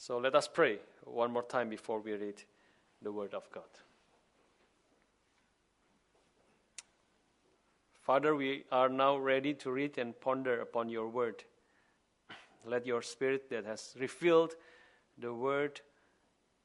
So 0.00 0.16
let 0.18 0.36
us 0.36 0.46
pray 0.46 0.78
one 1.02 1.32
more 1.32 1.42
time 1.42 1.68
before 1.68 1.98
we 1.98 2.12
read 2.12 2.40
the 3.02 3.10
Word 3.10 3.34
of 3.34 3.50
God. 3.50 3.64
Father, 8.00 8.36
we 8.36 8.64
are 8.70 8.88
now 8.88 9.16
ready 9.16 9.54
to 9.54 9.72
read 9.72 9.98
and 9.98 10.18
ponder 10.20 10.60
upon 10.60 10.88
your 10.88 11.08
Word. 11.08 11.42
Let 12.64 12.86
your 12.86 13.02
Spirit 13.02 13.50
that 13.50 13.66
has 13.66 13.96
revealed 13.98 14.54
the 15.18 15.34
Word 15.34 15.80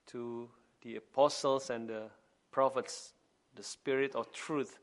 to 0.08 0.48
the 0.84 0.98
apostles 0.98 1.72
and 1.72 1.90
the 1.90 2.04
prophets, 2.52 3.14
the 3.56 3.64
Spirit 3.64 4.16
of 4.16 4.32
truth, 4.32 4.78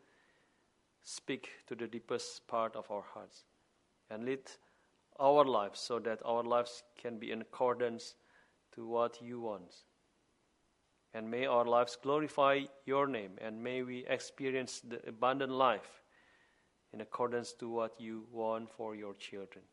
speak 1.05 1.51
to 1.69 1.77
the 1.77 1.87
deepest 1.87 2.49
part 2.49 2.75
of 2.75 2.91
our 2.91 3.05
hearts 3.15 3.45
and 4.11 4.25
lead 4.25 4.43
our 5.21 5.45
lives 5.45 5.79
so 5.79 6.01
that 6.01 6.21
our 6.25 6.43
lives 6.43 6.83
can 7.01 7.17
be 7.17 7.31
in 7.31 7.43
accordance 7.43 8.17
to 8.75 8.87
what 8.87 9.21
you 9.23 9.41
want. 9.41 9.75
And 11.13 11.31
may 11.31 11.47
our 11.47 11.65
lives 11.65 11.99
glorify 12.01 12.61
your 12.85 13.07
name, 13.07 13.33
and 13.41 13.63
may 13.63 13.83
we 13.83 14.07
experience 14.07 14.81
the 14.81 15.01
abundant 15.09 15.53
life 15.53 16.03
in 16.93 17.01
accordance 17.01 17.53
to 17.55 17.69
what 17.69 18.01
you 18.01 18.27
want 18.33 18.71
for 18.71 18.95
your 18.95 19.15
children. 19.15 19.65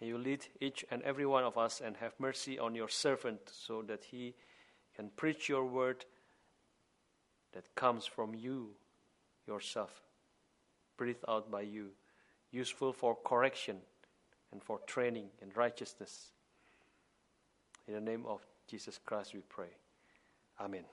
May 0.00 0.08
you 0.08 0.18
lead 0.18 0.44
each 0.60 0.84
and 0.90 1.02
every 1.02 1.26
one 1.26 1.44
of 1.44 1.56
us 1.56 1.80
and 1.80 1.96
have 1.96 2.12
mercy 2.18 2.58
on 2.58 2.74
your 2.74 2.88
servant 2.88 3.40
so 3.50 3.82
that 3.82 4.04
he 4.04 4.34
can 4.96 5.10
preach 5.16 5.48
your 5.48 5.64
word 5.64 6.04
that 7.52 7.74
comes 7.74 8.04
from 8.04 8.34
you 8.34 8.70
yourself, 9.46 10.02
breathed 10.96 11.24
out 11.28 11.50
by 11.50 11.62
you, 11.62 11.90
useful 12.50 12.92
for 12.92 13.16
correction 13.24 13.78
and 14.50 14.62
for 14.62 14.78
training 14.86 15.28
in 15.40 15.50
righteousness. 15.54 16.32
In 17.88 17.94
the 17.94 18.00
name 18.00 18.24
of 18.26 18.40
Jesus 18.68 18.98
Christ, 19.04 19.34
we 19.34 19.40
pray. 19.48 19.70
Amen. 20.60 20.84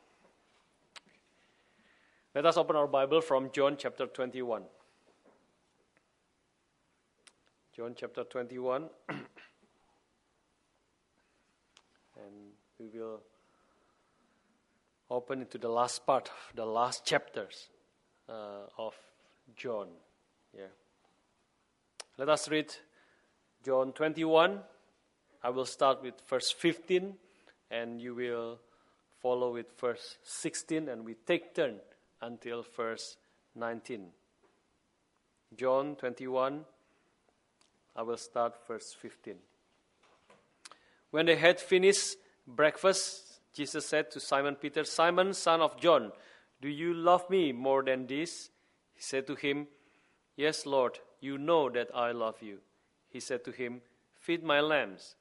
Let 2.34 2.46
us 2.46 2.58
open 2.58 2.76
our 2.76 2.88
Bible 2.88 3.22
from 3.22 3.52
John 3.52 3.76
chapter 3.78 4.08
21. 4.08 4.64
John 7.76 7.96
chapter 7.96 8.24
21. 8.24 8.90
and 9.10 9.24
we 12.80 12.88
will 13.00 13.22
open 15.12 15.42
into 15.42 15.58
the 15.58 15.70
last 15.70 16.06
part, 16.06 16.30
of 16.30 16.56
the 16.56 16.66
last 16.66 17.06
chapters 17.06 17.70
uh, 18.28 18.68
of 18.78 18.96
John. 19.56 19.88
Yeah. 20.56 20.66
Let 22.18 22.30
us 22.30 22.50
read 22.50 22.74
John 23.64 23.92
21. 23.94 24.60
I 25.44 25.50
will 25.50 25.66
start 25.66 26.02
with 26.04 26.16
verse 26.28 26.52
15, 26.52 27.14
and 27.72 28.02
you 28.02 28.16
will 28.16 28.60
follow 29.22 29.54
with 29.54 29.80
verse 29.80 30.18
16, 30.24 30.90
and 30.90 31.06
we 31.06 31.14
take 31.14 31.56
turn 31.56 31.76
until 32.22 32.66
verse 32.76 33.18
19. 33.56 34.08
John 35.56 35.96
21, 35.96 36.66
I 37.96 38.02
will 38.02 38.18
start 38.18 38.56
verse 38.68 38.94
15. 38.94 39.36
When 41.12 41.26
they 41.26 41.36
had 41.36 41.60
finished 41.60 42.18
breakfast, 42.48 43.40
Jesus 43.54 43.86
said 43.86 44.12
to 44.12 44.20
Simon 44.20 44.56
Peter, 44.56 44.84
Simon, 44.84 45.34
son 45.34 45.62
of 45.62 45.80
John, 45.80 46.12
do 46.62 46.68
you 46.68 46.94
love 46.94 47.30
me 47.30 47.52
more 47.52 47.84
than 47.84 48.06
this? 48.06 48.50
He 48.94 49.02
said 49.02 49.26
to 49.28 49.36
him, 49.36 49.68
Yes, 50.36 50.66
Lord, 50.66 51.00
you 51.22 51.38
know 51.38 51.70
that 51.70 51.90
I 51.96 52.12
love 52.12 52.42
you. 52.42 52.60
He 53.10 53.20
said 53.20 53.44
to 53.46 53.52
him, 53.52 53.82
Feed 54.20 54.44
my 54.44 54.60
lambs. 54.60 55.16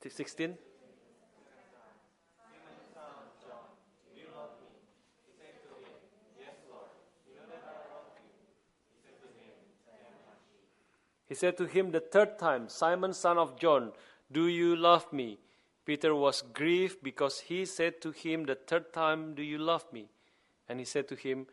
16. 0.00 0.56
He 11.28 11.34
said 11.34 11.58
to 11.58 11.66
him 11.66 11.90
the 11.90 12.00
third 12.00 12.38
time, 12.38 12.68
Simon, 12.68 13.12
son 13.12 13.36
of 13.36 13.58
John, 13.58 13.92
do 14.32 14.46
you 14.46 14.76
love 14.76 15.12
me? 15.12 15.38
Peter 15.84 16.14
was 16.14 16.42
grieved 16.54 17.02
because 17.02 17.40
he 17.40 17.64
said 17.64 18.00
to 18.00 18.12
him 18.12 18.44
the 18.44 18.54
third 18.54 18.92
time, 18.92 19.34
Do 19.34 19.42
you 19.42 19.58
love 19.58 19.84
me? 19.92 20.06
And 20.68 20.78
he 20.78 20.84
said 20.84 21.08
to 21.08 21.14
him, 21.14 21.46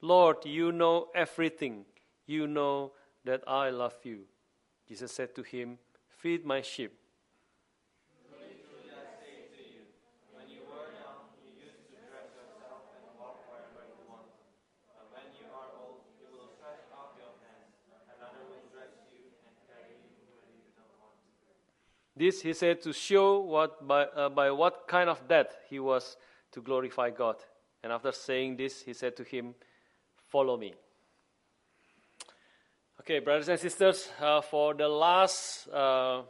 Lord, 0.00 0.44
you 0.44 0.72
know 0.72 1.08
everything. 1.14 1.84
You 2.26 2.46
know 2.46 2.92
that 3.24 3.42
I 3.46 3.70
love 3.70 3.94
you. 4.02 4.20
Jesus 4.88 5.12
said 5.12 5.34
to 5.34 5.42
him, 5.42 5.78
Feed 6.08 6.44
my 6.44 6.62
sheep. 6.62 6.99
This 22.20 22.42
he 22.42 22.52
said 22.52 22.82
to 22.82 22.92
show 22.92 23.40
what 23.40 23.88
by, 23.88 24.02
uh, 24.04 24.28
by 24.28 24.50
what 24.50 24.86
kind 24.86 25.08
of 25.08 25.26
death 25.26 25.56
he 25.70 25.78
was 25.78 26.18
to 26.52 26.60
glorify 26.60 27.08
God. 27.08 27.36
And 27.82 27.90
after 27.90 28.12
saying 28.12 28.58
this, 28.58 28.82
he 28.82 28.92
said 28.92 29.16
to 29.16 29.24
him, 29.24 29.54
Follow 30.28 30.58
me. 30.58 30.74
Okay, 33.00 33.20
brothers 33.20 33.48
and 33.48 33.58
sisters, 33.58 34.10
uh, 34.20 34.42
for 34.42 34.74
the 34.74 34.86
last 34.86 35.66
uh, 35.72 36.18
uh 36.18 36.22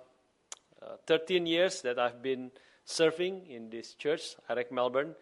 13 1.08 1.44
years 1.44 1.82
that 1.82 1.98
I've 1.98 2.22
been 2.22 2.52
serving 2.84 3.48
in 3.48 3.68
this 3.68 3.94
church, 3.94 4.36
Eric 4.48 4.70
Melbourne, 4.70 5.16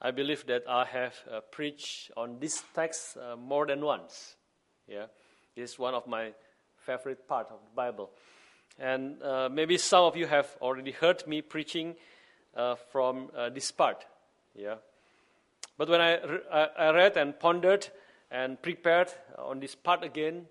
I 0.00 0.12
believe 0.12 0.46
that 0.46 0.62
I 0.68 0.84
have 0.84 1.16
uh, 1.28 1.40
preached 1.50 2.12
on 2.16 2.38
this 2.38 2.62
text 2.72 3.16
uh, 3.16 3.34
more 3.34 3.66
than 3.66 3.80
once. 3.80 4.36
Yeah, 4.86 5.06
this 5.56 5.72
is 5.72 5.78
one 5.80 5.94
of 5.94 6.06
my 6.06 6.32
favorite 6.76 7.26
part 7.26 7.48
of 7.50 7.58
the 7.64 7.74
Bible. 7.74 8.12
And 8.78 9.22
uh, 9.22 9.48
maybe 9.50 9.78
some 9.78 10.04
of 10.04 10.16
you 10.16 10.26
have 10.26 10.54
already 10.60 10.92
heard 10.92 11.26
me 11.26 11.40
preaching 11.40 11.96
uh, 12.54 12.74
from 12.90 13.30
uh, 13.36 13.48
this 13.50 13.72
part. 13.72 14.04
Yeah. 14.54 14.76
But 15.78 15.88
when 15.88 16.00
I, 16.00 16.24
re- 16.24 16.68
I 16.78 16.90
read 16.90 17.16
and 17.16 17.38
pondered 17.38 17.88
and 18.30 18.60
prepared 18.60 19.12
on 19.38 19.60
this 19.60 19.74
part 19.74 20.02
again, 20.02 20.46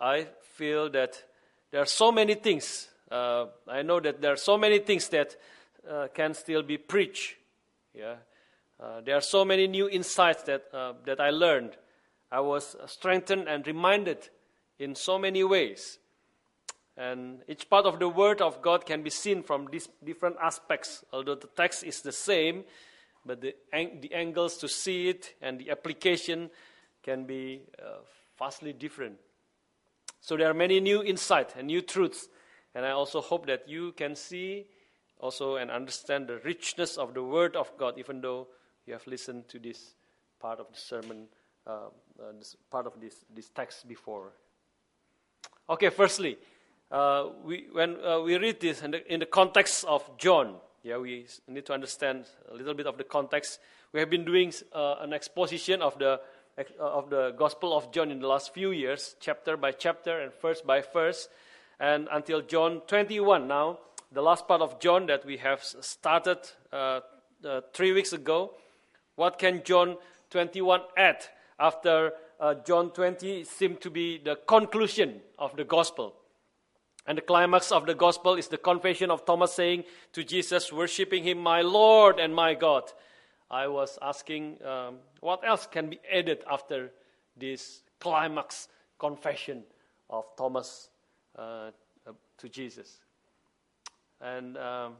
I 0.00 0.26
feel 0.54 0.90
that 0.90 1.22
there 1.70 1.80
are 1.82 1.86
so 1.86 2.12
many 2.12 2.34
things. 2.34 2.88
Uh, 3.10 3.46
I 3.68 3.82
know 3.82 4.00
that 4.00 4.20
there 4.20 4.32
are 4.32 4.36
so 4.36 4.56
many 4.58 4.78
things 4.78 5.08
that 5.08 5.36
uh, 5.88 6.08
can 6.12 6.34
still 6.34 6.62
be 6.62 6.78
preached. 6.78 7.36
Yeah. 7.94 8.16
Uh, 8.78 9.00
there 9.00 9.16
are 9.16 9.22
so 9.22 9.44
many 9.44 9.66
new 9.66 9.88
insights 9.88 10.42
that, 10.44 10.70
that 11.04 11.20
I 11.20 11.30
learned. 11.30 11.76
I 12.30 12.40
was 12.40 12.76
strengthened 12.86 13.48
and 13.48 13.66
reminded 13.66 14.28
in 14.78 14.94
so 14.94 15.18
many 15.18 15.42
ways. 15.44 15.98
And 16.96 17.42
each 17.46 17.68
part 17.68 17.84
of 17.84 17.98
the 17.98 18.08
Word 18.08 18.40
of 18.40 18.62
God 18.62 18.86
can 18.86 19.02
be 19.02 19.10
seen 19.10 19.42
from 19.42 19.68
these 19.70 19.88
different 20.02 20.36
aspects. 20.40 21.04
Although 21.12 21.34
the 21.34 21.48
text 21.48 21.84
is 21.84 22.00
the 22.00 22.12
same, 22.12 22.64
but 23.24 23.40
the, 23.40 23.54
the 23.72 24.12
angles 24.14 24.56
to 24.58 24.68
see 24.68 25.08
it 25.08 25.34
and 25.42 25.58
the 25.58 25.70
application 25.70 26.50
can 27.02 27.24
be 27.24 27.62
uh, 27.78 27.98
vastly 28.38 28.72
different. 28.72 29.16
So 30.20 30.36
there 30.36 30.50
are 30.50 30.54
many 30.54 30.80
new 30.80 31.02
insights 31.02 31.54
and 31.56 31.66
new 31.66 31.82
truths. 31.82 32.28
And 32.74 32.84
I 32.84 32.90
also 32.90 33.20
hope 33.20 33.46
that 33.46 33.68
you 33.68 33.92
can 33.92 34.14
see 34.14 34.66
also 35.20 35.56
and 35.56 35.70
understand 35.70 36.28
the 36.28 36.38
richness 36.44 36.96
of 36.96 37.14
the 37.14 37.22
Word 37.22 37.56
of 37.56 37.70
God, 37.78 37.98
even 37.98 38.20
though 38.20 38.48
you 38.86 38.92
have 38.92 39.06
listened 39.06 39.48
to 39.48 39.58
this 39.58 39.94
part 40.40 40.60
of 40.60 40.66
the 40.72 40.78
sermon, 40.78 41.26
uh, 41.66 41.70
uh, 42.20 42.32
this 42.38 42.56
part 42.70 42.86
of 42.86 43.00
this, 43.00 43.24
this 43.34 43.48
text 43.50 43.88
before. 43.88 44.32
Okay, 45.68 45.90
firstly, 45.90 46.38
uh, 46.90 47.30
we, 47.44 47.66
when 47.72 47.96
uh, 48.04 48.20
we 48.20 48.36
read 48.36 48.60
this 48.60 48.82
in 48.82 48.92
the, 48.92 49.12
in 49.12 49.20
the 49.20 49.26
context 49.26 49.84
of 49.86 50.08
John, 50.18 50.56
yeah, 50.84 50.98
we 50.98 51.26
need 51.48 51.66
to 51.66 51.72
understand 51.72 52.26
a 52.50 52.54
little 52.54 52.74
bit 52.74 52.86
of 52.86 52.96
the 52.96 53.02
context. 53.02 53.58
We 53.92 53.98
have 53.98 54.08
been 54.08 54.24
doing 54.24 54.52
uh, 54.72 54.96
an 55.00 55.12
exposition 55.12 55.82
of 55.82 55.98
the 55.98 56.20
uh, 56.58 56.62
of 56.78 57.10
the 57.10 57.32
Gospel 57.36 57.76
of 57.76 57.92
John 57.92 58.10
in 58.10 58.20
the 58.20 58.28
last 58.28 58.54
few 58.54 58.70
years, 58.70 59.16
chapter 59.20 59.56
by 59.56 59.72
chapter 59.72 60.20
and 60.20 60.32
verse 60.40 60.62
by 60.62 60.82
verse, 60.92 61.28
and 61.80 62.08
until 62.12 62.40
John 62.40 62.82
21. 62.86 63.48
Now, 63.48 63.78
the 64.12 64.22
last 64.22 64.46
part 64.46 64.62
of 64.62 64.78
John 64.80 65.06
that 65.06 65.26
we 65.26 65.38
have 65.38 65.62
started 65.62 66.38
uh, 66.72 67.00
three 67.74 67.92
weeks 67.92 68.12
ago. 68.12 68.54
What 69.16 69.38
can 69.38 69.62
John 69.64 69.96
21 70.30 70.80
add 70.96 71.24
after 71.58 72.12
John 72.64 72.90
20 72.90 73.44
seemed 73.44 73.80
to 73.80 73.90
be 73.90 74.18
the 74.18 74.36
conclusion 74.46 75.20
of 75.38 75.56
the 75.56 75.64
Gospel? 75.64 76.14
And 77.06 77.18
the 77.18 77.22
climax 77.22 77.70
of 77.70 77.86
the 77.86 77.94
gospel 77.94 78.34
is 78.34 78.48
the 78.48 78.58
confession 78.58 79.10
of 79.10 79.24
Thomas 79.24 79.52
saying 79.52 79.84
to 80.12 80.24
Jesus, 80.24 80.72
worshiping 80.72 81.22
him, 81.22 81.38
My 81.38 81.62
Lord 81.62 82.18
and 82.18 82.34
my 82.34 82.54
God. 82.54 82.92
I 83.50 83.68
was 83.68 83.96
asking, 84.02 84.58
um, 84.64 84.96
what 85.20 85.46
else 85.46 85.66
can 85.66 85.88
be 85.88 86.00
added 86.12 86.42
after 86.50 86.90
this 87.36 87.82
climax 88.00 88.68
confession 88.98 89.62
of 90.10 90.24
Thomas 90.36 90.88
uh, 91.38 91.70
to 92.38 92.48
Jesus? 92.48 92.98
And 94.20 94.56
um, 94.56 94.94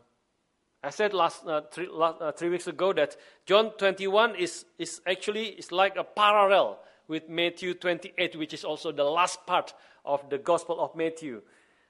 I 0.85 0.91
said 0.91 1.13
last, 1.13 1.45
uh, 1.45 1.63
three, 1.63 1.89
last 1.89 2.21
uh, 2.21 2.31
three 2.31 2.51
weeks 2.51 2.69
ago 2.69 2.93
that 2.93 3.17
John 3.47 3.73
21 3.79 4.37
is, 4.37 4.65
is 4.79 5.01
actually 5.07 5.47
is 5.47 5.73
like 5.73 5.97
a 5.97 6.05
parallel 6.05 6.79
with 7.09 7.29
Matthew 7.29 7.75
28, 7.75 8.37
which 8.37 8.55
is 8.55 8.65
also 8.65 8.93
the 8.93 9.05
last 9.05 9.45
part 9.47 9.75
of 10.05 10.29
the 10.31 10.39
Gospel 10.39 10.81
of 10.81 10.95
Matthew, 10.95 11.43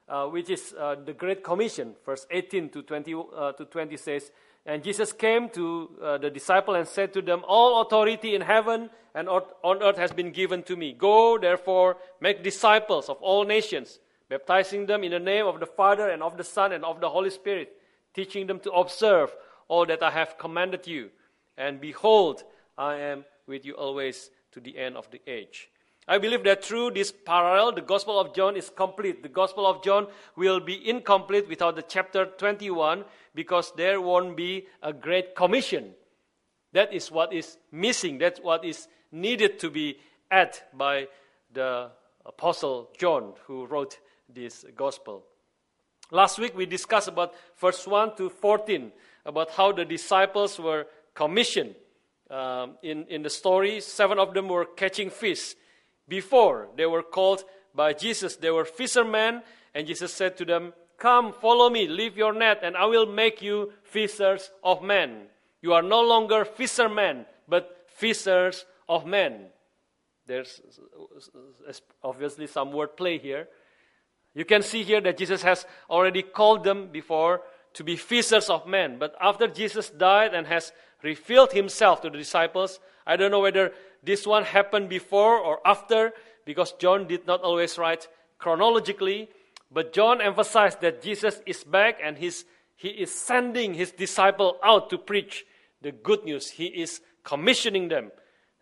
uh, 0.09 0.27
which 0.27 0.51
is 0.51 0.75
uh, 0.79 0.97
the 1.05 1.13
Great 1.13 1.43
Commission. 1.43 1.95
Verse 2.05 2.27
18 2.31 2.69
to 2.71 2.83
20, 2.83 3.15
uh, 3.15 3.53
to 3.53 3.65
20 3.65 3.97
says, 3.97 4.31
And 4.65 4.83
Jesus 4.83 5.13
came 5.13 5.49
to 5.51 5.91
uh, 6.03 6.19
the 6.19 6.31
disciple 6.31 6.75
and 6.75 6.87
said 6.87 7.13
to 7.15 7.23
them, 7.23 7.43
All 7.47 7.83
authority 7.83 8.35
in 8.35 8.43
heaven 8.43 8.91
and 9.15 9.29
on 9.29 9.83
earth 9.83 9.97
has 9.97 10.13
been 10.13 10.31
given 10.31 10.63
to 10.65 10.77
me. 10.77 10.93
Go, 10.93 11.39
therefore, 11.39 11.97
make 12.21 12.45
disciples 12.45 13.09
of 13.09 13.17
all 13.23 13.45
nations, 13.45 13.99
baptizing 14.29 14.87
them 14.87 15.05
in 15.05 15.11
the 15.11 15.19
name 15.19 15.47
of 15.47 15.59
the 15.59 15.67
Father 15.67 16.11
and 16.11 16.23
of 16.23 16.37
the 16.37 16.45
Son 16.45 16.73
and 16.73 16.85
of 16.85 17.01
the 17.01 17.09
Holy 17.09 17.31
Spirit, 17.31 17.73
teaching 18.15 18.47
them 18.47 18.61
to 18.61 18.71
observe 18.73 19.35
all 19.69 19.87
that 19.87 20.03
I 20.03 20.11
have 20.11 20.39
commanded 20.39 20.87
you. 20.87 21.11
And 21.57 21.81
behold, 21.81 22.45
I 22.77 22.97
am 22.97 23.25
with 23.47 23.65
you 23.65 23.73
always 23.75 24.31
to 24.53 24.61
the 24.61 24.77
end 24.77 24.97
of 24.97 25.11
the 25.11 25.21
age. 25.27 25.71
I 26.09 26.19
believe 26.19 26.45
that 26.45 26.65
through 26.65 26.93
this 26.93 27.11
parallel, 27.11 27.73
the 27.73 27.81
Gospel 27.81 28.21
of 28.21 28.33
John 28.33 28.57
is 28.57 28.71
complete. 28.71 29.25
The 29.25 29.29
Gospel 29.29 29.67
of 29.67 29.83
John 29.83 30.07
will 30.37 30.61
be 30.61 30.89
incomplete 30.89 31.49
without 31.49 31.75
the 31.75 31.83
chapter 31.83 32.27
21 32.27 33.05
because 33.35 33.73
there 33.77 34.01
won't 34.01 34.37
be 34.37 34.67
a 34.83 34.93
great 34.93 35.35
commission. 35.35 35.95
That 36.73 36.93
is 36.93 37.11
what 37.11 37.33
is 37.33 37.59
missing. 37.73 38.19
That's 38.19 38.39
what 38.41 38.65
is 38.65 38.87
needed 39.11 39.59
to 39.61 39.71
be 39.71 39.99
added 40.31 40.61
by 40.73 41.09
the 41.53 41.91
Apostle 42.25 42.91
John 42.97 43.33
who 43.47 43.67
wrote 43.67 43.99
this 44.33 44.65
Gospel. 44.77 45.25
Last 46.13 46.39
week 46.39 46.57
we 46.57 46.67
discussed 46.67 47.09
about 47.09 47.35
verse 47.59 47.85
1 47.85 48.17
to 48.17 48.31
14 48.31 48.93
about 49.25 49.51
how 49.51 49.73
the 49.73 49.85
disciples 49.85 50.57
were 50.61 50.87
commissioned. 51.15 51.75
Um, 52.31 52.77
in, 52.83 53.07
in 53.07 53.23
the 53.23 53.31
story, 53.31 53.81
seven 53.81 54.21
of 54.21 54.35
them 54.35 54.49
were 54.49 54.65
catching 54.65 55.11
fish 55.11 55.55
before 56.09 56.69
they 56.77 56.87
were 56.87 57.03
called 57.03 57.45
by 57.75 57.93
Jesus. 57.93 58.37
They 58.37 58.51
were 58.51 58.65
fishermen, 58.65 59.43
and 59.75 59.87
Jesus 59.87 60.13
said 60.13 60.37
to 60.39 60.45
them, 60.45 60.73
Come, 60.99 61.33
follow 61.33 61.69
me, 61.69 61.87
leave 61.87 62.17
your 62.17 62.33
net, 62.33 62.61
and 62.63 62.77
I 62.77 62.87
will 62.87 63.07
make 63.07 63.43
you 63.43 63.73
fishers 63.83 64.51
of 64.65 64.83
men. 64.83 65.27
You 65.61 65.75
are 65.75 65.83
no 65.83 66.01
longer 66.01 66.45
fishermen, 66.45 67.27
but 67.47 67.85
fishers 67.87 68.65
of 68.89 69.07
men. 69.07 69.47
There's 70.27 70.61
obviously 72.03 72.47
some 72.47 72.71
wordplay 72.71 73.21
here. 73.21 73.49
You 74.35 74.45
can 74.45 74.63
see 74.63 74.83
here 74.83 75.01
that 75.01 75.19
Jesus 75.19 75.43
has 75.43 75.67
already 75.89 76.23
called 76.23 76.65
them 76.65 76.89
before 76.89 77.43
to 77.75 77.85
be 77.85 77.97
fishers 77.97 78.51
of 78.51 78.67
men. 78.67 78.99
But 78.99 79.15
after 79.21 79.47
Jesus 79.47 79.91
died 79.91 80.35
and 80.35 80.47
has 80.47 80.73
revealed 81.03 81.53
himself 81.53 82.01
to 82.03 82.11
the 82.11 82.19
disciples, 82.19 82.81
I 83.07 83.17
don't 83.17 83.31
know 83.31 83.41
whether 83.41 83.73
this 84.07 84.27
one 84.27 84.45
happened 84.45 84.89
before 84.89 85.39
or 85.39 85.59
after, 85.67 86.13
because 86.45 86.73
John 86.73 87.07
did 87.07 87.27
not 87.27 87.43
always 87.43 87.77
write 87.77 88.09
chronologically. 88.39 89.29
But 89.71 89.93
John 89.93 90.21
emphasized 90.21 90.81
that 90.83 91.03
Jesus 91.03 91.43
is 91.45 91.65
back 91.65 91.99
and 92.03 92.17
he's, 92.17 92.45
he 92.77 92.89
is 92.89 93.13
sending 93.13 93.75
his 93.75 93.91
disciple 93.91 94.59
out 94.63 94.91
to 94.91 94.99
preach 94.99 95.45
the 95.83 95.91
good 95.93 96.25
news. 96.25 96.51
He 96.51 96.67
is 96.67 97.01
commissioning 97.25 97.89
them 97.89 98.13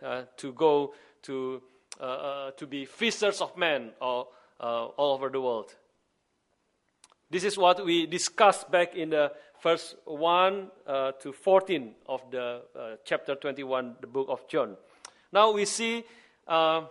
uh, 0.03 0.23
to 0.39 0.53
go 0.53 0.95
to, 1.23 1.63
uh, 2.01 2.05
uh, 2.05 2.51
to 2.53 2.67
be 2.67 2.87
fishers 2.87 3.41
of 3.41 3.57
men 3.57 3.91
all, 4.01 4.33
uh, 4.61 4.87
all 4.87 5.15
over 5.15 5.29
the 5.29 5.41
world. 5.41 5.75
This 7.31 7.45
is 7.45 7.59
what 7.59 7.85
we 7.85 8.07
discussed 8.07 8.71
back 8.71 8.95
in 8.95 9.11
the 9.11 9.33
verse 9.63 9.95
1 10.05 10.71
uh, 10.87 11.13
to 11.21 11.33
14 11.33 11.95
of 12.07 12.23
the 12.31 12.63
uh, 12.79 12.97
chapter 13.05 13.35
21, 13.35 13.97
the 14.01 14.07
book 14.07 14.29
of 14.31 14.47
John. 14.49 14.77
Now 15.35 15.51
we 15.51 15.65
see 15.65 16.05
uh, 16.47 16.83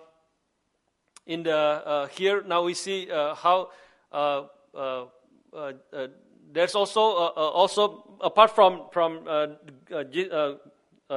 in 1.26 1.44
the 1.44 1.56
uh, 1.56 2.08
here 2.08 2.44
now 2.44 2.64
we 2.64 2.74
see 2.74 3.10
uh, 3.10 3.36
how 3.36 3.70
uh, 4.12 4.44
uh, 4.76 5.06
uh, 5.56 6.08
there's 6.52 6.76
also 6.76 7.00
also 7.00 8.18
apart 8.20 8.54
from 8.54 8.90
from 8.92 9.26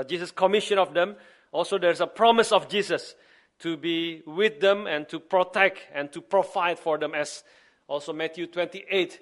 Jesus' 0.07 0.31
commission 0.31 0.79
of 0.79 0.95
them, 0.95 1.17
also 1.51 1.79
there's 1.79 2.01
a 2.01 2.07
promise 2.07 2.53
of 2.53 2.69
Jesus 2.69 3.17
to 3.59 3.77
be 3.77 4.23
with 4.25 4.61
them 4.61 4.87
and 4.87 5.09
to 5.09 5.19
protect 5.19 5.81
and 5.93 6.13
to 6.13 6.21
provide 6.21 6.79
for 6.79 6.97
them 6.97 7.13
as 7.13 7.43
also 7.89 8.13
Matthew 8.13 8.47
28 8.47 9.21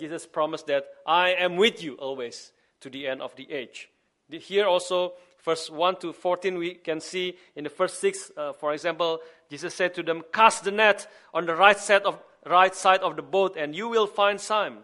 Jesus 0.00 0.24
promised 0.24 0.66
that 0.68 0.86
I 1.06 1.34
am 1.34 1.56
with 1.56 1.82
you 1.82 1.96
always 1.96 2.52
to 2.80 2.88
the 2.88 3.06
end 3.06 3.20
of 3.20 3.36
the 3.36 3.52
age. 3.52 3.90
Here 4.30 4.64
also 4.64 5.12
verse 5.44 5.70
1 5.70 5.96
to 6.00 6.12
14, 6.12 6.58
we 6.58 6.74
can 6.74 7.00
see 7.00 7.36
in 7.54 7.64
the 7.64 7.70
first 7.70 8.00
six, 8.00 8.30
uh, 8.36 8.52
for 8.52 8.72
example, 8.72 9.20
Jesus 9.50 9.74
said 9.74 9.94
to 9.94 10.02
them, 10.02 10.22
Cast 10.32 10.64
the 10.64 10.70
net 10.70 11.06
on 11.32 11.46
the 11.46 11.54
right 11.54 11.78
side 11.78 12.02
of, 12.02 12.18
right 12.46 12.74
side 12.74 13.00
of 13.00 13.16
the 13.16 13.22
boat, 13.22 13.56
and 13.56 13.74
you 13.74 13.88
will 13.88 14.06
find 14.06 14.40
some, 14.40 14.78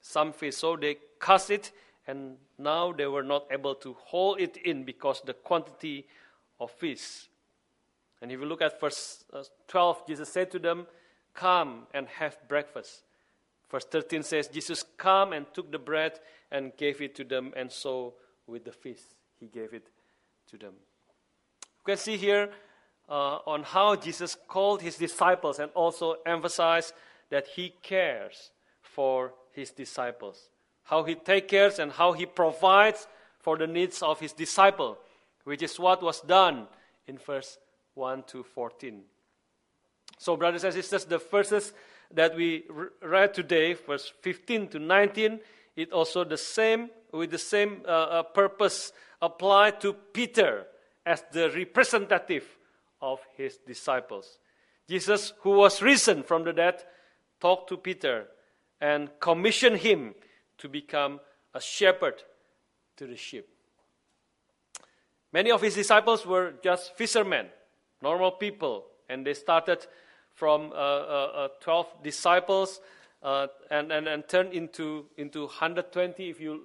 some 0.00 0.32
fish. 0.32 0.56
So 0.56 0.76
they 0.76 0.98
cast 1.20 1.50
it, 1.50 1.72
and 2.06 2.36
now 2.56 2.92
they 2.92 3.06
were 3.06 3.24
not 3.24 3.46
able 3.50 3.74
to 3.76 3.96
hold 4.04 4.40
it 4.40 4.56
in 4.58 4.84
because 4.84 5.20
the 5.22 5.34
quantity 5.34 6.06
of 6.60 6.70
fish. 6.70 7.28
And 8.22 8.30
if 8.30 8.38
you 8.38 8.46
look 8.46 8.62
at 8.62 8.80
verse 8.80 9.24
uh, 9.32 9.42
12, 9.68 10.06
Jesus 10.06 10.28
said 10.28 10.50
to 10.52 10.58
them, 10.58 10.86
Come 11.34 11.86
and 11.94 12.06
have 12.06 12.36
breakfast. 12.48 13.02
Verse 13.70 13.84
13 13.84 14.22
says, 14.22 14.48
Jesus 14.48 14.84
came 14.98 15.32
and 15.32 15.46
took 15.54 15.70
the 15.70 15.78
bread 15.78 16.18
and 16.50 16.76
gave 16.76 17.00
it 17.00 17.14
to 17.14 17.24
them, 17.24 17.52
and 17.56 17.70
so 17.70 18.14
with 18.46 18.64
the 18.64 18.72
fish 18.72 18.98
he 19.40 19.46
gave 19.46 19.72
it 19.72 19.88
to 20.50 20.58
them. 20.58 20.74
You 21.62 21.94
can 21.94 21.96
see 21.96 22.16
here 22.16 22.50
uh, 23.08 23.38
on 23.46 23.62
how 23.62 23.96
Jesus 23.96 24.36
called 24.46 24.82
his 24.82 24.96
disciples 24.96 25.58
and 25.58 25.70
also 25.74 26.16
emphasized 26.26 26.92
that 27.30 27.46
he 27.48 27.74
cares 27.82 28.50
for 28.82 29.32
his 29.52 29.70
disciples. 29.70 30.50
How 30.84 31.04
he 31.04 31.14
takes 31.14 31.50
care 31.50 31.72
and 31.78 31.90
how 31.90 32.12
he 32.12 32.26
provides 32.26 33.06
for 33.40 33.56
the 33.56 33.66
needs 33.66 34.02
of 34.02 34.20
his 34.20 34.32
disciple, 34.32 34.98
which 35.44 35.62
is 35.62 35.78
what 35.78 36.02
was 36.02 36.20
done 36.20 36.66
in 37.06 37.18
verse 37.18 37.58
1 37.94 38.24
to 38.24 38.42
14. 38.42 39.02
So, 40.18 40.36
brothers 40.36 40.64
and 40.64 40.74
sisters, 40.74 41.04
the 41.04 41.18
verses 41.18 41.72
that 42.12 42.36
we 42.36 42.64
read 43.00 43.32
today, 43.32 43.72
verse 43.74 44.12
15 44.20 44.68
to 44.68 44.78
19, 44.78 45.40
it 45.76 45.92
also 45.92 46.24
the 46.24 46.36
same 46.36 46.90
with 47.12 47.30
the 47.30 47.38
same 47.38 47.82
uh, 47.86 47.90
uh, 47.90 48.22
purpose 48.22 48.92
applied 49.22 49.80
to 49.80 49.92
Peter 49.92 50.66
as 51.04 51.24
the 51.32 51.50
representative 51.50 52.44
of 53.00 53.20
his 53.36 53.58
disciples. 53.58 54.38
Jesus, 54.88 55.32
who 55.40 55.50
was 55.50 55.82
risen 55.82 56.22
from 56.22 56.44
the 56.44 56.52
dead, 56.52 56.82
talked 57.40 57.68
to 57.68 57.76
Peter 57.76 58.26
and 58.80 59.08
commissioned 59.20 59.78
him 59.78 60.14
to 60.58 60.68
become 60.68 61.20
a 61.54 61.60
shepherd 61.60 62.22
to 62.96 63.06
the 63.06 63.16
sheep. 63.16 63.46
Many 65.32 65.50
of 65.50 65.62
his 65.62 65.74
disciples 65.74 66.26
were 66.26 66.54
just 66.62 66.96
fishermen, 66.96 67.46
normal 68.02 68.32
people, 68.32 68.86
and 69.08 69.26
they 69.26 69.34
started 69.34 69.86
from 70.34 70.72
uh, 70.72 70.74
uh, 70.74 71.32
uh 71.34 71.48
12 71.60 72.02
disciples 72.02 72.80
uh, 73.22 73.46
and, 73.70 73.92
and, 73.92 74.08
and 74.08 74.26
turned 74.28 74.52
into, 74.52 75.06
into 75.16 75.40
120 75.40 76.28
if 76.28 76.40
you 76.40 76.62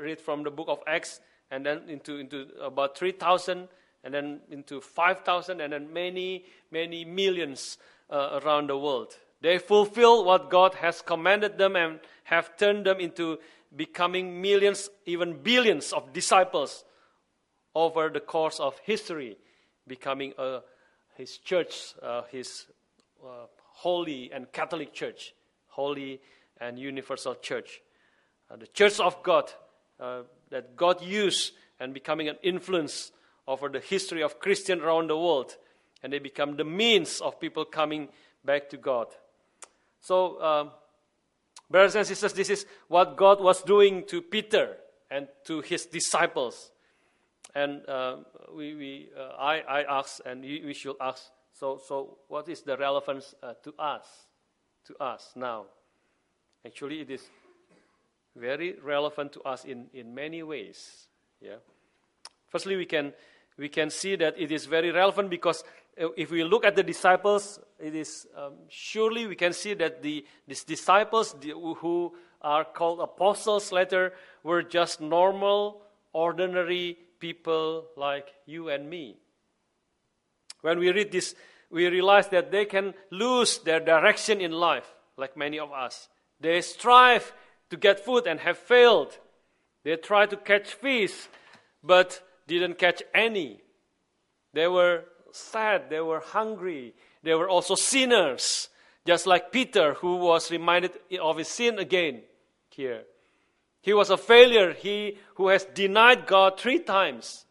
read 0.00 0.20
from 0.20 0.44
the 0.44 0.50
book 0.50 0.68
of 0.68 0.80
Acts 0.86 1.20
and 1.50 1.66
then 1.66 1.82
into, 1.88 2.16
into 2.16 2.46
about 2.60 2.96
3,000, 2.96 3.68
and 4.02 4.14
then 4.14 4.40
into 4.50 4.80
5,000, 4.80 5.60
and 5.60 5.72
then 5.72 5.92
many, 5.92 6.44
many 6.70 7.04
millions 7.04 7.78
uh, 8.10 8.40
around 8.42 8.68
the 8.68 8.76
world. 8.76 9.16
They 9.40 9.58
fulfill 9.58 10.24
what 10.24 10.50
God 10.50 10.74
has 10.74 11.00
commanded 11.02 11.58
them 11.58 11.76
and 11.76 12.00
have 12.24 12.56
turned 12.56 12.86
them 12.86 13.00
into 13.00 13.38
becoming 13.76 14.40
millions, 14.40 14.90
even 15.06 15.34
billions 15.42 15.92
of 15.92 16.12
disciples 16.12 16.84
over 17.74 18.08
the 18.08 18.20
course 18.20 18.60
of 18.60 18.78
history, 18.84 19.36
becoming 19.86 20.32
uh, 20.38 20.60
his 21.16 21.38
church, 21.38 21.94
uh, 22.02 22.22
his 22.30 22.66
uh, 23.22 23.46
holy 23.58 24.30
and 24.32 24.50
Catholic 24.52 24.92
church, 24.92 25.34
holy 25.74 26.20
and 26.60 26.78
universal 26.78 27.34
church. 27.34 27.80
Uh, 28.50 28.56
the 28.56 28.66
church 28.68 29.00
of 29.00 29.22
God 29.22 29.50
uh, 30.00 30.22
that 30.50 30.76
God 30.76 31.02
used 31.02 31.52
and 31.80 31.92
becoming 31.92 32.28
an 32.28 32.36
influence 32.42 33.12
over 33.46 33.68
the 33.68 33.80
history 33.80 34.22
of 34.22 34.38
Christian 34.38 34.80
around 34.80 35.10
the 35.10 35.16
world. 35.16 35.56
And 36.02 36.12
they 36.12 36.18
become 36.18 36.56
the 36.56 36.64
means 36.64 37.20
of 37.20 37.40
people 37.40 37.64
coming 37.64 38.08
back 38.44 38.68
to 38.70 38.76
God. 38.76 39.08
So, 40.00 40.40
um, 40.42 40.70
brothers 41.70 41.96
and 41.96 42.06
sisters, 42.06 42.32
this 42.34 42.50
is 42.50 42.66
what 42.88 43.16
God 43.16 43.40
was 43.40 43.62
doing 43.62 44.04
to 44.08 44.22
Peter 44.22 44.76
and 45.10 45.28
to 45.46 45.60
his 45.60 45.86
disciples. 45.86 46.70
And 47.54 47.88
uh, 47.88 48.16
we, 48.54 48.74
we, 48.74 49.08
uh, 49.18 49.36
I, 49.38 49.60
I 49.60 49.98
ask, 49.98 50.20
and 50.26 50.42
we 50.42 50.74
should 50.74 50.96
ask, 51.00 51.24
so, 51.52 51.80
so 51.86 52.18
what 52.28 52.48
is 52.48 52.62
the 52.62 52.76
relevance 52.76 53.34
uh, 53.42 53.54
to 53.62 53.72
us, 53.78 54.06
to 54.86 55.02
us 55.02 55.32
now? 55.34 55.66
Actually, 56.66 57.00
it 57.00 57.10
is 57.10 57.22
very 58.36 58.76
relevant 58.82 59.32
to 59.32 59.42
us 59.42 59.64
in, 59.64 59.86
in 59.92 60.14
many 60.14 60.42
ways. 60.42 61.08
Yeah. 61.40 61.56
Firstly, 62.48 62.76
we 62.76 62.86
can 62.86 63.12
we 63.56 63.68
can 63.68 63.90
see 63.90 64.16
that 64.16 64.34
it 64.36 64.50
is 64.50 64.66
very 64.66 64.90
relevant 64.90 65.30
because 65.30 65.62
uh, 66.00 66.08
if 66.16 66.30
we 66.30 66.42
look 66.42 66.64
at 66.64 66.74
the 66.74 66.82
disciples, 66.82 67.60
it 67.78 67.94
is 67.94 68.26
um, 68.36 68.54
surely 68.68 69.26
we 69.26 69.36
can 69.36 69.52
see 69.52 69.74
that 69.74 70.02
the 70.02 70.24
these 70.48 70.64
disciples 70.64 71.34
who 71.42 72.14
are 72.42 72.64
called 72.64 73.00
apostles 73.00 73.72
later 73.72 74.12
were 74.42 74.62
just 74.62 75.00
normal, 75.00 75.82
ordinary 76.12 76.98
people 77.20 77.86
like 77.96 78.34
you 78.46 78.68
and 78.68 78.88
me. 78.88 79.16
When 80.60 80.78
we 80.78 80.90
read 80.92 81.12
this, 81.12 81.34
we 81.74 81.88
realize 81.88 82.28
that 82.28 82.52
they 82.52 82.64
can 82.64 82.94
lose 83.10 83.58
their 83.58 83.80
direction 83.80 84.40
in 84.40 84.52
life, 84.52 84.86
like 85.16 85.36
many 85.36 85.58
of 85.58 85.72
us. 85.72 86.08
They 86.40 86.60
strive 86.60 87.32
to 87.70 87.76
get 87.76 88.04
food 88.04 88.28
and 88.28 88.38
have 88.38 88.58
failed. 88.58 89.18
They 89.82 89.96
try 89.96 90.26
to 90.26 90.36
catch 90.36 90.74
fish, 90.74 91.26
but 91.82 92.22
didn't 92.46 92.78
catch 92.78 93.02
any. 93.12 93.60
They 94.52 94.68
were 94.68 95.02
sad, 95.32 95.90
they 95.90 96.00
were 96.00 96.20
hungry, 96.20 96.94
they 97.24 97.34
were 97.34 97.48
also 97.48 97.74
sinners, 97.74 98.68
just 99.04 99.26
like 99.26 99.50
Peter, 99.50 99.94
who 99.94 100.18
was 100.18 100.52
reminded 100.52 100.92
of 101.20 101.38
his 101.38 101.48
sin 101.48 101.80
again 101.80 102.22
here. 102.68 103.02
He 103.80 103.92
was 103.92 104.10
a 104.10 104.16
failure, 104.16 104.72
he 104.72 105.18
who 105.34 105.48
has 105.48 105.64
denied 105.64 106.28
God 106.28 106.56
three 106.56 106.78
times. 106.78 107.46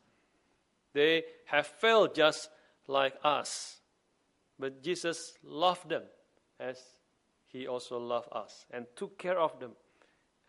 They 0.93 1.23
have 1.47 1.67
failed 1.67 2.15
just 2.15 2.49
like 2.87 3.15
us. 3.21 3.81
But 4.59 4.83
Jesus 4.83 5.37
loved 5.43 5.89
them 5.89 6.03
as 6.59 6.79
he 7.47 7.67
also 7.67 7.97
loved 7.97 8.29
us 8.31 8.65
and 8.71 8.85
took 8.95 9.17
care 9.17 9.39
of 9.39 9.59
them 9.59 9.71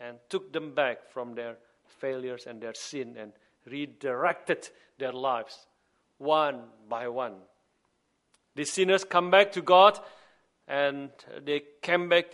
and 0.00 0.18
took 0.28 0.52
them 0.52 0.75
back 0.75 1.11
from 1.11 1.34
their 1.34 1.56
failures 1.87 2.46
and 2.46 2.61
their 2.61 2.75
sin 2.75 3.16
and 3.18 3.32
redirected 3.66 4.68
their 4.99 5.12
lives 5.12 5.66
one 6.18 6.62
by 6.88 7.08
one. 7.08 7.34
The 8.54 8.64
sinners 8.64 9.04
come 9.04 9.30
back 9.30 9.52
to 9.52 9.62
God 9.62 9.99
and 10.68 11.11
they 11.44 11.62
came 11.82 12.08
back 12.08 12.26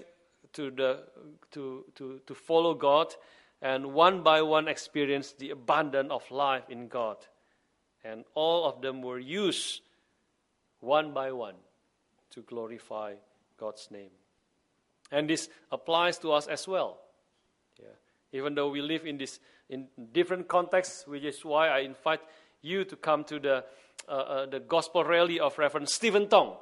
to, 0.53 0.71
the, 0.71 1.05
to, 1.53 1.85
to, 1.97 2.21
to 2.27 2.35
follow 2.35 2.75
God 2.75 3.15
and 3.63 3.93
one 3.93 4.23
by 4.23 4.43
one 4.43 4.69
experience 4.69 5.33
the 5.33 5.51
abundance 5.51 6.11
of 6.11 6.31
life 6.31 6.65
in 6.69 6.89
God. 6.89 7.17
And 8.05 8.25
all 8.35 8.65
of 8.67 8.81
them 8.81 9.03
were 9.03 9.19
used 9.19 9.83
one 10.81 11.13
by 11.13 11.33
one 11.33 11.55
to 12.31 12.43
glorify 12.43 13.15
God's 13.59 13.89
name. 13.91 14.11
And 15.13 15.29
this 15.29 15.49
applies 15.71 16.19
to 16.19 16.33
us 16.33 16.47
as 16.47 16.67
well. 16.67 16.99
Yeah. 17.79 17.89
Even 18.33 18.55
though 18.55 18.69
we 18.69 18.81
live 18.81 19.07
in 19.07 19.19
this 19.19 19.41
in 19.69 19.87
different 20.13 20.49
contexts, 20.49 21.07
which 21.07 21.25
is 21.25 21.45
why 21.45 21.69
I 21.69 21.81
invite 21.81 22.21
you 22.63 22.85
to 22.85 22.97
come 22.97 23.25
to 23.25 23.39
the 23.39 23.65
uh, 24.09 24.13
uh, 24.13 24.47
the 24.47 24.61
gospel 24.61 25.05
rally 25.05 25.39
of 25.41 25.59
Reverend 25.59 25.89
Stephen 25.89 26.29
Tong, 26.29 26.57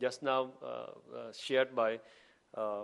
just 0.00 0.22
now 0.22 0.50
uh, 0.62 0.66
uh 0.66 1.32
shared 1.32 1.74
by 1.74 2.00
uh, 2.56 2.82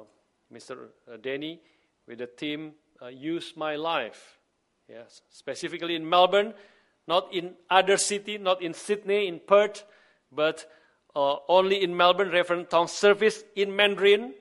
Mr. 0.52 0.88
Denny 1.22 1.60
with 2.06 2.18
the 2.18 2.26
theme 2.26 2.72
"Use 3.10 3.54
My 3.56 3.76
Life." 3.76 4.38
Yes, 4.88 5.22
specifically 5.30 5.94
in 5.94 6.08
Melbourne, 6.08 6.54
not 7.06 7.32
in 7.32 7.54
other 7.68 7.96
city, 7.96 8.38
not 8.38 8.60
in 8.62 8.74
Sydney, 8.74 9.28
in 9.28 9.40
Perth, 9.46 9.84
but 10.32 10.66
only 11.14 11.82
in 11.82 11.96
Melbourne. 11.96 12.30
Reverend 12.30 12.70
Tong's 12.70 12.92
service 12.92 13.42
in 13.56 13.74
Mandarin 13.74 14.34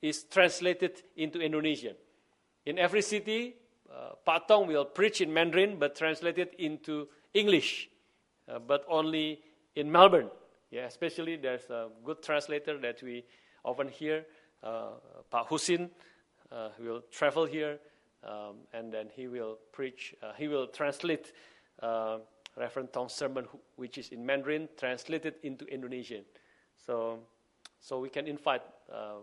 is 0.00 0.24
translated 0.24 1.02
into 1.16 1.40
Indonesian. 1.40 1.96
In 2.64 2.78
every 2.78 3.02
city, 3.02 3.56
uh, 3.92 4.10
Pak 4.24 4.46
Tong 4.46 4.68
will 4.68 4.84
preach 4.84 5.20
in 5.20 5.32
Mandarin 5.32 5.78
but 5.78 5.96
translated 5.96 6.50
into 6.58 7.08
English, 7.34 7.88
uh, 8.48 8.58
but 8.58 8.84
only 8.88 9.40
in 9.74 9.90
Melbourne. 9.90 10.30
Yeah, 10.70 10.84
especially 10.84 11.36
there's 11.36 11.68
a 11.70 11.88
good 12.04 12.22
translator 12.22 12.78
that 12.78 13.02
we 13.02 13.24
often 13.64 13.88
hear, 13.88 14.26
uh, 14.62 14.90
Pak 15.30 15.48
Husin. 15.48 15.90
Uh, 16.50 16.70
will 16.80 17.02
travel 17.10 17.44
here 17.44 17.78
um, 18.24 18.56
and 18.72 18.90
then 18.90 19.08
he 19.14 19.28
will 19.28 19.58
preach, 19.70 20.14
uh, 20.22 20.32
he 20.38 20.48
will 20.48 20.66
translate 20.66 21.32
uh, 21.82 22.18
Reverend 22.58 22.92
Tong's 22.92 23.12
sermon, 23.12 23.46
which 23.76 23.98
is 23.98 24.08
in 24.08 24.24
Mandarin, 24.24 24.68
translated 24.76 25.34
into 25.42 25.64
Indonesian. 25.66 26.24
So, 26.76 27.20
so 27.80 28.00
we 28.00 28.08
can 28.08 28.26
invite 28.26 28.62
uh, 28.92 29.18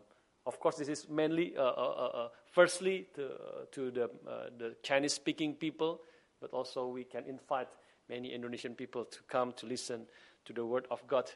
of 0.46 0.60
course, 0.60 0.76
this 0.76 0.88
is 0.88 1.10
mainly, 1.10 1.56
uh, 1.58 1.62
uh, 1.62 1.66
uh, 1.66 2.18
uh 2.18 2.30
firstly, 2.52 3.08
to, 3.16 3.32
to 3.72 3.92
the, 3.92 4.10
the 4.58 4.76
Chinese 4.84 5.14
speaking 5.14 5.56
people, 5.56 6.02
but 6.40 6.52
also 6.52 6.88
we 6.88 7.04
can 7.04 7.26
invite 7.26 7.68
many 8.10 8.34
Indonesian 8.34 8.76
people 8.76 9.06
to 9.06 9.20
come 9.24 9.54
to 9.54 9.66
listen 9.66 10.06
to 10.46 10.54
the 10.54 10.64
Word 10.64 10.86
of 10.92 11.06
God 11.08 11.32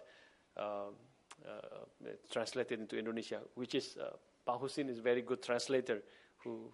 um, 0.58 0.94
translated 2.30 2.80
into 2.80 2.98
Indonesia, 2.98 3.40
which 3.56 3.74
is, 3.74 3.98
uh, 3.98 4.66
is 4.78 5.00
a 5.00 5.02
very 5.02 5.22
good 5.22 5.42
translator 5.42 6.04
who 6.44 6.72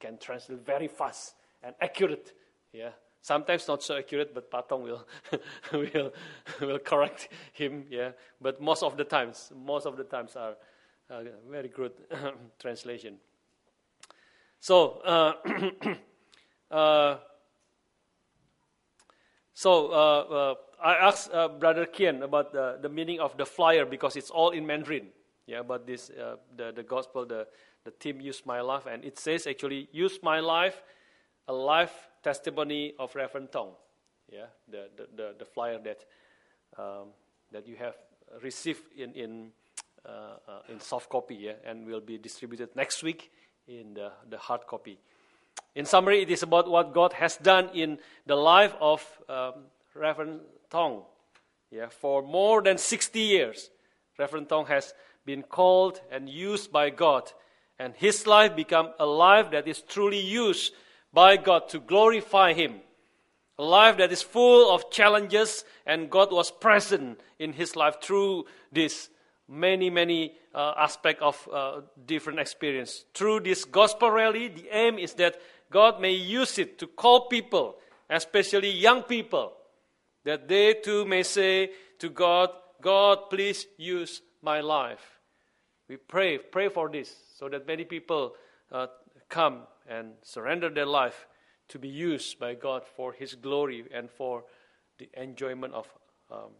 can 0.00 0.18
translate 0.18 0.66
very 0.66 0.88
fast 0.88 1.34
and 1.62 1.74
accurate. 1.80 2.32
Yeah, 2.72 2.90
sometimes 3.26 3.66
not 3.66 3.82
so 3.82 3.96
accurate, 3.96 4.32
but 4.32 4.48
Pak 4.50 4.68
Tong 4.68 4.82
will 4.84 5.04
will 5.72 6.12
will 6.60 6.78
correct 6.78 7.28
him. 7.52 7.84
Yeah, 7.90 8.12
but 8.40 8.60
most 8.60 8.84
of 8.84 8.96
the 8.96 9.04
times, 9.04 9.52
most 9.52 9.84
of 9.84 9.96
the 9.96 10.04
times 10.04 10.36
are 10.36 10.54
uh, 11.10 11.22
very 11.50 11.68
good 11.68 11.92
translation. 12.60 13.16
So, 14.60 15.00
uh, 15.04 15.32
uh, 16.74 17.16
so 19.54 19.88
uh, 19.88 19.94
uh, 19.94 20.54
I 20.80 20.94
asked 20.94 21.32
Brother 21.58 21.86
Kian 21.86 22.22
about 22.22 22.52
the, 22.52 22.78
the 22.80 22.88
meaning 22.88 23.18
of 23.18 23.36
the 23.36 23.46
flyer 23.46 23.84
because 23.84 24.14
it's 24.14 24.30
all 24.30 24.50
in 24.50 24.64
Mandarin. 24.64 25.08
Yeah, 25.46 25.62
but 25.62 25.86
this 25.86 26.10
the 26.56 26.72
the 26.72 26.82
gospel 26.82 27.26
the 27.26 27.46
the 27.84 27.90
theme 27.90 28.20
use 28.20 28.46
my 28.46 28.60
life 28.60 28.86
and 28.86 29.04
it 29.04 29.18
says 29.18 29.46
actually 29.46 29.88
use 29.92 30.18
my 30.22 30.40
life, 30.40 30.82
a 31.48 31.52
life 31.52 32.08
testimony 32.26 32.92
of 32.98 33.14
Reverend 33.14 33.52
Tong. 33.52 33.70
Yeah, 34.32 34.46
the 34.68 34.90
the 34.96 35.06
the, 35.16 35.34
the 35.38 35.44
flyer 35.44 35.78
that 35.78 36.04
um, 36.76 37.14
that 37.52 37.68
you 37.68 37.76
have 37.76 37.94
received 38.42 38.82
in 38.96 39.12
in 39.14 39.52
uh, 40.04 40.10
uh, 40.48 40.72
in 40.72 40.80
soft 40.80 41.08
copy 41.08 41.36
yeah, 41.36 41.52
and 41.64 41.86
will 41.86 42.00
be 42.00 42.18
distributed 42.18 42.74
next 42.74 43.04
week 43.04 43.30
in 43.68 43.94
the, 43.94 44.10
the 44.28 44.38
hard 44.38 44.66
copy. 44.66 44.98
In 45.74 45.84
summary, 45.84 46.22
it 46.22 46.30
is 46.30 46.42
about 46.42 46.68
what 46.68 46.92
God 46.92 47.12
has 47.12 47.36
done 47.36 47.70
in 47.74 47.98
the 48.26 48.34
life 48.34 48.74
of 48.80 49.02
um, 49.28 49.52
Reverend 49.94 50.40
Tong. 50.70 51.02
Yeah, 51.70 51.88
for 51.88 52.22
more 52.22 52.62
than 52.62 52.78
60 52.78 53.20
years, 53.20 53.70
Reverend 54.18 54.48
Tong 54.48 54.66
has 54.66 54.94
been 55.24 55.42
called 55.42 56.00
and 56.10 56.28
used 56.28 56.72
by 56.72 56.90
God, 56.90 57.32
and 57.78 57.94
his 57.94 58.26
life 58.26 58.56
become 58.56 58.90
a 58.98 59.06
life 59.06 59.50
that 59.50 59.68
is 59.68 59.82
truly 59.82 60.20
used 60.20 60.72
by 61.16 61.38
God 61.38 61.70
to 61.70 61.80
glorify 61.80 62.52
Him. 62.52 62.74
A 63.58 63.64
life 63.64 63.96
that 63.96 64.12
is 64.12 64.20
full 64.20 64.70
of 64.70 64.90
challenges, 64.90 65.64
and 65.86 66.10
God 66.10 66.30
was 66.30 66.50
present 66.50 67.18
in 67.38 67.54
his 67.54 67.74
life 67.74 68.02
through 68.02 68.44
this 68.70 69.08
many, 69.48 69.88
many 69.88 70.34
uh, 70.54 70.74
aspects 70.76 71.22
of 71.22 71.48
uh, 71.50 71.80
different 72.04 72.38
experience. 72.38 73.06
Through 73.14 73.40
this 73.40 73.64
gospel 73.64 74.10
rally, 74.10 74.48
the 74.48 74.68
aim 74.70 74.98
is 74.98 75.14
that 75.14 75.40
God 75.70 76.02
may 76.02 76.12
use 76.12 76.58
it 76.58 76.78
to 76.80 76.86
call 76.86 77.28
people, 77.28 77.76
especially 78.10 78.72
young 78.72 79.02
people, 79.02 79.54
that 80.24 80.46
they 80.46 80.74
too 80.74 81.06
may 81.06 81.22
say 81.22 81.70
to 81.98 82.10
God, 82.10 82.50
God, 82.82 83.30
please 83.30 83.66
use 83.78 84.20
my 84.42 84.60
life. 84.60 85.18
We 85.88 85.96
pray, 85.96 86.36
pray 86.36 86.68
for 86.68 86.90
this, 86.90 87.16
so 87.38 87.48
that 87.48 87.66
many 87.66 87.86
people 87.86 88.34
uh, 88.70 88.88
come 89.28 89.62
and 89.88 90.12
surrender 90.22 90.68
their 90.70 90.86
life 90.86 91.26
to 91.68 91.78
be 91.78 91.88
used 91.88 92.38
by 92.38 92.54
God 92.54 92.84
for 92.86 93.12
His 93.12 93.34
glory 93.34 93.84
and 93.92 94.10
for 94.10 94.44
the 94.98 95.08
enjoyment 95.14 95.74
of 95.74 95.86
um, 96.30 96.50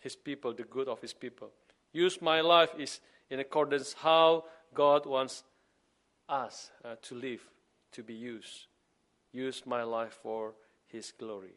His 0.00 0.16
people, 0.16 0.52
the 0.52 0.64
good 0.64 0.88
of 0.88 1.00
His 1.00 1.14
people 1.14 1.50
use 1.92 2.20
my 2.20 2.40
life 2.40 2.70
is 2.78 3.00
in 3.30 3.40
accordance 3.40 3.94
how 3.94 4.44
God 4.74 5.06
wants 5.06 5.44
us 6.28 6.70
uh, 6.84 6.96
to 7.02 7.14
live, 7.14 7.42
to 7.92 8.02
be 8.02 8.14
used. 8.14 8.66
Use 9.32 9.62
my 9.66 9.82
life 9.82 10.18
for 10.22 10.54
His 10.86 11.12
glory. 11.12 11.54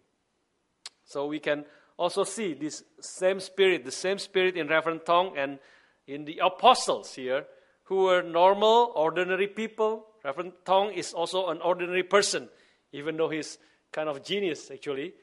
So 1.05 1.27
we 1.27 1.39
can 1.39 1.65
also 1.97 2.23
see 2.23 2.53
this 2.53 2.83
same 2.99 3.39
spirit, 3.39 3.85
the 3.85 3.91
same 3.91 4.17
spirit 4.17 4.57
in 4.57 4.67
Reverend 4.67 5.01
Tong 5.05 5.37
and 5.37 5.59
in 6.07 6.25
the 6.25 6.39
apostles 6.43 7.13
here, 7.15 7.45
who 7.83 8.05
were 8.05 8.23
normal, 8.23 8.91
ordinary 8.95 9.47
people. 9.47 10.07
Reverend 10.23 10.53
Tong 10.65 10.93
is 10.93 11.13
also 11.13 11.47
an 11.47 11.61
ordinary 11.61 12.03
person, 12.03 12.49
even 12.91 13.17
though 13.17 13.29
he's 13.29 13.57
kind 13.91 14.07
of 14.07 14.23
genius 14.23 14.69
actually. 14.71 15.13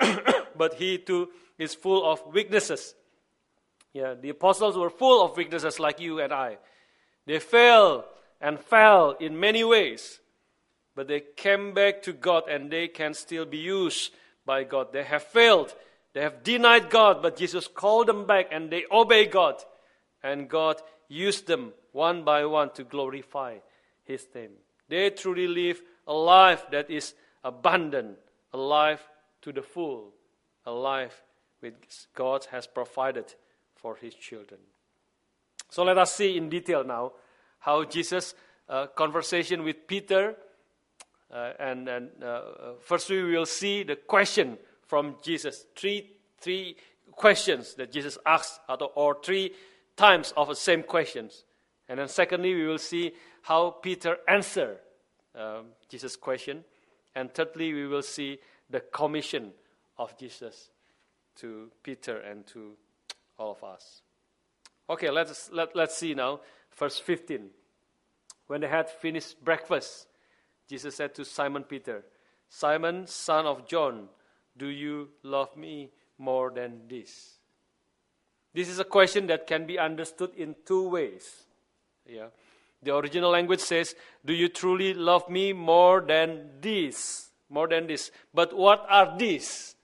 but 0.56 0.74
he 0.74 0.98
too 0.98 1.28
is 1.58 1.74
full 1.74 2.10
of 2.10 2.22
weaknesses. 2.32 2.94
Yeah, 3.92 4.14
the 4.14 4.30
apostles 4.30 4.76
were 4.76 4.90
full 4.90 5.24
of 5.24 5.36
weaknesses 5.36 5.78
like 5.78 6.00
you 6.00 6.20
and 6.20 6.32
I. 6.32 6.58
They 7.26 7.38
fail 7.38 8.04
and 8.40 8.58
fell 8.58 9.16
in 9.20 9.38
many 9.38 9.64
ways. 9.64 10.20
But 10.94 11.08
they 11.08 11.20
came 11.20 11.72
back 11.74 12.02
to 12.02 12.12
God 12.12 12.44
and 12.48 12.70
they 12.70 12.88
can 12.88 13.14
still 13.14 13.44
be 13.44 13.58
used 13.58 14.12
by 14.46 14.64
God. 14.64 14.92
They 14.92 15.04
have 15.04 15.22
failed. 15.22 15.74
They 16.12 16.22
have 16.22 16.42
denied 16.42 16.90
God, 16.90 17.22
but 17.22 17.36
Jesus 17.36 17.68
called 17.68 18.08
them 18.08 18.26
back 18.26 18.48
and 18.50 18.70
they 18.70 18.84
obey 18.90 19.26
God. 19.26 19.56
And 20.22 20.48
God 20.48 20.76
used 21.08 21.46
them 21.46 21.72
one 21.92 22.24
by 22.24 22.44
one 22.46 22.70
to 22.70 22.84
glorify 22.84 23.58
His 24.10 24.26
name. 24.34 24.50
They 24.88 25.10
truly 25.10 25.46
live 25.46 25.80
a 26.06 26.12
life 26.12 26.66
that 26.72 26.90
is 26.90 27.14
abundant, 27.44 28.18
a 28.52 28.58
life 28.58 29.08
to 29.42 29.52
the 29.52 29.62
full, 29.62 30.12
a 30.66 30.72
life 30.72 31.22
which 31.60 32.06
God 32.14 32.46
has 32.50 32.66
provided 32.66 33.34
for 33.76 33.96
His 33.96 34.14
children. 34.14 34.60
So 35.70 35.84
let 35.84 35.96
us 35.96 36.14
see 36.14 36.36
in 36.36 36.48
detail 36.48 36.82
now 36.82 37.12
how 37.60 37.84
Jesus' 37.84 38.34
uh, 38.68 38.88
conversation 38.88 39.62
with 39.62 39.86
Peter, 39.86 40.34
uh, 41.32 41.52
and, 41.60 41.88
and 41.88 42.24
uh, 42.24 42.40
first 42.80 43.08
we 43.10 43.22
will 43.22 43.46
see 43.46 43.84
the 43.84 43.96
question 43.96 44.58
from 44.86 45.16
Jesus. 45.22 45.66
Three, 45.76 46.10
three 46.40 46.76
questions 47.12 47.74
that 47.74 47.92
Jesus 47.92 48.18
asked, 48.26 48.60
or 48.96 49.16
three 49.22 49.52
times 49.96 50.32
of 50.36 50.48
the 50.48 50.56
same 50.56 50.82
questions. 50.82 51.44
And 51.90 51.98
then 51.98 52.06
secondly, 52.06 52.54
we 52.54 52.66
will 52.66 52.78
see 52.78 53.12
how 53.42 53.70
Peter 53.70 54.18
answered 54.28 54.78
um, 55.34 55.66
Jesus' 55.88 56.14
question. 56.14 56.64
And 57.16 57.34
thirdly, 57.34 57.72
we 57.72 57.88
will 57.88 58.02
see 58.02 58.38
the 58.70 58.78
commission 58.78 59.50
of 59.98 60.16
Jesus 60.16 60.70
to 61.40 61.68
Peter 61.82 62.18
and 62.18 62.46
to 62.46 62.74
all 63.36 63.50
of 63.50 63.64
us. 63.64 64.02
Okay, 64.88 65.10
let's, 65.10 65.50
let, 65.52 65.74
let's 65.74 65.96
see 65.96 66.14
now, 66.14 66.40
verse 66.76 67.00
15. 67.00 67.50
When 68.46 68.60
they 68.60 68.68
had 68.68 68.88
finished 68.88 69.44
breakfast, 69.44 70.06
Jesus 70.68 70.94
said 70.94 71.12
to 71.16 71.24
Simon 71.24 71.64
Peter, 71.64 72.04
Simon, 72.48 73.08
son 73.08 73.46
of 73.46 73.66
John, 73.66 74.08
do 74.56 74.68
you 74.68 75.08
love 75.24 75.56
me 75.56 75.90
more 76.18 76.52
than 76.52 76.82
this? 76.88 77.38
This 78.54 78.68
is 78.68 78.78
a 78.78 78.84
question 78.84 79.26
that 79.26 79.48
can 79.48 79.66
be 79.66 79.76
understood 79.76 80.30
in 80.36 80.54
two 80.64 80.88
ways. 80.88 81.46
Yeah. 82.10 82.26
The 82.82 82.96
original 82.96 83.30
language 83.30 83.60
says, 83.60 83.94
Do 84.24 84.32
you 84.32 84.48
truly 84.48 84.94
love 84.94 85.28
me 85.28 85.52
more 85.52 86.00
than 86.00 86.50
this? 86.60 87.28
More 87.48 87.68
than 87.68 87.86
this. 87.86 88.10
But 88.34 88.56
what 88.56 88.84
are 88.88 89.16
these? 89.16 89.74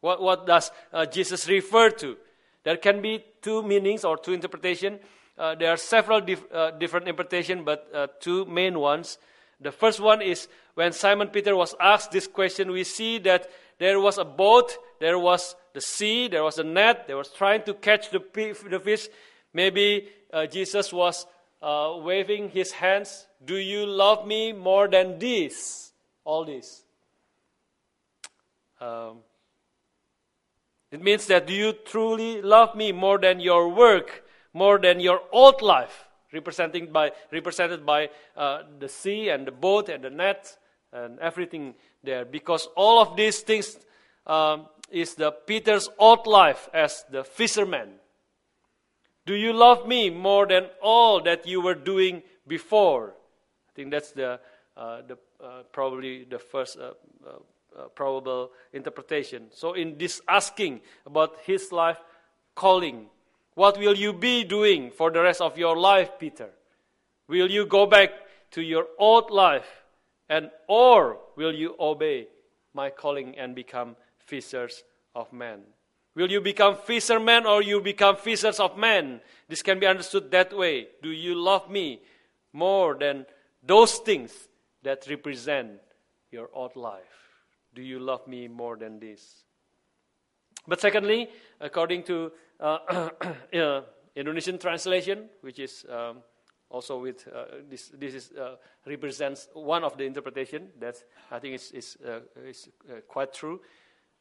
What, 0.00 0.22
what 0.22 0.46
does 0.46 0.70
uh, 0.92 1.06
Jesus 1.06 1.48
refer 1.48 1.90
to? 1.90 2.16
There 2.62 2.76
can 2.76 3.02
be 3.02 3.24
two 3.42 3.62
meanings 3.62 4.04
or 4.04 4.16
two 4.16 4.32
interpretations. 4.32 5.00
Uh, 5.36 5.54
there 5.54 5.70
are 5.70 5.76
several 5.76 6.20
dif- 6.20 6.50
uh, 6.52 6.70
different 6.72 7.08
interpretations, 7.08 7.62
but 7.64 7.88
uh, 7.92 8.06
two 8.20 8.44
main 8.46 8.78
ones. 8.78 9.18
The 9.60 9.72
first 9.72 10.00
one 10.00 10.22
is 10.22 10.48
when 10.74 10.92
Simon 10.92 11.28
Peter 11.28 11.56
was 11.56 11.74
asked 11.80 12.10
this 12.10 12.26
question, 12.26 12.70
we 12.70 12.84
see 12.84 13.18
that 13.20 13.50
there 13.78 13.98
was 13.98 14.18
a 14.18 14.24
boat, 14.24 14.76
there 15.00 15.18
was 15.18 15.56
the 15.72 15.80
sea, 15.80 16.28
there 16.28 16.44
was 16.44 16.58
a 16.58 16.64
net, 16.64 17.06
they 17.08 17.14
was 17.14 17.30
trying 17.30 17.62
to 17.64 17.74
catch 17.74 18.10
the, 18.10 18.20
the 18.70 18.80
fish. 18.80 19.08
Maybe 19.52 20.08
uh, 20.32 20.46
Jesus 20.46 20.92
was 20.92 21.26
uh, 21.64 21.96
waving 21.96 22.50
his 22.50 22.72
hands, 22.72 23.26
Do 23.42 23.56
you 23.56 23.86
love 23.86 24.26
me 24.26 24.52
more 24.52 24.86
than 24.86 25.18
this? 25.18 25.92
All 26.24 26.44
this. 26.44 26.82
Um, 28.80 29.18
it 30.90 31.02
means 31.02 31.26
that 31.26 31.46
do 31.46 31.54
you 31.54 31.72
truly 31.72 32.42
love 32.42 32.76
me 32.76 32.92
more 32.92 33.18
than 33.18 33.40
your 33.40 33.68
work, 33.68 34.24
more 34.52 34.78
than 34.78 35.00
your 35.00 35.20
old 35.32 35.62
life, 35.62 36.08
representing 36.32 36.92
by, 36.92 37.12
represented 37.32 37.84
by 37.84 38.10
uh, 38.36 38.62
the 38.78 38.88
sea 38.88 39.30
and 39.30 39.46
the 39.46 39.50
boat 39.50 39.88
and 39.88 40.04
the 40.04 40.10
net 40.10 40.56
and 40.92 41.18
everything 41.18 41.74
there? 42.02 42.24
Because 42.24 42.68
all 42.76 43.00
of 43.00 43.16
these 43.16 43.40
things 43.40 43.78
um, 44.26 44.66
is 44.90 45.14
the 45.14 45.32
Peter's 45.32 45.88
old 45.98 46.26
life 46.26 46.68
as 46.72 47.04
the 47.10 47.24
fisherman. 47.24 47.88
Do 49.26 49.34
you 49.34 49.52
love 49.52 49.86
me 49.86 50.10
more 50.10 50.46
than 50.46 50.66
all 50.82 51.22
that 51.22 51.46
you 51.46 51.60
were 51.60 51.74
doing 51.74 52.22
before? 52.46 53.14
I 53.68 53.72
think 53.74 53.90
that's 53.90 54.12
the, 54.12 54.38
uh, 54.76 55.02
the 55.06 55.18
uh, 55.42 55.62
probably 55.72 56.24
the 56.24 56.38
first 56.38 56.78
uh, 56.78 56.92
uh, 57.26 57.30
uh, 57.76 57.88
probable 57.88 58.50
interpretation. 58.72 59.46
So, 59.50 59.72
in 59.72 59.98
this 59.98 60.20
asking 60.28 60.80
about 61.06 61.36
his 61.44 61.72
life 61.72 61.98
calling, 62.54 63.06
what 63.54 63.78
will 63.78 63.96
you 63.96 64.12
be 64.12 64.44
doing 64.44 64.90
for 64.90 65.10
the 65.10 65.22
rest 65.22 65.40
of 65.40 65.56
your 65.58 65.76
life, 65.76 66.18
Peter? 66.18 66.50
Will 67.26 67.50
you 67.50 67.66
go 67.66 67.86
back 67.86 68.10
to 68.52 68.62
your 68.62 68.86
old 68.98 69.30
life, 69.30 69.84
and 70.28 70.50
or 70.68 71.18
will 71.36 71.54
you 71.54 71.74
obey 71.80 72.28
my 72.74 72.90
calling 72.90 73.36
and 73.38 73.54
become 73.54 73.96
fishers 74.18 74.84
of 75.14 75.32
men? 75.32 75.62
Will 76.14 76.30
you 76.30 76.40
become 76.40 76.76
fishermen 76.76 77.44
or 77.44 77.62
you 77.62 77.80
become 77.80 78.16
fishers 78.16 78.60
of 78.60 78.78
men? 78.78 79.20
This 79.48 79.62
can 79.62 79.80
be 79.80 79.86
understood 79.86 80.30
that 80.30 80.56
way. 80.56 80.88
Do 81.02 81.10
you 81.10 81.34
love 81.34 81.68
me 81.68 82.02
more 82.52 82.94
than 82.94 83.26
those 83.62 83.98
things 83.98 84.48
that 84.82 85.06
represent 85.08 85.80
your 86.30 86.48
old 86.52 86.76
life? 86.76 87.02
Do 87.74 87.82
you 87.82 87.98
love 87.98 88.26
me 88.28 88.46
more 88.46 88.76
than 88.76 89.00
this? 89.00 89.42
But 90.68 90.80
secondly, 90.80 91.28
according 91.60 92.04
to 92.04 92.32
uh, 92.60 92.78
uh, 93.52 93.80
Indonesian 94.14 94.58
translation, 94.58 95.28
which 95.40 95.58
is 95.58 95.84
um, 95.90 96.18
also 96.70 96.98
with 96.98 97.26
uh, 97.28 97.44
this, 97.68 97.90
this 97.98 98.14
is, 98.14 98.32
uh, 98.32 98.56
represents 98.86 99.48
one 99.52 99.84
of 99.84 99.96
the 99.96 100.04
interpretation 100.04 100.68
that 100.80 100.96
I 101.30 101.38
think 101.40 101.54
is, 101.56 101.72
is, 101.72 101.98
uh, 102.06 102.20
is 102.46 102.68
uh, 102.88 103.00
quite 103.08 103.32
true. 103.32 103.60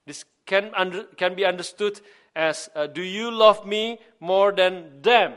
This 0.05 0.25
can, 0.45 0.71
under, 0.75 1.03
can 1.03 1.35
be 1.35 1.45
understood 1.45 2.01
as 2.35 2.69
uh, 2.75 2.87
Do 2.87 3.01
you 3.01 3.31
love 3.31 3.65
me 3.65 3.99
more 4.19 4.51
than 4.51 5.01
them? 5.01 5.33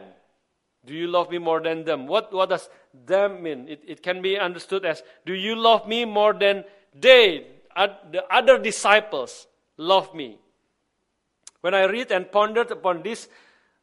Do 0.85 0.95
you 0.95 1.09
love 1.09 1.31
me 1.31 1.39
more 1.39 1.61
than 1.61 1.85
them? 1.85 2.07
What, 2.07 2.33
what 2.33 2.49
does 2.49 2.69
them 3.07 3.43
mean? 3.43 3.69
It, 3.69 3.83
it 3.87 4.03
can 4.03 4.23
be 4.23 4.39
understood 4.39 4.85
as 4.85 5.03
Do 5.25 5.35
you 5.35 5.57
love 5.57 5.87
me 5.89 6.05
more 6.05 6.33
than 6.33 6.65
they, 6.95 7.47
the 7.77 8.25
other 8.31 8.59
disciples, 8.59 9.47
love 9.77 10.15
me? 10.15 10.39
When 11.61 11.75
I 11.75 11.85
read 11.85 12.13
and 12.13 12.31
pondered 12.31 12.71
upon 12.71 13.03
this, 13.03 13.29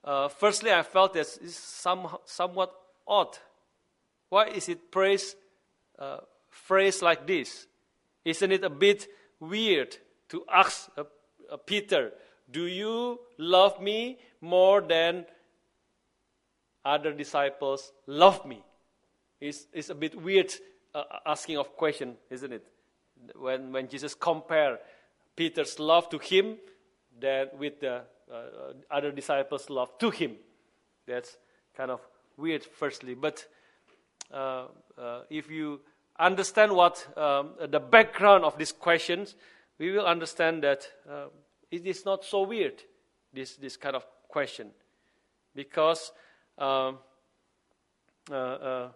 uh, 0.04 0.30
firstly 0.30 0.72
I 0.72 0.84
felt 0.84 1.13
that 1.13 1.28
it's 1.41 1.56
some, 1.56 2.08
somewhat 2.26 2.74
odd. 3.08 3.38
Why 4.30 4.48
is 4.48 4.69
it 4.69 4.89
praised, 4.89 5.36
uh, 6.00 6.19
phrase 6.50 7.02
like 7.02 7.28
this? 7.28 7.67
Isn't 8.24 8.52
it 8.52 8.63
a 8.63 8.69
bit 8.69 9.08
weird? 9.39 9.98
To 10.34 10.43
ask 10.52 10.89
uh, 10.98 11.04
uh, 11.50 11.58
Peter, 11.58 12.12
Do 12.52 12.65
you 12.65 13.19
love 13.38 13.80
me 13.80 14.17
more 14.41 14.82
than 14.82 15.26
other 16.84 17.13
disciples 17.13 17.93
love 18.08 18.46
me? 18.46 18.62
It's, 19.39 19.67
it's 19.72 19.89
a 19.89 19.96
bit 19.96 20.19
weird 20.19 20.52
uh, 20.93 21.04
asking 21.26 21.58
of 21.58 21.78
question, 21.78 22.15
isn't 22.30 22.52
it? 22.52 22.65
When, 23.36 23.72
when 23.72 23.88
Jesus 23.88 24.15
compared 24.15 24.80
Peter's 25.36 25.80
love 25.80 26.10
to 26.10 26.17
him 26.17 26.58
that 27.22 27.58
with 27.58 27.80
the 27.80 28.02
uh, 28.32 28.36
uh, 28.36 28.74
other 28.89 29.12
disciples' 29.12 29.69
love 29.69 29.98
to 30.00 30.10
him. 30.10 30.36
That's 31.06 31.38
kind 31.78 31.91
of 31.91 32.02
weird, 32.38 32.63
firstly. 32.63 33.13
But 33.13 33.46
uh, 34.32 34.65
uh, 34.98 35.22
if 35.30 35.52
you 35.52 35.82
understand 36.17 36.72
what 36.72 37.06
um, 37.17 37.52
the 37.69 37.80
background 37.80 38.43
of 38.43 38.58
these 38.58 38.72
questions, 38.72 39.36
we 39.79 39.91
will 39.91 40.05
understand 40.05 40.63
that 40.63 40.88
uh, 41.09 41.25
it 41.71 41.86
is 41.86 42.05
not 42.05 42.23
so 42.23 42.43
weird, 42.43 42.83
this, 43.33 43.55
this 43.55 43.77
kind 43.77 43.95
of 43.95 44.05
question. 44.27 44.69
Because, 45.55 46.12
um, 46.57 46.99
uh, 48.29 48.36
uh, 48.36 48.89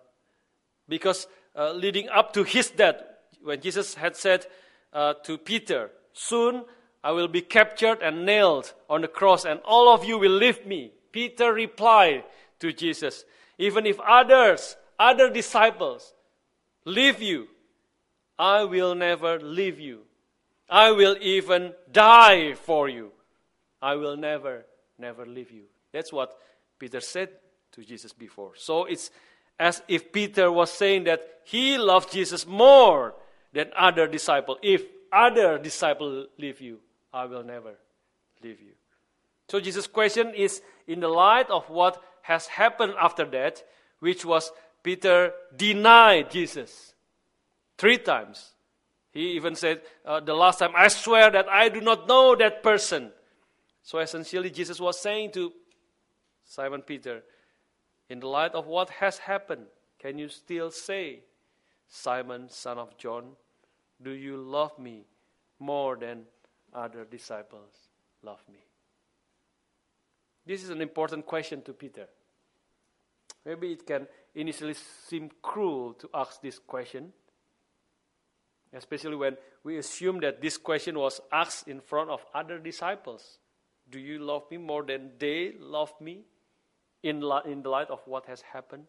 because 0.88 1.28
uh, 1.56 1.74
leading 1.74 2.10
up 2.10 2.34
to 2.34 2.44
his 2.44 2.70
death, 2.70 3.02
when 3.42 3.62
Jesus 3.62 3.96
had 3.96 4.16
said 4.16 4.46
uh, 4.94 5.14
to 5.24 5.38
Peter, 5.38 5.92
Soon 6.14 6.66
I 7.04 7.12
will 7.12 7.28
be 7.28 7.42
captured 7.42 8.02
and 8.02 8.26
nailed 8.26 8.74
on 8.90 9.02
the 9.02 9.08
cross, 9.08 9.46
and 9.46 9.60
all 9.64 9.94
of 9.94 10.04
you 10.04 10.18
will 10.18 10.32
leave 10.32 10.66
me. 10.66 10.92
Peter 11.12 11.54
replied 11.54 12.24
to 12.60 12.74
Jesus, 12.74 13.24
Even 13.58 13.86
if 13.86 14.00
others, 14.00 14.76
other 14.98 15.30
disciples, 15.30 16.14
leave 16.86 17.22
you, 17.22 17.48
I 18.40 18.64
will 18.64 18.96
never 18.96 19.40
leave 19.40 19.80
you. 19.80 20.07
I 20.70 20.92
will 20.92 21.16
even 21.22 21.74
die 21.92 22.54
for 22.54 22.90
you. 22.90 23.12
I 23.82 23.96
will 23.96 24.18
never, 24.18 24.66
never 24.98 25.26
leave 25.26 25.52
you. 25.52 25.64
That's 25.94 26.12
what 26.12 26.38
Peter 26.80 27.00
said 27.00 27.30
to 27.74 27.84
Jesus 27.84 28.14
before. 28.14 28.52
So 28.56 28.86
it's 28.86 29.12
as 29.60 29.82
if 29.88 30.12
Peter 30.12 30.52
was 30.52 30.72
saying 30.72 31.06
that 31.06 31.22
he 31.44 31.78
loved 31.78 32.12
Jesus 32.12 32.46
more 32.46 33.16
than 33.54 33.72
other 33.76 34.08
disciples. 34.08 34.58
If 34.62 34.84
other 35.12 35.58
disciples 35.58 36.28
leave 36.38 36.62
you, 36.62 36.80
I 37.14 37.26
will 37.26 37.44
never 37.44 37.76
leave 38.44 38.60
you. 38.60 38.74
So 39.50 39.60
Jesus' 39.60 39.88
question 39.88 40.34
is 40.36 40.62
in 40.88 41.00
the 41.00 41.08
light 41.08 41.50
of 41.50 41.70
what 41.70 42.04
has 42.24 42.48
happened 42.48 42.94
after 43.00 43.26
that, 43.26 43.64
which 44.00 44.26
was 44.26 44.52
Peter 44.84 45.34
denied 45.56 46.30
Jesus 46.30 46.94
three 47.78 47.98
times. 47.98 48.54
He 49.18 49.32
even 49.32 49.56
said, 49.56 49.82
uh, 50.06 50.20
The 50.20 50.36
last 50.36 50.60
time, 50.60 50.74
I 50.76 50.90
swear 50.90 51.32
that 51.32 51.50
I 51.50 51.70
do 51.70 51.82
not 51.82 52.08
know 52.08 52.36
that 52.36 52.62
person. 52.62 53.10
So 53.82 53.98
essentially, 53.98 54.52
Jesus 54.52 54.80
was 54.80 55.00
saying 55.00 55.32
to 55.32 55.54
Simon 56.46 56.84
Peter, 56.84 57.24
In 58.10 58.20
the 58.20 58.28
light 58.28 58.54
of 58.54 58.68
what 58.68 58.92
has 58.92 59.18
happened, 59.18 59.66
can 59.98 60.20
you 60.20 60.30
still 60.30 60.70
say, 60.70 61.22
Simon, 61.88 62.48
son 62.50 62.78
of 62.78 62.96
John, 63.00 63.32
do 64.04 64.12
you 64.12 64.38
love 64.38 64.78
me 64.78 65.08
more 65.58 65.96
than 65.96 66.26
other 66.72 67.04
disciples 67.04 67.74
love 68.22 68.44
me? 68.48 68.60
This 70.46 70.64
is 70.64 70.70
an 70.70 70.80
important 70.80 71.26
question 71.26 71.64
to 71.64 71.74
Peter. 71.74 72.06
Maybe 73.44 73.72
it 73.72 73.88
can 73.88 74.06
initially 74.36 74.76
seem 75.08 75.32
cruel 75.42 75.94
to 75.94 76.08
ask 76.14 76.40
this 76.40 76.60
question, 76.60 77.14
especially 78.74 79.16
when 79.16 79.38
we 79.64 79.78
assume 79.78 80.20
that 80.22 80.42
this 80.42 80.58
question 80.58 80.98
was 80.98 81.22
asked 81.32 81.68
in 81.68 81.82
front 81.82 82.10
of 82.10 82.26
other 82.34 82.60
disciples. 82.60 83.40
Do 83.90 84.00
you 84.00 84.20
love 84.20 84.44
me 84.52 84.58
more 84.58 84.84
than 84.84 85.12
they 85.20 85.54
love 85.60 85.94
me 86.02 86.22
in, 87.04 87.24
in 87.46 87.62
the 87.62 87.70
light 87.70 87.90
of 87.90 88.02
what 88.06 88.26
has 88.26 88.42
happened? 88.42 88.86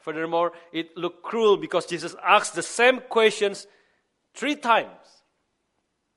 Furthermore, 0.00 0.52
it 0.72 0.96
looked 0.96 1.22
cruel 1.22 1.56
because 1.56 1.86
Jesus 1.86 2.16
asked 2.22 2.54
the 2.54 2.62
same 2.62 3.00
questions 3.08 3.66
three 4.34 4.56
times. 4.56 5.22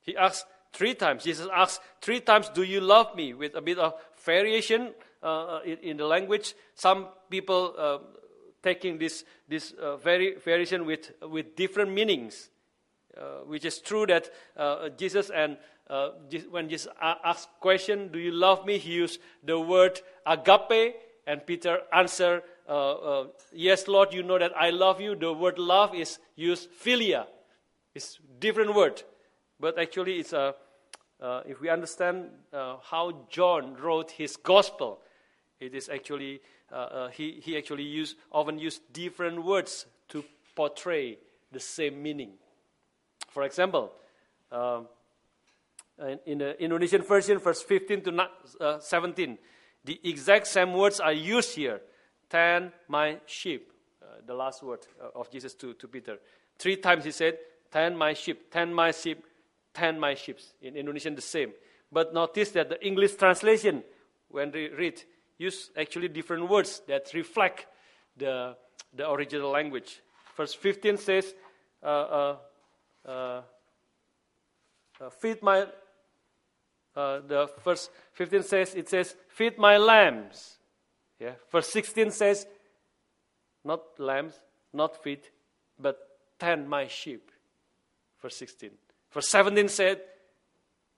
He 0.01 0.17
asked 0.17 0.45
three 0.73 0.95
times. 0.95 1.23
Jesus 1.23 1.47
asked 1.53 1.81
three 2.01 2.19
times, 2.19 2.49
Do 2.49 2.63
you 2.63 2.81
love 2.81 3.15
me? 3.15 3.33
with 3.33 3.55
a 3.55 3.61
bit 3.61 3.77
of 3.77 3.93
variation 4.23 4.93
uh, 5.21 5.59
in, 5.63 5.77
in, 5.77 5.97
the 5.97 6.05
language. 6.05 6.55
Some 6.73 7.07
people 7.29 7.73
uh, 7.77 7.97
taking 8.65 8.97
this, 8.97 9.23
this 9.47 9.73
uh, 9.73 9.95
very 9.97 10.35
variation 10.43 10.85
with, 10.85 11.11
with 11.21 11.55
different 11.55 11.91
meanings, 11.91 12.49
uh, 13.15 13.45
which 13.45 13.63
is 13.63 13.79
true 13.79 14.07
that 14.07 14.31
uh, 14.57 14.89
Jesus 14.89 15.29
and 15.29 15.57
uh, 15.87 16.09
when 16.49 16.67
Jesus 16.67 16.87
asked 16.99 17.49
question, 17.59 18.09
Do 18.11 18.17
you 18.17 18.31
love 18.31 18.65
me? 18.65 18.79
He 18.79 18.93
used 18.93 19.21
the 19.43 19.59
word 19.59 20.01
agape, 20.25 20.95
and 21.27 21.45
Peter 21.45 21.81
answered 21.93 22.41
uh, 22.67 22.71
uh, 22.71 23.27
yes, 23.53 23.87
Lord, 23.87 24.11
you 24.11 24.23
know 24.23 24.39
that 24.39 24.51
I 24.57 24.71
love 24.71 24.99
you. 24.99 25.15
The 25.15 25.31
word 25.31 25.59
love 25.59 25.93
is 25.93 26.17
used 26.35 26.69
philia. 26.83 27.27
It's 27.93 28.19
different 28.39 28.73
word, 28.73 29.03
but 29.59 29.77
actually 29.77 30.17
it's 30.17 30.33
a. 30.33 30.55
If 31.47 31.61
we 31.61 31.69
understand 31.69 32.29
how 32.51 33.27
John 33.29 33.75
wrote 33.75 34.11
his 34.11 34.35
gospel, 34.35 34.99
it 35.59 35.73
is 35.75 35.89
actually 35.89 36.41
he 37.13 37.39
he 37.41 37.57
actually 37.57 37.83
use 37.83 38.15
often 38.31 38.59
use 38.59 38.79
different 38.91 39.43
words 39.43 39.85
to 40.09 40.23
portray 40.55 41.17
the 41.51 41.59
same 41.59 42.01
meaning. 42.01 42.33
For 43.29 43.43
example. 43.43 43.91
Um, 44.51 44.87
in 46.25 46.39
the 46.39 46.61
Indonesian 46.61 47.03
version, 47.03 47.39
verse 47.39 47.61
15 47.63 48.01
to 48.01 48.29
17, 48.81 49.37
the 49.85 49.97
exact 50.03 50.45
same 50.45 50.73
words 50.73 50.99
are 50.99 51.13
used 51.13 51.55
here 51.55 51.79
Tend 52.29 52.71
my 52.87 53.17
sheep. 53.25 53.71
Uh, 54.01 54.17
the 54.25 54.33
last 54.33 54.63
word 54.63 54.79
uh, 55.01 55.19
of 55.19 55.31
Jesus 55.31 55.53
to, 55.55 55.73
to 55.75 55.87
Peter. 55.87 56.17
Three 56.57 56.77
times 56.77 57.05
he 57.05 57.11
said, 57.11 57.37
Tend 57.71 57.97
my 57.97 58.13
sheep, 58.13 58.51
tend 58.51 58.75
my 58.75 58.91
sheep, 58.91 59.23
tend 59.73 59.99
my 59.99 60.15
sheep. 60.15 60.39
In 60.61 60.75
Indonesian, 60.75 61.15
the 61.15 61.21
same. 61.21 61.53
But 61.91 62.13
notice 62.13 62.51
that 62.51 62.69
the 62.69 62.85
English 62.85 63.15
translation, 63.15 63.83
when 64.29 64.51
we 64.51 64.69
read, 64.69 65.01
use 65.37 65.71
actually 65.77 66.07
different 66.07 66.49
words 66.49 66.81
that 66.87 67.13
reflect 67.13 67.67
the, 68.17 68.55
the 68.93 69.09
original 69.09 69.51
language. 69.51 70.01
Verse 70.35 70.53
15 70.53 70.97
says, 70.97 71.33
uh, 71.83 71.87
uh, 71.87 72.37
uh, 73.05 73.41
uh 75.01 75.09
feed 75.09 75.41
my, 75.41 75.65
the 76.93 77.49
verse 77.63 77.89
15 78.13 78.43
says, 78.43 78.75
it 78.75 78.89
says, 78.89 79.15
feed 79.27 79.57
my 79.57 79.77
lambs. 79.77 80.57
Yeah. 81.19 81.33
Verse 81.51 81.69
16 81.69 82.11
says, 82.11 82.47
not 83.63 83.81
lambs, 83.99 84.33
not 84.73 85.01
feed, 85.03 85.21
but 85.79 85.97
tend 86.39 86.69
my 86.69 86.87
sheep. 86.87 87.31
Verse 88.21 88.35
16. 88.37 88.71
Verse 89.11 89.27
17 89.29 89.69
said, 89.69 90.01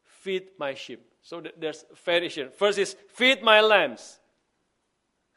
feed 0.03 0.47
my 0.59 0.73
sheep. 0.73 1.01
So 1.21 1.43
there's 1.57 1.85
variation. 2.05 2.49
First 2.55 2.79
is 2.79 2.95
feed 3.09 3.43
my 3.43 3.61
lambs. 3.61 4.19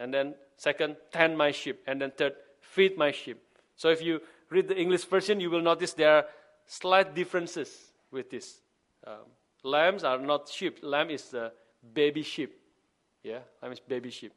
And 0.01 0.13
then 0.13 0.35
second, 0.57 0.97
tend 1.13 1.39
my 1.39 1.53
sheep. 1.53 1.81
And 1.87 2.01
then 2.01 2.11
third, 2.17 2.33
feed 2.61 2.99
my 2.99 3.13
sheep. 3.13 3.41
So 3.77 3.91
if 3.91 4.03
you 4.03 4.21
read 4.49 4.67
the 4.67 4.77
English 4.77 5.05
version, 5.05 5.41
you 5.41 5.51
will 5.51 5.61
notice 5.61 5.93
there 5.93 6.17
are 6.17 6.25
slight 6.67 7.15
differences 7.15 7.93
with 8.11 8.31
this. 8.31 8.61
Um, 9.07 9.29
lambs 9.63 10.03
are 10.03 10.19
not 10.19 10.49
sheep. 10.49 10.79
Lamb 10.83 11.11
is 11.11 11.31
the 11.31 11.53
baby 11.95 12.23
sheep. 12.23 12.59
Yeah, 13.23 13.41
lamb 13.63 13.73
is 13.73 13.81
baby 13.81 14.11
sheep. 14.11 14.33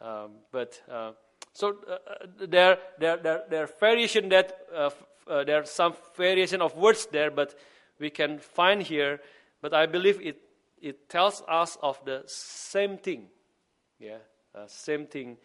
Um, 0.00 0.32
but 0.52 0.80
uh, 0.90 1.12
so 1.54 1.76
uh, 1.88 1.92
uh, 1.92 2.26
there, 2.46 2.78
there, 2.98 3.16
there, 3.16 3.42
there 3.48 3.66
variation 3.80 4.28
that 4.28 4.58
uh, 4.74 4.90
uh, 5.26 5.44
there 5.44 5.62
are 5.62 5.64
some 5.64 5.94
variation 6.14 6.60
of 6.60 6.76
words 6.76 7.06
there, 7.06 7.30
but 7.30 7.54
we 7.98 8.10
can 8.10 8.38
find 8.38 8.82
here. 8.82 9.20
But 9.62 9.72
I 9.72 9.86
believe 9.86 10.20
it 10.20 10.40
it 10.84 11.08
tells 11.08 11.42
us 11.48 11.78
of 11.82 11.98
the 12.04 12.22
same 12.26 12.98
thing, 12.98 13.28
yeah, 13.98 14.18
uh, 14.54 14.66
same 14.66 15.06
thing, 15.06 15.36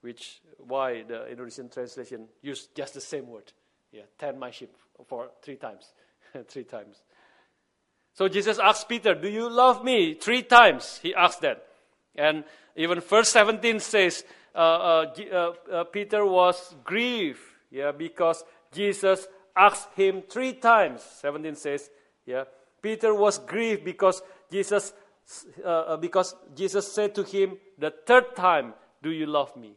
which 0.00 0.40
why 0.58 1.02
the 1.02 1.28
Indonesian 1.28 1.68
translation 1.68 2.28
used 2.42 2.74
just 2.74 2.94
the 2.94 3.00
same 3.00 3.28
word, 3.28 3.52
yeah, 3.92 4.02
tend 4.18 4.38
my 4.38 4.50
sheep 4.50 4.74
for 5.06 5.30
three 5.42 5.56
times, 5.56 5.92
three 6.48 6.64
times. 6.64 7.02
So 8.14 8.28
Jesus 8.28 8.58
asked 8.58 8.88
Peter, 8.88 9.14
"Do 9.14 9.28
you 9.28 9.48
love 9.48 9.84
me?" 9.84 10.14
Three 10.14 10.42
times 10.42 10.98
he 11.02 11.14
asked 11.14 11.40
that, 11.42 11.64
and 12.14 12.44
even 12.76 13.00
verse 13.00 13.28
17 13.30 13.80
says, 13.80 14.24
uh, 14.54 14.58
uh, 14.58 15.14
uh, 15.32 15.52
uh, 15.72 15.84
Peter 15.84 16.24
was 16.24 16.74
grieved, 16.84 17.40
yeah, 17.70 17.92
because 17.92 18.44
Jesus 18.72 19.26
asked 19.56 19.88
him 19.94 20.22
three 20.28 20.54
times. 20.54 21.02
17 21.20 21.54
says, 21.54 21.90
yeah, 22.26 22.44
Peter 22.80 23.14
was 23.14 23.38
grieved 23.38 23.84
because 23.84 24.22
Jesus, 24.50 24.92
uh, 25.64 25.96
because 25.96 26.34
Jesus 26.54 26.90
said 26.90 27.14
to 27.14 27.22
him 27.22 27.56
the 27.78 27.90
third 27.90 28.36
time, 28.36 28.74
"Do 29.02 29.10
you 29.10 29.26
love 29.26 29.56
me?" 29.56 29.76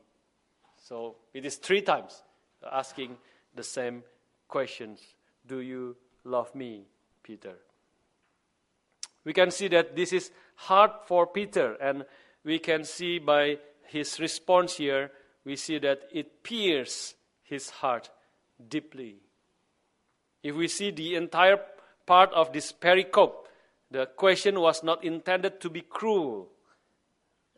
So 0.78 1.16
it 1.34 1.46
is 1.46 1.58
three 1.58 1.82
times 1.82 2.24
asking 2.70 3.18
the 3.56 3.64
same 3.64 4.04
questions. 4.48 5.16
Do 5.46 5.60
you 5.60 5.96
love 6.24 6.54
me, 6.56 6.88
Peter? 7.24 7.58
We 9.24 9.34
can 9.34 9.52
see 9.52 9.68
that 9.70 9.96
this 9.96 10.14
is 10.14 10.32
hard 10.56 10.92
for 11.06 11.28
Peter, 11.28 11.76
and 11.76 12.06
we 12.44 12.60
can 12.60 12.84
see 12.84 13.20
by 13.20 13.60
his 13.86 14.20
response 14.20 14.78
here, 14.78 15.12
we 15.44 15.56
see 15.56 15.78
that 15.80 16.08
it 16.12 16.44
pierces 16.44 17.16
his 17.44 17.70
heart 17.70 18.10
deeply. 18.70 19.18
If 20.44 20.56
we 20.56 20.68
see 20.68 20.92
the 20.92 21.16
entire 21.16 21.60
part 22.06 22.32
of 22.34 22.52
this 22.54 22.72
pericope, 22.72 23.46
the 23.92 24.06
question 24.06 24.60
was 24.60 24.84
not 24.84 25.04
intended 25.04 25.60
to 25.62 25.70
be 25.70 25.82
cruel 25.82 26.50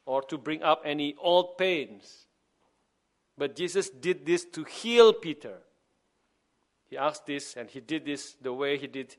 or 0.05 0.21
to 0.23 0.37
bring 0.37 0.61
up 0.63 0.81
any 0.85 1.15
old 1.19 1.57
pains. 1.57 2.25
But 3.37 3.55
Jesus 3.55 3.89
did 3.89 4.25
this 4.25 4.45
to 4.45 4.63
heal 4.63 5.13
Peter. 5.13 5.57
He 6.89 6.97
asked 6.97 7.25
this 7.25 7.55
and 7.55 7.69
he 7.69 7.79
did 7.79 8.05
this 8.05 8.33
the 8.41 8.53
way 8.53 8.77
he 8.77 8.87
did 8.87 9.15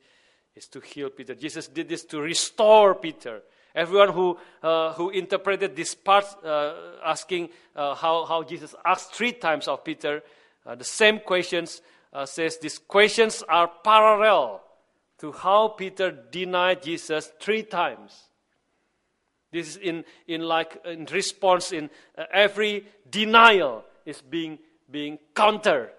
is 0.54 0.68
to 0.68 0.80
heal 0.80 1.10
Peter. 1.10 1.34
Jesus 1.34 1.66
did 1.66 1.88
this 1.88 2.04
to 2.04 2.20
restore 2.20 2.94
Peter. 2.94 3.42
Everyone 3.74 4.10
who, 4.10 4.38
uh, 4.62 4.92
who 4.92 5.10
interpreted 5.10 5.74
this 5.74 5.96
part, 5.96 6.24
uh, 6.44 6.74
asking 7.04 7.48
uh, 7.74 7.94
how, 7.96 8.24
how 8.24 8.44
Jesus 8.44 8.74
asked 8.84 9.14
three 9.14 9.32
times 9.32 9.66
of 9.66 9.82
Peter, 9.82 10.22
uh, 10.64 10.76
the 10.76 10.84
same 10.84 11.18
questions, 11.18 11.82
uh, 12.12 12.24
says 12.24 12.58
these 12.58 12.78
questions 12.78 13.42
are 13.48 13.68
parallel 13.82 14.62
to 15.18 15.32
how 15.32 15.68
Peter 15.68 16.12
denied 16.12 16.82
Jesus 16.84 17.32
three 17.40 17.64
times. 17.64 18.28
This 19.54 19.68
is 19.68 19.76
in, 19.76 20.04
in 20.26 20.42
like 20.42 20.82
in 20.84 21.06
response 21.06 21.72
in 21.72 21.88
uh, 22.18 22.24
every 22.32 22.86
denial 23.08 23.84
is 24.04 24.20
being 24.20 24.58
being 24.90 25.18
countered, 25.34 25.90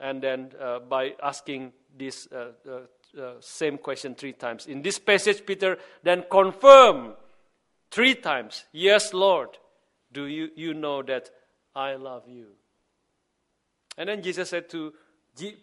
and 0.00 0.20
then 0.22 0.50
by 0.88 1.14
asking 1.22 1.72
this 1.96 2.28
uh, 2.30 3.32
same 3.40 3.78
question 3.78 4.14
three 4.14 4.32
times. 4.32 4.66
In 4.66 4.82
this 4.82 4.98
passage, 4.98 5.44
Peter 5.46 5.78
then 6.02 6.24
confirmed 6.30 7.14
three 7.90 8.14
times, 8.14 8.64
Yes, 8.72 9.14
Lord, 9.14 9.50
do 10.12 10.26
you, 10.26 10.50
you 10.56 10.74
know 10.74 11.02
that 11.02 11.30
I 11.74 11.94
love 11.94 12.28
you? 12.28 12.48
And 13.96 14.08
then 14.08 14.22
Jesus 14.22 14.50
said 14.50 14.68
to 14.70 14.92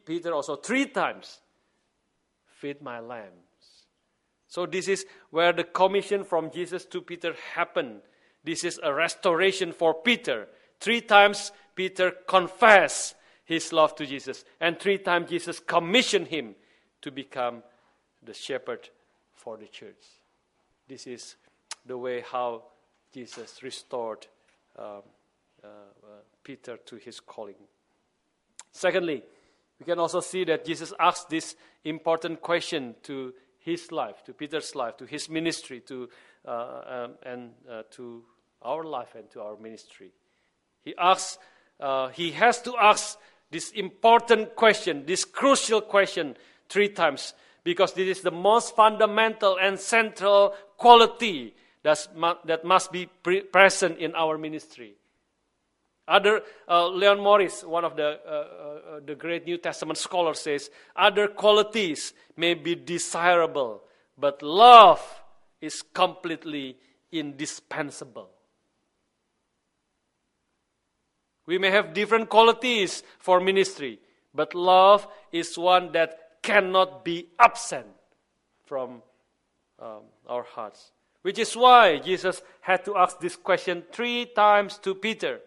Peter 0.05 0.33
also 0.33 0.55
three 0.55 0.87
times, 0.87 1.39
Feed 2.45 2.81
my 2.81 2.99
lambs. 2.99 3.44
So, 4.47 4.65
this 4.65 4.87
is 4.87 5.05
where 5.31 5.53
the 5.53 5.63
commission 5.63 6.23
from 6.23 6.51
Jesus 6.51 6.85
to 6.85 7.01
Peter 7.01 7.35
happened. 7.53 8.01
This 8.43 8.63
is 8.63 8.79
a 8.83 8.93
restoration 8.93 9.71
for 9.73 9.93
Peter. 9.93 10.47
Three 10.79 11.01
times 11.01 11.51
Peter 11.73 12.11
confessed 12.27 13.15
his 13.43 13.73
love 13.73 13.95
to 13.95 14.05
Jesus, 14.05 14.45
and 14.59 14.79
three 14.79 14.97
times 14.97 15.29
Jesus 15.29 15.59
commissioned 15.59 16.27
him 16.27 16.55
to 17.01 17.11
become 17.11 17.63
the 18.23 18.33
shepherd 18.33 18.89
for 19.33 19.57
the 19.57 19.67
church. 19.67 20.03
This 20.87 21.07
is 21.07 21.35
the 21.85 21.97
way 21.97 22.23
how 22.31 22.63
Jesus 23.13 23.61
restored 23.63 24.27
um, 24.77 25.01
uh, 25.63 25.67
uh, 25.67 26.07
Peter 26.43 26.77
to 26.77 26.95
his 26.97 27.19
calling. 27.19 27.55
Secondly, 28.71 29.23
we 29.79 29.85
can 29.85 29.99
also 29.99 30.19
see 30.19 30.43
that 30.45 30.65
Jesus 30.65 30.93
asked 30.99 31.29
this 31.29 31.55
important 31.83 32.41
question 32.41 32.95
to 33.03 33.33
his 33.65 33.91
life, 33.91 34.23
to 34.23 34.33
Peter's 34.33 34.75
life, 34.75 34.95
to 34.97 35.05
his 35.05 35.27
ministry, 35.27 35.79
to, 35.81 36.07
uh, 36.47 36.81
um, 36.85 37.13
and 37.23 37.51
uh, 37.67 37.81
to 37.89 38.23
our 38.61 38.83
life 38.83 39.15
and 39.15 39.29
to 39.31 39.41
our 39.41 39.57
ministry. 39.57 40.11
He 40.83 40.93
asks, 40.95 41.39
uh, 41.79 42.09
he 42.09 42.31
has 42.31 42.61
to 42.61 42.77
ask 42.77 43.17
this 43.49 43.71
important 43.71 44.55
question, 44.55 45.05
this 45.07 45.25
crucial 45.25 45.81
question, 45.81 46.37
three 46.69 46.89
times, 46.89 47.33
because 47.63 47.93
this 47.93 48.17
is 48.17 48.23
the 48.23 48.31
most 48.31 48.75
fundamental 48.75 49.57
and 49.59 49.79
central 49.79 50.53
quality 50.77 51.55
that's, 51.81 52.07
that 52.45 52.63
must 52.63 52.91
be 52.91 53.07
pre- 53.23 53.41
present 53.41 53.97
in 53.97 54.13
our 54.13 54.37
ministry. 54.37 54.93
Other 56.07 56.41
uh, 56.67 56.87
Leon 56.89 57.19
Morris, 57.19 57.63
one 57.63 57.83
of 57.83 57.95
the 57.95 58.19
uh, 58.25 58.29
uh, 58.29 58.99
the 59.05 59.15
great 59.15 59.45
New 59.45 59.57
Testament 59.57 59.97
scholars, 59.97 60.39
says 60.39 60.69
other 60.95 61.27
qualities 61.27 62.13
may 62.37 62.53
be 62.53 62.75
desirable, 62.75 63.81
but 64.17 64.43
love 64.43 65.01
is 65.61 65.81
completely 65.81 66.77
indispensable. 67.11 68.29
We 71.47 71.57
may 71.57 71.71
have 71.71 71.93
different 71.93 72.29
qualities 72.29 73.03
for 73.19 73.39
ministry, 73.39 73.99
but 74.33 74.53
love 74.53 75.07
is 75.31 75.57
one 75.57 75.91
that 75.93 76.41
cannot 76.41 77.03
be 77.03 77.29
absent 77.39 77.87
from 78.65 79.01
um, 79.79 80.01
our 80.27 80.43
hearts. 80.43 80.91
Which 81.21 81.39
is 81.39 81.55
why 81.57 81.97
Jesus 81.97 82.41
had 82.61 82.85
to 82.85 82.95
ask 82.97 83.19
this 83.19 83.35
question 83.35 83.83
three 83.91 84.27
times 84.27 84.77
to 84.79 84.93
Peter. 84.93 85.39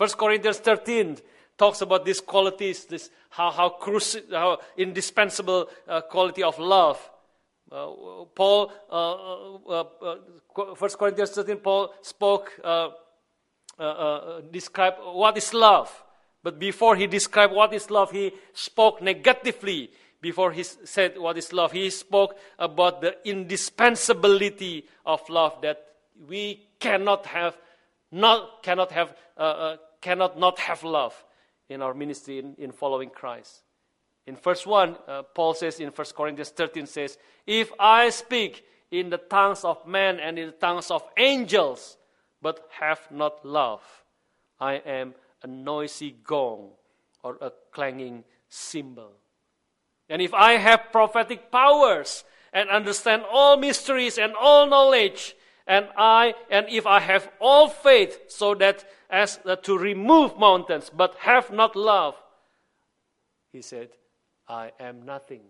1 0.00 0.08
Corinthians 0.12 0.56
13 0.60 1.18
talks 1.58 1.82
about 1.82 2.06
these 2.06 2.22
qualities, 2.22 2.86
this 2.86 3.10
how 3.28 3.50
how, 3.50 3.68
cruci- 3.78 4.32
how 4.32 4.58
indispensable 4.78 5.68
uh, 5.86 6.00
quality 6.00 6.42
of 6.42 6.58
love. 6.58 6.98
Uh, 7.70 8.24
Paul, 8.34 8.72
uh, 8.90 9.84
1 9.84 9.84
uh, 10.00 10.84
uh, 10.84 10.88
Corinthians 10.96 11.32
13, 11.32 11.58
Paul 11.58 11.92
spoke, 12.00 12.58
uh, 12.64 12.88
described 14.50 14.96
what 15.02 15.36
is 15.36 15.52
love. 15.52 15.92
But 16.42 16.58
before 16.58 16.96
he 16.96 17.06
described 17.06 17.52
what 17.52 17.74
is 17.74 17.90
love, 17.90 18.10
he 18.10 18.32
spoke 18.54 19.02
negatively. 19.02 19.90
Before 20.22 20.50
he 20.50 20.62
said 20.62 21.18
what 21.18 21.36
is 21.36 21.52
love, 21.52 21.72
he 21.72 21.90
spoke 21.90 22.38
about 22.58 23.02
the 23.02 23.16
indispensability 23.28 24.86
of 25.04 25.20
love 25.28 25.60
that 25.60 25.84
we 26.26 26.68
cannot 26.78 27.26
have, 27.26 27.58
not 28.10 28.62
cannot 28.62 28.92
have 28.92 29.14
cannot 30.00 30.38
not 30.38 30.58
have 30.58 30.82
love 30.82 31.24
in 31.68 31.82
our 31.82 31.94
ministry 31.94 32.38
in, 32.38 32.54
in 32.58 32.72
following 32.72 33.10
Christ. 33.10 33.62
In 34.26 34.36
verse 34.36 34.66
1, 34.66 34.96
uh, 35.08 35.22
Paul 35.34 35.54
says 35.54 35.80
in 35.80 35.88
1 35.88 36.06
Corinthians 36.16 36.50
13 36.50 36.86
says, 36.86 37.18
If 37.46 37.70
I 37.78 38.10
speak 38.10 38.64
in 38.90 39.10
the 39.10 39.18
tongues 39.18 39.64
of 39.64 39.86
men 39.86 40.20
and 40.20 40.38
in 40.38 40.46
the 40.46 40.52
tongues 40.52 40.90
of 40.90 41.02
angels, 41.16 41.96
but 42.42 42.68
have 42.78 43.00
not 43.10 43.44
love, 43.44 43.82
I 44.58 44.74
am 44.74 45.14
a 45.42 45.46
noisy 45.46 46.16
gong 46.24 46.70
or 47.22 47.38
a 47.40 47.52
clanging 47.70 48.24
cymbal. 48.48 49.12
And 50.08 50.20
if 50.20 50.34
I 50.34 50.52
have 50.54 50.92
prophetic 50.92 51.50
powers 51.50 52.24
and 52.52 52.68
understand 52.68 53.22
all 53.30 53.56
mysteries 53.56 54.18
and 54.18 54.34
all 54.34 54.66
knowledge, 54.66 55.36
and 55.70 55.86
I 55.96 56.34
and 56.50 56.66
if 56.68 56.84
I 56.84 56.98
have 56.98 57.30
all 57.38 57.68
faith 57.68 58.18
so 58.26 58.56
that 58.56 58.84
as 59.08 59.38
uh, 59.46 59.54
to 59.56 59.78
remove 59.78 60.36
mountains, 60.36 60.90
but 60.90 61.14
have 61.20 61.52
not 61.52 61.76
love, 61.76 62.16
he 63.52 63.62
said, 63.62 63.90
I 64.48 64.72
am 64.80 65.06
nothing. 65.06 65.42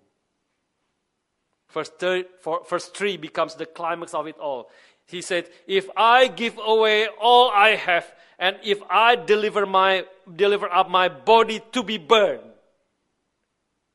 Verse, 1.70 1.88
third, 1.88 2.26
for, 2.40 2.62
verse 2.68 2.88
3 2.88 3.16
becomes 3.16 3.54
the 3.54 3.64
climax 3.64 4.12
of 4.12 4.26
it 4.26 4.36
all. 4.38 4.68
He 5.06 5.22
said, 5.22 5.48
If 5.66 5.88
I 5.96 6.28
give 6.28 6.58
away 6.62 7.08
all 7.20 7.50
I 7.50 7.76
have, 7.76 8.12
and 8.38 8.56
if 8.62 8.82
I 8.90 9.16
deliver, 9.16 9.64
my, 9.64 10.04
deliver 10.36 10.70
up 10.70 10.90
my 10.90 11.08
body 11.08 11.62
to 11.72 11.82
be 11.82 11.96
burned, 11.96 12.42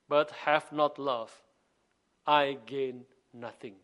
but 0.09 0.31
have 0.45 0.71
not 0.71 0.97
love, 0.97 1.31
I 2.25 2.57
gain 2.65 3.05
nothing. 3.31 3.75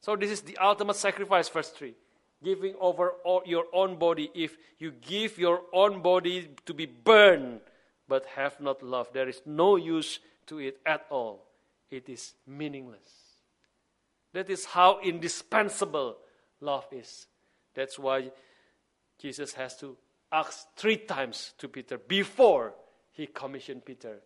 So, 0.00 0.16
this 0.16 0.30
is 0.30 0.40
the 0.42 0.56
ultimate 0.58 0.96
sacrifice, 0.96 1.48
verse 1.48 1.70
3 1.70 1.94
giving 2.42 2.74
over 2.80 3.12
your 3.44 3.64
own 3.72 3.98
body, 3.98 4.30
if 4.34 4.56
you 4.78 4.92
give 4.92 5.38
your 5.38 5.62
own 5.72 6.02
body 6.02 6.48
to 6.66 6.74
be 6.74 6.86
burned 6.86 7.60
but 8.08 8.24
have 8.26 8.60
not 8.60 8.82
love, 8.82 9.08
there 9.12 9.28
is 9.28 9.42
no 9.46 9.76
use 9.76 10.18
to 10.46 10.58
it 10.58 10.78
at 10.84 11.06
all. 11.10 11.46
It 11.90 12.08
is 12.08 12.34
meaningless. 12.46 13.08
That 14.32 14.48
is 14.48 14.64
how 14.64 15.00
indispensable 15.00 16.16
love 16.60 16.86
is. 16.92 17.26
That's 17.74 17.98
why 17.98 18.30
Jesus 19.20 19.52
has 19.54 19.76
to 19.78 19.96
ask 20.32 20.66
three 20.76 20.96
times 20.96 21.52
to 21.58 21.68
Peter 21.68 21.98
before 21.98 22.74
he 23.12 23.26
commissioned 23.26 23.84
Peter 23.84 24.20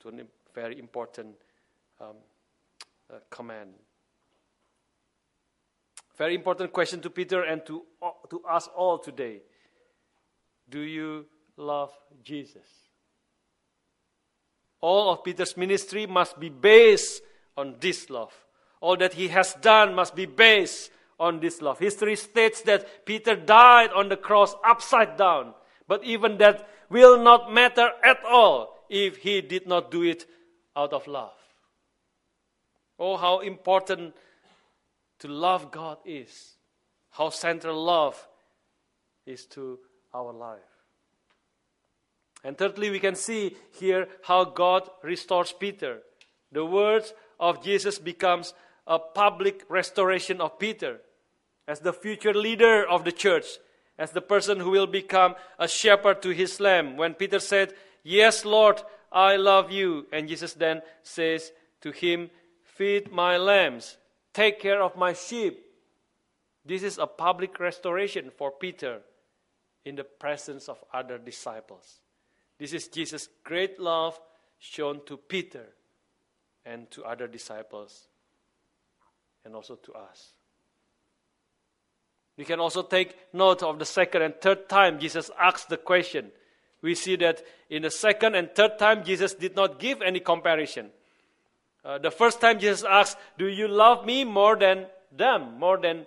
to 0.00 0.08
a 0.08 0.12
very 0.54 0.78
important 0.78 1.34
um, 2.00 2.16
uh, 3.12 3.18
command. 3.30 3.70
Very 6.16 6.34
important 6.34 6.72
question 6.72 7.00
to 7.00 7.10
Peter 7.10 7.42
and 7.42 7.64
to, 7.66 7.82
to 8.30 8.40
us 8.48 8.68
all 8.76 8.98
today. 8.98 9.42
Do 10.68 10.80
you 10.80 11.26
love 11.56 11.90
Jesus? 12.22 12.66
All 14.80 15.10
of 15.10 15.24
Peter's 15.24 15.56
ministry 15.56 16.06
must 16.06 16.38
be 16.38 16.50
based 16.50 17.22
on 17.56 17.76
this 17.80 18.10
love. 18.10 18.32
All 18.80 18.96
that 18.98 19.14
he 19.14 19.28
has 19.28 19.54
done 19.54 19.94
must 19.94 20.14
be 20.14 20.26
based 20.26 20.90
on 21.18 21.40
this 21.40 21.62
love. 21.62 21.78
History 21.78 22.16
states 22.16 22.60
that 22.62 23.06
Peter 23.06 23.34
died 23.34 23.90
on 23.90 24.08
the 24.08 24.16
cross 24.16 24.54
upside 24.64 25.16
down. 25.16 25.54
But 25.88 26.04
even 26.04 26.38
that 26.38 26.68
will 26.90 27.22
not 27.22 27.52
matter 27.52 27.90
at 28.04 28.18
all 28.24 28.78
if 28.88 29.16
he 29.16 29.40
did 29.40 29.66
not 29.66 29.90
do 29.90 30.02
it 30.02 30.26
out 30.76 30.92
of 30.92 31.06
love. 31.06 31.32
Oh, 32.98 33.16
how 33.16 33.40
important 33.40 34.14
to 35.20 35.28
love 35.28 35.70
God 35.70 35.98
is, 36.04 36.56
how 37.10 37.30
central 37.30 37.82
love 37.82 38.28
is 39.26 39.46
to 39.46 39.78
our 40.12 40.32
life. 40.32 40.60
And 42.42 42.58
thirdly, 42.58 42.90
we 42.90 43.00
can 43.00 43.14
see 43.14 43.56
here 43.72 44.06
how 44.22 44.44
God 44.44 44.88
restores 45.02 45.52
Peter. 45.52 46.00
The 46.52 46.64
words 46.64 47.14
of 47.40 47.64
Jesus 47.64 47.98
becomes 47.98 48.52
a 48.86 48.98
public 48.98 49.64
restoration 49.68 50.40
of 50.40 50.58
Peter 50.58 51.00
as 51.66 51.80
the 51.80 51.92
future 51.92 52.34
leader 52.34 52.86
of 52.86 53.04
the 53.04 53.12
church, 53.12 53.46
as 53.98 54.10
the 54.10 54.20
person 54.20 54.60
who 54.60 54.70
will 54.70 54.86
become 54.86 55.34
a 55.58 55.66
shepherd 55.66 56.20
to 56.22 56.30
his 56.30 56.60
lamb. 56.60 56.96
When 56.96 57.14
Peter 57.14 57.38
said, 57.38 57.72
Yes, 58.02 58.44
Lord, 58.44 58.82
I 59.10 59.36
love 59.36 59.70
you. 59.70 60.06
And 60.12 60.28
Jesus 60.28 60.52
then 60.52 60.82
says 61.02 61.52
to 61.80 61.92
him, 61.92 62.30
Feed 62.62 63.10
my 63.10 63.38
lambs. 63.38 63.96
Take 64.34 64.60
care 64.60 64.82
of 64.82 64.96
my 64.96 65.12
sheep. 65.12 65.64
This 66.66 66.82
is 66.82 66.98
a 66.98 67.06
public 67.06 67.60
restoration 67.60 68.30
for 68.36 68.50
Peter 68.50 69.00
in 69.84 69.94
the 69.94 70.04
presence 70.04 70.68
of 70.68 70.82
other 70.92 71.18
disciples. 71.18 72.00
This 72.58 72.72
is 72.72 72.88
Jesus' 72.88 73.28
great 73.44 73.78
love 73.78 74.18
shown 74.58 75.00
to 75.06 75.16
Peter 75.16 75.66
and 76.66 76.90
to 76.90 77.04
other 77.04 77.28
disciples 77.28 78.08
and 79.44 79.54
also 79.54 79.76
to 79.76 79.92
us. 79.92 80.30
We 82.36 82.44
can 82.44 82.58
also 82.58 82.82
take 82.82 83.16
note 83.32 83.62
of 83.62 83.78
the 83.78 83.84
second 83.84 84.22
and 84.22 84.34
third 84.40 84.68
time 84.68 84.98
Jesus 84.98 85.30
asked 85.38 85.68
the 85.68 85.76
question. 85.76 86.32
We 86.82 86.94
see 86.94 87.16
that 87.16 87.42
in 87.70 87.82
the 87.82 87.90
second 87.90 88.34
and 88.34 88.50
third 88.54 88.78
time, 88.78 89.04
Jesus 89.04 89.34
did 89.34 89.54
not 89.54 89.78
give 89.78 90.02
any 90.02 90.20
comparison. 90.20 90.90
Uh, 91.84 91.98
the 91.98 92.10
first 92.10 92.40
time 92.40 92.58
Jesus 92.58 92.82
asked, 92.82 93.18
Do 93.38 93.46
you 93.46 93.68
love 93.68 94.06
me 94.06 94.24
more 94.24 94.56
than 94.56 94.86
them, 95.12 95.58
more 95.58 95.76
than 95.76 96.06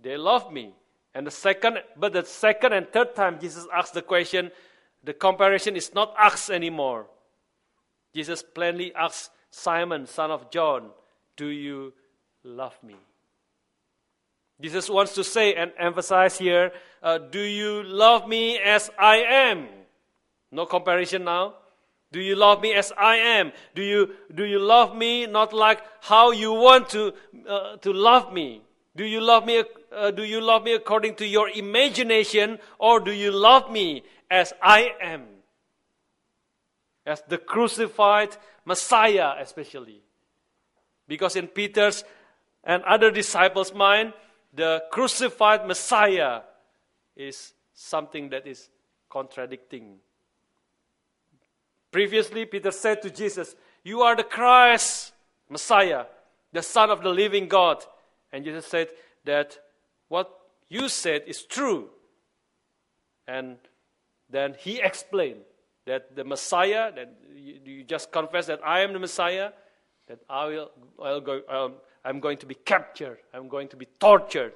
they 0.00 0.16
love 0.16 0.52
me? 0.52 0.74
And 1.14 1.26
the 1.26 1.30
second, 1.30 1.78
but 1.96 2.12
the 2.12 2.24
second 2.24 2.72
and 2.72 2.88
third 2.88 3.14
time 3.16 3.40
Jesus 3.40 3.66
asked 3.74 3.94
the 3.94 4.02
question, 4.02 4.52
the 5.02 5.14
comparison 5.14 5.76
is 5.76 5.94
not 5.94 6.14
asked 6.18 6.50
anymore. 6.50 7.06
Jesus 8.14 8.42
plainly 8.42 8.94
asks 8.94 9.30
Simon, 9.50 10.06
son 10.06 10.30
of 10.30 10.50
John, 10.50 10.90
Do 11.36 11.46
you 11.46 11.92
love 12.44 12.76
me? 12.82 12.96
Jesus 14.60 14.90
wants 14.90 15.14
to 15.14 15.22
say 15.22 15.54
and 15.54 15.72
emphasize 15.78 16.38
here 16.38 16.72
uh, 17.02 17.18
Do 17.18 17.40
you 17.40 17.82
love 17.82 18.28
me 18.28 18.58
as 18.58 18.90
I 18.98 19.16
am? 19.18 19.68
No 20.50 20.66
comparison 20.66 21.24
now. 21.24 21.54
Do 22.10 22.20
you 22.20 22.36
love 22.36 22.62
me 22.62 22.72
as 22.72 22.92
I 22.96 23.16
am? 23.16 23.52
Do 23.74 23.82
you, 23.82 24.14
do 24.34 24.44
you 24.44 24.58
love 24.58 24.96
me 24.96 25.26
not 25.26 25.52
like 25.52 25.82
how 26.00 26.30
you 26.30 26.52
want 26.52 26.88
to, 26.90 27.12
uh, 27.46 27.76
to 27.76 27.92
love 27.92 28.32
me? 28.32 28.62
Do 28.96 29.04
you 29.04 29.20
love 29.20 29.44
me? 29.44 29.64
Uh, 29.92 30.10
do 30.10 30.24
you 30.24 30.40
love 30.40 30.64
me 30.64 30.74
according 30.74 31.14
to 31.16 31.26
your 31.26 31.48
imagination, 31.50 32.58
or 32.78 33.00
do 33.00 33.12
you 33.12 33.30
love 33.30 33.70
me 33.70 34.02
as 34.30 34.52
I 34.60 34.92
am, 35.00 35.24
as 37.06 37.22
the 37.28 37.38
crucified 37.38 38.36
Messiah, 38.64 39.34
especially? 39.40 40.02
Because 41.06 41.36
in 41.36 41.46
Peter's 41.46 42.04
and 42.64 42.82
other 42.84 43.10
disciples' 43.10 43.72
mind, 43.72 44.12
the 44.52 44.82
crucified 44.90 45.66
Messiah 45.66 46.40
is 47.16 47.52
something 47.74 48.30
that 48.30 48.46
is 48.46 48.68
contradicting. 49.08 49.96
Previously, 51.90 52.44
Peter 52.44 52.70
said 52.70 53.02
to 53.02 53.10
Jesus, 53.10 53.54
You 53.82 54.02
are 54.02 54.14
the 54.14 54.24
Christ, 54.24 55.12
Messiah, 55.48 56.04
the 56.52 56.62
Son 56.62 56.90
of 56.90 57.02
the 57.02 57.10
living 57.10 57.48
God. 57.48 57.84
And 58.32 58.44
Jesus 58.44 58.66
said 58.66 58.88
that 59.24 59.58
what 60.08 60.30
you 60.68 60.88
said 60.88 61.22
is 61.26 61.42
true. 61.44 61.88
And 63.26 63.56
then 64.30 64.54
he 64.58 64.80
explained 64.80 65.40
that 65.86 66.14
the 66.14 66.24
Messiah, 66.24 66.92
that 66.94 67.14
you, 67.34 67.82
just 67.84 68.12
confess 68.12 68.46
that 68.46 68.60
I 68.64 68.80
am 68.80 68.92
the 68.92 68.98
Messiah, 68.98 69.50
that 70.06 70.18
I 70.28 70.46
will, 70.46 70.70
I'll 71.02 71.20
go, 71.20 71.40
um, 71.48 71.74
I'm 72.04 72.20
going 72.20 72.38
to 72.38 72.46
be 72.46 72.54
captured, 72.54 73.18
I'm 73.32 73.48
going 73.48 73.68
to 73.68 73.76
be 73.76 73.86
tortured, 73.98 74.52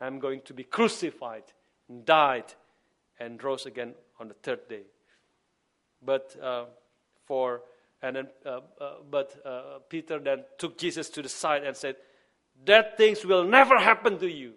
I'm 0.00 0.18
going 0.20 0.42
to 0.42 0.54
be 0.54 0.62
crucified, 0.64 1.44
and 1.88 2.04
died, 2.04 2.54
and 3.18 3.42
rose 3.42 3.66
again 3.66 3.94
on 4.20 4.28
the 4.28 4.34
third 4.34 4.68
day. 4.68 4.82
But 6.02 6.36
uh, 6.40 6.64
for 7.24 7.62
and 8.02 8.16
then, 8.16 8.28
uh, 8.44 8.60
uh, 8.80 8.92
but 9.10 9.34
uh, 9.44 9.78
Peter 9.88 10.18
then 10.18 10.44
took 10.58 10.78
Jesus 10.78 11.08
to 11.10 11.22
the 11.22 11.28
side 11.28 11.64
and 11.64 11.76
said, 11.76 11.96
"That 12.64 12.96
things 12.96 13.24
will 13.24 13.44
never 13.44 13.78
happen 13.78 14.18
to 14.18 14.30
you. 14.30 14.52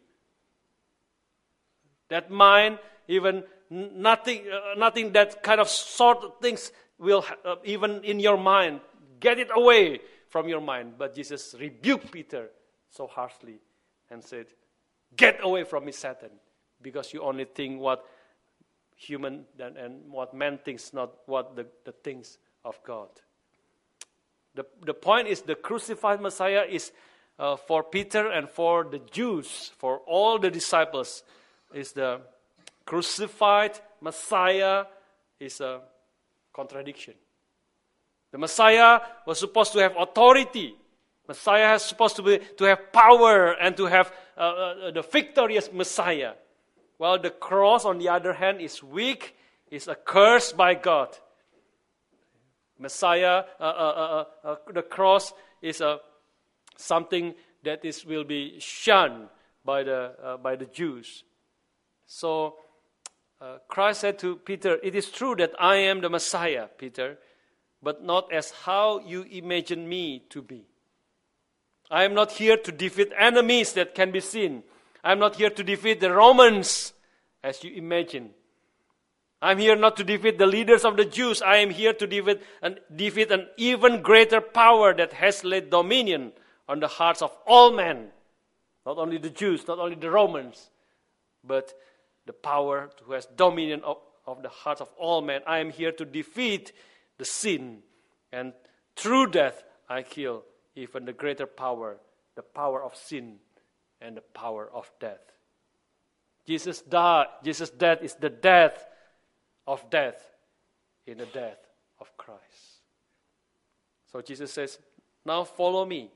That 2.10 2.30
mind, 2.30 2.80
even 3.08 3.44
nothing, 3.70 4.46
uh, 4.52 4.76
nothing 4.78 5.14
that 5.14 5.42
kind 5.42 5.62
of 5.62 5.70
sort 5.70 6.24
of 6.24 6.40
things 6.42 6.72
will 6.98 7.26
uh, 7.46 7.56
even 7.64 8.04
in 8.04 8.20
your 8.20 8.38
mind. 8.38 8.82
Get 9.20 9.40
it 9.40 9.50
away 9.56 10.02
from 10.28 10.48
your 10.48 10.62
mind." 10.62 10.96
But 10.98 11.16
Jesus 11.16 11.56
rebuked 11.58 12.12
Peter 12.12 12.50
so 12.90 13.08
harshly 13.08 13.60
and 14.12 14.24
said, 14.24 14.48
"Get 15.16 15.40
away 15.42 15.64
from 15.64 15.86
me, 15.86 15.94
Satan, 15.94 16.32
because 16.82 17.14
you 17.14 17.22
only 17.22 17.46
think 17.46 17.80
what." 17.80 18.06
Human 19.00 19.46
and, 19.60 19.78
and 19.78 20.12
what 20.12 20.34
man 20.34 20.60
thinks, 20.64 20.94
not 20.94 21.12
what 21.26 21.56
the, 21.56 21.66
the 21.86 21.92
things 21.92 22.38
of 22.66 22.78
God. 22.86 23.08
The, 24.56 24.66
the 24.86 24.94
point 24.94 25.28
is 25.28 25.42
the 25.42 25.56
crucified 25.56 26.22
Messiah 26.22 26.66
is 26.70 26.92
uh, 27.40 27.56
for 27.56 27.82
Peter 27.82 28.30
and 28.30 28.50
for 28.50 28.84
the 28.84 29.00
Jews, 29.00 29.72
for 29.78 30.00
all 30.00 30.38
the 30.38 30.52
disciples, 30.52 31.24
is 31.74 31.94
the 31.94 32.20
crucified 32.86 33.80
Messiah 34.02 34.86
is 35.40 35.62
a 35.62 35.80
contradiction. 36.52 37.14
The 38.32 38.38
Messiah 38.38 39.00
was 39.26 39.40
supposed 39.40 39.72
to 39.74 39.80
have 39.80 39.96
authority. 39.98 40.76
Messiah 41.26 41.76
is 41.76 41.84
supposed 41.84 42.18
to, 42.18 42.24
be, 42.24 42.40
to 42.58 42.66
have 42.66 42.92
power 42.92 43.54
and 43.54 43.78
to 43.78 43.86
have 43.86 44.12
uh, 44.38 44.42
uh, 44.42 44.92
the 44.92 45.02
victorious 45.02 45.72
Messiah. 45.72 46.34
While 47.00 47.20
the 47.20 47.30
cross, 47.30 47.86
on 47.86 47.98
the 47.98 48.10
other 48.10 48.34
hand, 48.34 48.60
is 48.60 48.84
weak, 48.84 49.34
is 49.72 49.88
accursed 49.88 50.58
by 50.58 50.74
God. 50.76 51.18
Messiah, 52.78 53.46
uh, 53.58 53.64
uh, 53.64 54.26
uh, 54.44 54.56
the 54.74 54.82
cross 54.82 55.32
is 55.62 55.80
a 55.80 56.02
something 56.76 57.36
that 57.64 57.86
is 57.86 58.06
will 58.06 58.26
be 58.26 58.60
shunned 58.60 59.30
by 59.64 59.84
the 59.84 60.38
by 60.44 60.58
the 60.58 60.66
Jews. 60.66 61.24
So 62.06 62.58
Christ 63.70 64.02
said 64.02 64.20
to 64.20 64.36
Peter, 64.36 64.78
"It 64.84 64.94
is 64.94 65.10
true 65.10 65.36
that 65.36 65.54
I 65.58 65.78
am 65.78 66.02
the 66.02 66.10
Messiah, 66.10 66.68
Peter, 66.68 67.18
but 67.82 68.04
not 68.04 68.30
as 68.34 68.52
how 68.52 69.00
you 69.00 69.24
imagine 69.24 69.88
me 69.88 70.26
to 70.32 70.42
be. 70.42 70.66
I 71.90 72.04
am 72.04 72.14
not 72.14 72.34
here 72.34 72.58
to 72.58 72.72
defeat 72.74 73.14
enemies 73.18 73.72
that 73.74 73.96
can 73.96 74.12
be 74.12 74.20
seen." 74.20 74.64
I'm 75.04 75.20
not 75.20 75.36
here 75.36 75.50
to 75.50 75.64
defeat 75.64 76.00
the 76.00 76.12
Romans, 76.12 76.94
as 77.44 77.64
you 77.64 77.74
imagine. 77.74 78.32
I'm 79.42 79.58
here 79.58 79.76
not 79.76 79.96
to 79.98 80.04
defeat 80.04 80.38
the 80.38 80.46
leaders 80.46 80.84
of 80.84 80.98
the 80.98 81.06
Jews. 81.06 81.42
I 81.42 81.58
am 81.58 81.70
here 81.70 81.94
to 81.94 82.06
defeat 82.06 82.42
an, 82.62 82.80
defeat 82.94 83.32
an 83.32 83.48
even 83.58 84.02
greater 84.02 84.42
power 84.42 84.94
that 84.94 85.14
has 85.14 85.46
laid 85.46 85.70
dominion 85.70 86.34
on 86.68 86.82
the 86.82 86.88
hearts 86.88 87.22
of 87.22 87.36
all 87.48 87.72
men. 87.72 88.10
Not 88.86 88.98
only 88.98 89.18
the 89.18 89.30
Jews, 89.30 89.66
not 89.68 89.80
only 89.80 89.96
the 89.96 90.12
Romans, 90.12 90.70
but 91.44 91.74
the 92.26 92.34
power 92.34 92.90
who 93.04 93.14
has 93.14 93.26
dominion 93.28 93.82
of, 93.86 93.98
of 94.28 94.44
the 94.44 94.50
hearts 94.50 94.82
of 94.82 94.90
all 94.98 95.22
men. 95.22 95.42
I 95.48 95.60
am 95.60 95.70
here 95.70 95.94
to 95.94 96.06
defeat 96.06 96.74
the 97.18 97.26
sin. 97.26 97.80
And 98.34 98.54
through 98.96 99.28
death, 99.28 99.64
I 99.88 100.04
kill 100.04 100.44
even 100.76 101.06
the 101.06 101.14
greater 101.14 101.46
power, 101.46 101.98
the 102.36 102.42
power 102.44 102.84
of 102.84 102.96
sin 102.96 103.38
and 104.02 104.16
the 104.16 104.22
power 104.22 104.70
of 104.74 104.92
death. 105.00 105.34
Jesus 106.46 106.82
died. 106.82 107.28
Jesus' 107.44 107.70
death 107.70 108.00
is 108.02 108.16
the 108.16 108.30
death 108.30 108.86
of 109.68 109.88
death 109.90 110.32
in 111.06 111.20
the 111.20 111.26
death 111.28 111.60
of 112.00 112.16
Christ. 112.18 112.82
So 114.12 114.22
Jesus 114.22 114.52
says, 114.52 114.80
Now 115.26 115.44
follow 115.44 115.86
me. 115.86 116.12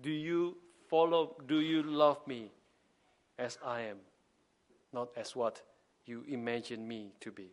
Do 0.00 0.10
you 0.10 0.56
follow, 0.88 1.36
do 1.46 1.60
you 1.60 1.82
love 1.82 2.26
me 2.26 2.50
as 3.38 3.58
I 3.64 3.82
am, 3.82 3.96
not 4.92 5.08
as 5.16 5.34
what 5.34 5.62
you 6.04 6.24
imagine 6.28 6.86
me 6.86 7.12
to 7.20 7.32
be? 7.32 7.48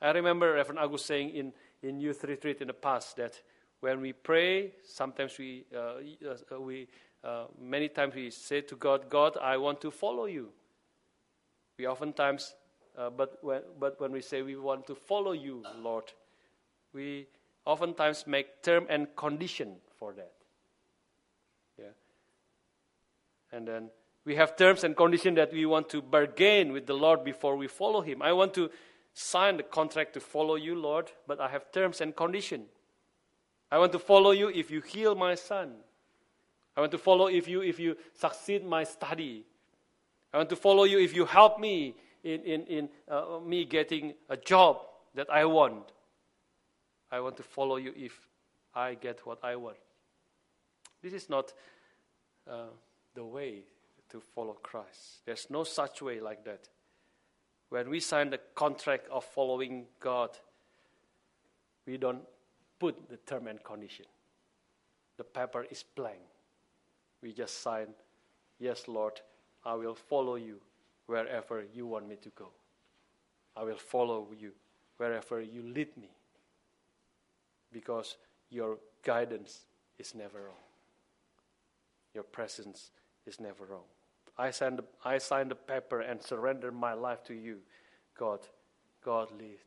I 0.00 0.10
remember 0.10 0.52
Reverend 0.52 0.78
Agus 0.78 1.04
saying 1.04 1.30
in, 1.30 1.52
in 1.82 2.00
youth 2.00 2.22
retreat 2.24 2.60
in 2.60 2.68
the 2.68 2.74
past 2.74 3.16
that 3.16 3.40
when 3.80 4.00
we 4.00 4.12
pray, 4.12 4.72
sometimes 4.84 5.38
we, 5.38 5.64
uh, 5.74 5.94
uh 6.54 6.60
we 6.60 6.88
uh, 7.26 7.46
many 7.60 7.88
times 7.88 8.14
we 8.14 8.30
say 8.30 8.60
to 8.60 8.76
God, 8.76 9.10
God, 9.10 9.36
I 9.42 9.56
want 9.56 9.80
to 9.80 9.90
follow 9.90 10.26
you. 10.26 10.50
We 11.76 11.86
oftentimes, 11.88 12.54
uh, 12.96 13.10
but, 13.10 13.38
when, 13.42 13.62
but 13.80 14.00
when 14.00 14.12
we 14.12 14.22
say 14.22 14.42
we 14.42 14.56
want 14.56 14.86
to 14.86 14.94
follow 14.94 15.32
you, 15.32 15.64
Lord, 15.80 16.04
we 16.94 17.26
oftentimes 17.64 18.26
make 18.28 18.62
term 18.62 18.86
and 18.88 19.08
condition 19.16 19.74
for 19.98 20.12
that. 20.12 20.32
Yeah. 21.76 21.86
And 23.52 23.66
then 23.66 23.90
we 24.24 24.36
have 24.36 24.56
terms 24.56 24.84
and 24.84 24.96
condition 24.96 25.34
that 25.34 25.52
we 25.52 25.66
want 25.66 25.88
to 25.90 26.02
bargain 26.02 26.72
with 26.72 26.86
the 26.86 26.94
Lord 26.94 27.24
before 27.24 27.56
we 27.56 27.66
follow 27.66 28.02
Him. 28.02 28.22
I 28.22 28.32
want 28.32 28.54
to 28.54 28.70
sign 29.14 29.56
the 29.56 29.64
contract 29.64 30.14
to 30.14 30.20
follow 30.20 30.54
you, 30.54 30.76
Lord, 30.76 31.10
but 31.26 31.40
I 31.40 31.48
have 31.48 31.72
terms 31.72 32.00
and 32.00 32.14
condition. 32.14 32.66
I 33.70 33.78
want 33.78 33.90
to 33.92 33.98
follow 33.98 34.30
you 34.30 34.48
if 34.48 34.70
you 34.70 34.80
heal 34.80 35.16
my 35.16 35.34
son. 35.34 35.74
I 36.76 36.80
want 36.80 36.92
to 36.92 36.98
follow 36.98 37.28
if 37.28 37.48
you 37.48 37.62
if 37.62 37.80
you 37.80 37.96
succeed 38.12 38.64
my 38.64 38.84
study. 38.84 39.44
I 40.32 40.38
want 40.38 40.50
to 40.50 40.56
follow 40.56 40.84
you 40.84 40.98
if 40.98 41.16
you 41.16 41.24
help 41.24 41.58
me 41.58 41.94
in, 42.22 42.42
in, 42.42 42.66
in 42.66 42.88
uh, 43.08 43.38
me 43.44 43.64
getting 43.64 44.12
a 44.28 44.36
job 44.36 44.80
that 45.14 45.30
I 45.30 45.46
want. 45.46 45.92
I 47.10 47.20
want 47.20 47.36
to 47.38 47.42
follow 47.42 47.76
you 47.76 47.92
if 47.96 48.20
I 48.74 48.94
get 48.94 49.24
what 49.24 49.38
I 49.42 49.56
want. 49.56 49.78
This 51.02 51.14
is 51.14 51.30
not 51.30 51.54
uh, 52.50 52.66
the 53.14 53.24
way 53.24 53.62
to 54.10 54.20
follow 54.34 54.54
Christ. 54.62 55.24
There's 55.24 55.46
no 55.48 55.64
such 55.64 56.02
way 56.02 56.20
like 56.20 56.44
that. 56.44 56.68
When 57.70 57.88
we 57.88 58.00
sign 58.00 58.30
the 58.30 58.40
contract 58.54 59.08
of 59.08 59.24
following 59.24 59.86
God, 60.00 60.30
we 61.86 61.96
don't 61.96 62.22
put 62.78 63.08
the 63.08 63.16
term 63.16 63.46
and 63.46 63.62
condition. 63.64 64.06
The 65.16 65.24
paper 65.24 65.64
is 65.70 65.82
blank 65.82 66.20
we 67.26 67.32
just 67.32 67.60
sign, 67.60 67.88
Yes, 68.60 68.86
Lord, 68.86 69.20
I 69.64 69.74
will 69.74 69.96
follow 69.96 70.36
you 70.36 70.60
wherever 71.06 71.64
you 71.74 71.84
want 71.84 72.08
me 72.08 72.14
to 72.22 72.28
go. 72.30 72.50
I 73.56 73.64
will 73.64 73.78
follow 73.78 74.28
you 74.38 74.52
wherever 74.96 75.40
you 75.40 75.62
lead 75.62 75.88
me 75.96 76.10
because 77.72 78.16
your 78.48 78.78
guidance 79.02 79.66
is 79.98 80.14
never 80.14 80.38
wrong. 80.38 80.64
Your 82.14 82.22
presence 82.22 82.92
is 83.26 83.40
never 83.40 83.64
wrong. 83.64 83.88
I 84.38 84.52
sign 84.52 84.76
the, 84.76 84.84
I 85.04 85.18
the 85.18 85.56
paper 85.56 86.02
and 86.02 86.22
surrender 86.22 86.70
my 86.70 86.92
life 86.92 87.24
to 87.24 87.34
you. 87.34 87.58
God, 88.16 88.38
God 89.04 89.32
lead 89.36 89.58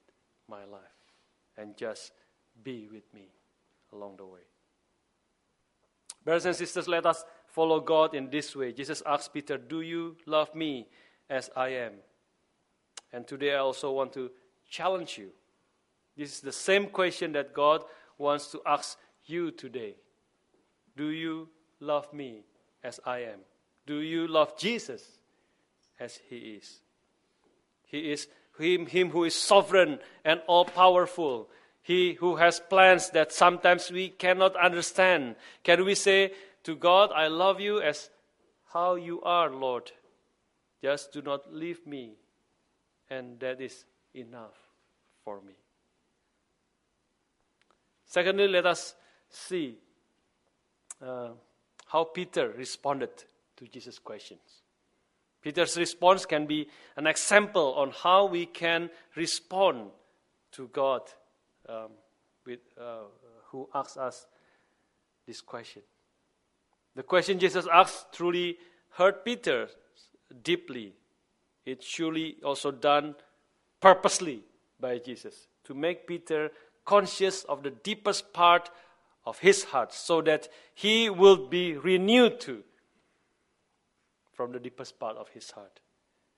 my 0.49 0.63
life 0.63 0.97
and 1.57 1.75
just 1.75 2.13
be 2.63 2.87
with 2.89 3.13
me 3.13 3.27
along 3.91 4.15
the 4.15 4.25
way. 4.25 4.47
Brothers 6.23 6.45
and 6.45 6.55
sisters, 6.55 6.87
let 6.87 7.05
us 7.05 7.23
follow 7.51 7.79
God 7.79 8.13
in 8.13 8.29
this 8.29 8.55
way. 8.55 8.71
Jesus 8.71 9.03
asked 9.05 9.33
Peter, 9.33 9.57
Do 9.57 9.81
you 9.81 10.17
love 10.25 10.53
me 10.55 10.87
as 11.29 11.49
I 11.55 11.69
am? 11.69 11.93
And 13.11 13.27
today 13.27 13.53
I 13.53 13.59
also 13.59 13.91
want 13.91 14.13
to 14.13 14.31
challenge 14.69 15.17
you. 15.17 15.29
This 16.17 16.33
is 16.33 16.41
the 16.41 16.51
same 16.51 16.87
question 16.87 17.31
that 17.33 17.53
God 17.53 17.83
wants 18.17 18.51
to 18.51 18.61
ask 18.65 18.97
you 19.25 19.51
today. 19.51 19.95
Do 20.95 21.09
you 21.09 21.49
love 21.79 22.11
me 22.13 22.43
as 22.83 22.99
I 23.05 23.19
am? 23.19 23.39
Do 23.85 23.99
you 23.99 24.27
love 24.27 24.57
Jesus 24.57 25.03
as 25.99 26.19
he 26.29 26.59
is? 26.59 26.81
He 27.85 28.11
is 28.11 28.27
him, 28.59 28.85
him 28.85 29.09
who 29.09 29.23
is 29.23 29.35
sovereign 29.35 29.99
and 30.25 30.41
all 30.47 30.65
powerful. 30.65 31.49
He 31.81 32.13
who 32.13 32.35
has 32.35 32.59
plans 32.59 33.09
that 33.11 33.31
sometimes 33.31 33.89
we 33.89 34.09
cannot 34.09 34.55
understand. 34.55 35.35
Can 35.63 35.85
we 35.85 35.95
say 35.95 36.33
to 36.69 36.75
God, 36.75 37.09
I 37.15 37.29
love 37.29 37.59
you 37.59 37.81
as 37.81 38.11
how 38.73 38.93
you 38.93 39.23
are, 39.23 39.49
Lord? 39.49 39.91
Just 40.83 41.11
do 41.11 41.23
not 41.23 41.51
leave 41.51 41.87
me. 41.87 42.13
And 43.09 43.39
that 43.39 43.59
is 43.59 43.85
enough 44.13 44.53
for 45.25 45.41
me. 45.41 45.53
Secondly, 48.05 48.47
let 48.47 48.67
us 48.67 48.93
see 49.31 49.79
uh, 51.01 51.29
how 51.87 52.03
Peter 52.03 52.49
responded 52.49 53.23
to 53.57 53.67
Jesus' 53.67 53.97
questions. 53.97 54.61
Peter's 55.41 55.75
response 55.75 56.27
can 56.27 56.45
be 56.45 56.67
an 56.97 57.07
example 57.07 57.73
on 57.73 57.89
how 57.89 58.27
we 58.27 58.45
can 58.45 58.91
respond 59.15 59.89
to 60.51 60.67
God 60.67 61.01
um, 61.67 61.89
with, 62.45 62.59
uh, 62.79 63.05
who 63.47 63.67
asks 63.73 63.97
us 63.97 64.27
this 65.25 65.41
question. 65.41 65.81
The 66.99 67.03
question 67.03 67.39
Jesus 67.39 67.65
asked 67.65 68.11
truly 68.11 68.57
hurt 68.89 69.23
Peter 69.23 69.69
deeply. 70.43 70.95
It 71.65 71.81
surely 71.81 72.35
also 72.43 72.71
done 72.71 73.15
purposely 73.79 74.43
by 74.81 74.97
Jesus 74.97 75.47
to 75.63 75.73
make 75.73 76.05
Peter 76.05 76.51
conscious 76.83 77.45
of 77.45 77.63
the 77.63 77.69
deepest 77.69 78.33
part 78.33 78.69
of 79.25 79.39
his 79.39 79.63
heart 79.63 79.93
so 79.93 80.21
that 80.23 80.49
he 80.75 81.09
will 81.09 81.47
be 81.47 81.77
renewed 81.77 82.41
too 82.41 82.63
from 84.33 84.51
the 84.51 84.59
deepest 84.59 84.99
part 84.99 85.15
of 85.15 85.29
his 85.29 85.51
heart. 85.51 85.79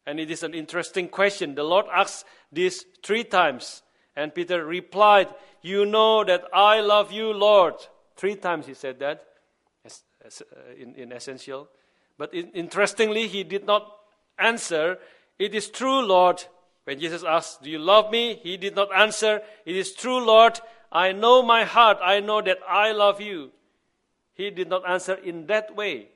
And 0.06 0.20
it 0.20 0.30
is 0.30 0.44
an 0.44 0.54
interesting 0.54 1.08
question. 1.08 1.56
The 1.56 1.64
Lord 1.64 1.88
asked 1.92 2.24
this 2.52 2.86
three 3.02 3.24
times, 3.24 3.82
and 4.16 4.36
Peter 4.36 4.64
replied, 4.64 5.30
You 5.64 5.88
know 5.88 6.24
that 6.24 6.44
I 6.54 6.82
love 6.82 7.12
you, 7.12 7.34
Lord. 7.34 7.74
Three 8.16 8.36
times 8.36 8.68
he 8.68 8.76
said 8.76 9.00
that 9.00 9.26
Uh, 10.24 10.30
in, 10.78 10.94
in 10.96 11.12
essential. 11.12 11.68
But 12.18 12.34
in, 12.34 12.52
interestingly, 12.52 13.28
he 13.28 13.44
did 13.44 13.66
not 13.66 13.92
answer, 14.38 15.00
It 15.40 15.56
is 15.56 15.70
true, 15.70 16.06
Lord. 16.06 16.44
When 16.84 17.00
Jesus 17.00 17.24
asked, 17.24 17.64
Do 17.64 17.72
you 17.72 17.80
love 17.80 18.12
me? 18.12 18.40
He 18.44 18.58
did 18.58 18.76
not 18.76 18.94
answer, 18.96 19.42
It 19.66 19.76
is 19.76 19.94
true, 19.94 20.24
Lord. 20.24 20.60
I 20.92 21.12
know 21.12 21.42
my 21.42 21.64
heart. 21.64 21.98
I 22.04 22.20
know 22.20 22.42
that 22.42 22.60
I 22.68 22.92
love 22.92 23.20
you. 23.20 23.52
He 24.34 24.52
did 24.52 24.70
not 24.70 24.88
answer 24.88 25.16
in 25.16 25.48
that 25.48 25.76
way. 25.76 26.10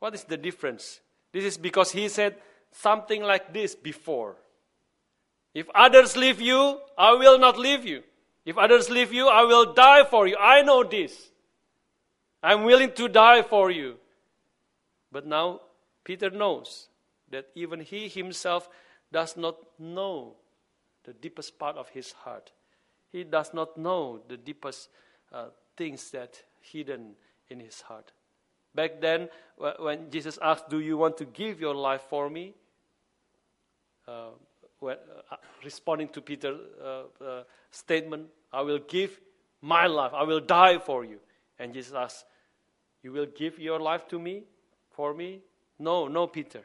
What 0.00 0.14
is 0.14 0.24
the 0.24 0.36
difference? 0.36 1.00
This 1.32 1.44
is 1.44 1.56
because 1.56 1.92
he 1.92 2.08
said 2.08 2.36
something 2.72 3.22
like 3.22 3.52
this 3.52 3.74
before. 3.76 4.36
If 5.54 5.68
others 5.74 6.16
leave 6.16 6.40
you, 6.40 6.80
I 6.96 7.12
will 7.12 7.38
not 7.38 7.58
leave 7.58 7.84
you. 7.84 8.02
If 8.44 8.56
others 8.58 8.90
leave 8.90 9.12
you, 9.12 9.28
I 9.28 9.44
will 9.44 9.72
die 9.72 10.04
for 10.04 10.26
you. 10.26 10.36
I 10.36 10.62
know 10.62 10.82
this. 10.82 11.30
I'm 12.42 12.64
willing 12.64 12.92
to 12.92 13.08
die 13.08 13.42
for 13.42 13.70
you. 13.70 13.96
But 15.12 15.26
now 15.26 15.60
Peter 16.04 16.30
knows 16.30 16.88
that 17.30 17.48
even 17.54 17.80
he 17.80 18.08
himself 18.08 18.68
does 19.12 19.36
not 19.36 19.56
know 19.78 20.34
the 21.04 21.12
deepest 21.12 21.58
part 21.58 21.76
of 21.76 21.88
his 21.90 22.12
heart. 22.12 22.52
He 23.10 23.24
does 23.24 23.52
not 23.52 23.76
know 23.76 24.20
the 24.28 24.36
deepest 24.36 24.88
uh, 25.32 25.46
things 25.76 26.10
that 26.10 26.42
hidden 26.60 27.12
in 27.48 27.60
his 27.60 27.80
heart. 27.80 28.12
Back 28.74 29.00
then, 29.00 29.28
when 29.78 30.10
Jesus 30.10 30.38
asked, 30.40 30.70
Do 30.70 30.78
you 30.80 30.96
want 30.96 31.16
to 31.18 31.24
give 31.24 31.60
your 31.60 31.74
life 31.74 32.02
for 32.08 32.30
me? 32.30 32.54
Uh, 34.06 34.30
when, 34.78 34.96
uh, 35.30 35.36
responding 35.64 36.08
to 36.08 36.20
Peter's 36.20 36.58
uh, 36.82 37.24
uh, 37.24 37.42
statement, 37.70 38.26
I 38.52 38.62
will 38.62 38.78
give 38.78 39.18
my 39.60 39.86
life, 39.86 40.12
I 40.14 40.22
will 40.22 40.40
die 40.40 40.78
for 40.78 41.04
you. 41.04 41.18
And 41.58 41.74
Jesus 41.74 41.92
asked, 41.92 42.24
You 43.02 43.12
will 43.12 43.26
give 43.26 43.58
your 43.58 43.80
life 43.80 44.06
to 44.08 44.18
me, 44.18 44.44
for 44.90 45.14
me? 45.14 45.40
No, 45.78 46.08
no, 46.08 46.26
Peter. 46.26 46.62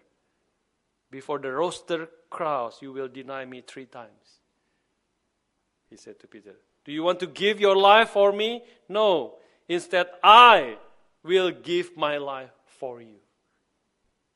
Before 1.09 1.39
the 1.39 1.51
rooster 1.51 2.09
crows, 2.29 2.79
you 2.81 2.91
will 2.91 3.07
deny 3.07 3.45
me 3.45 3.61
three 3.65 3.85
times. 3.85 4.39
He 5.89 5.97
said 5.97 6.19
to 6.19 6.27
Peter, 6.27 6.55
Do 6.83 6.91
you 6.91 7.03
want 7.03 7.19
to 7.21 7.27
give 7.27 7.59
your 7.59 7.77
life 7.77 8.09
for 8.09 8.33
me? 8.33 8.63
No. 8.89 9.35
Instead, 9.69 10.07
I 10.23 10.77
will 11.23 11.51
give 11.51 11.95
my 11.95 12.17
life 12.17 12.51
for 12.65 13.01
you. 13.01 13.19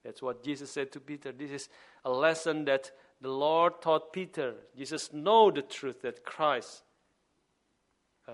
That's 0.03 0.21
what 0.21 0.43
Jesus 0.43 0.71
said 0.71 0.91
to 0.93 0.99
Peter. 0.99 1.31
This 1.31 1.51
is 1.51 1.69
a 2.05 2.09
lesson 2.09 2.65
that 2.65 2.91
the 3.21 3.29
Lord 3.29 3.81
taught 3.81 4.13
Peter. 4.13 4.55
Jesus 4.77 5.11
know 5.11 5.51
the 5.51 5.61
truth 5.61 6.01
that 6.03 6.23
Christ. 6.23 6.83
Uh, 8.27 8.31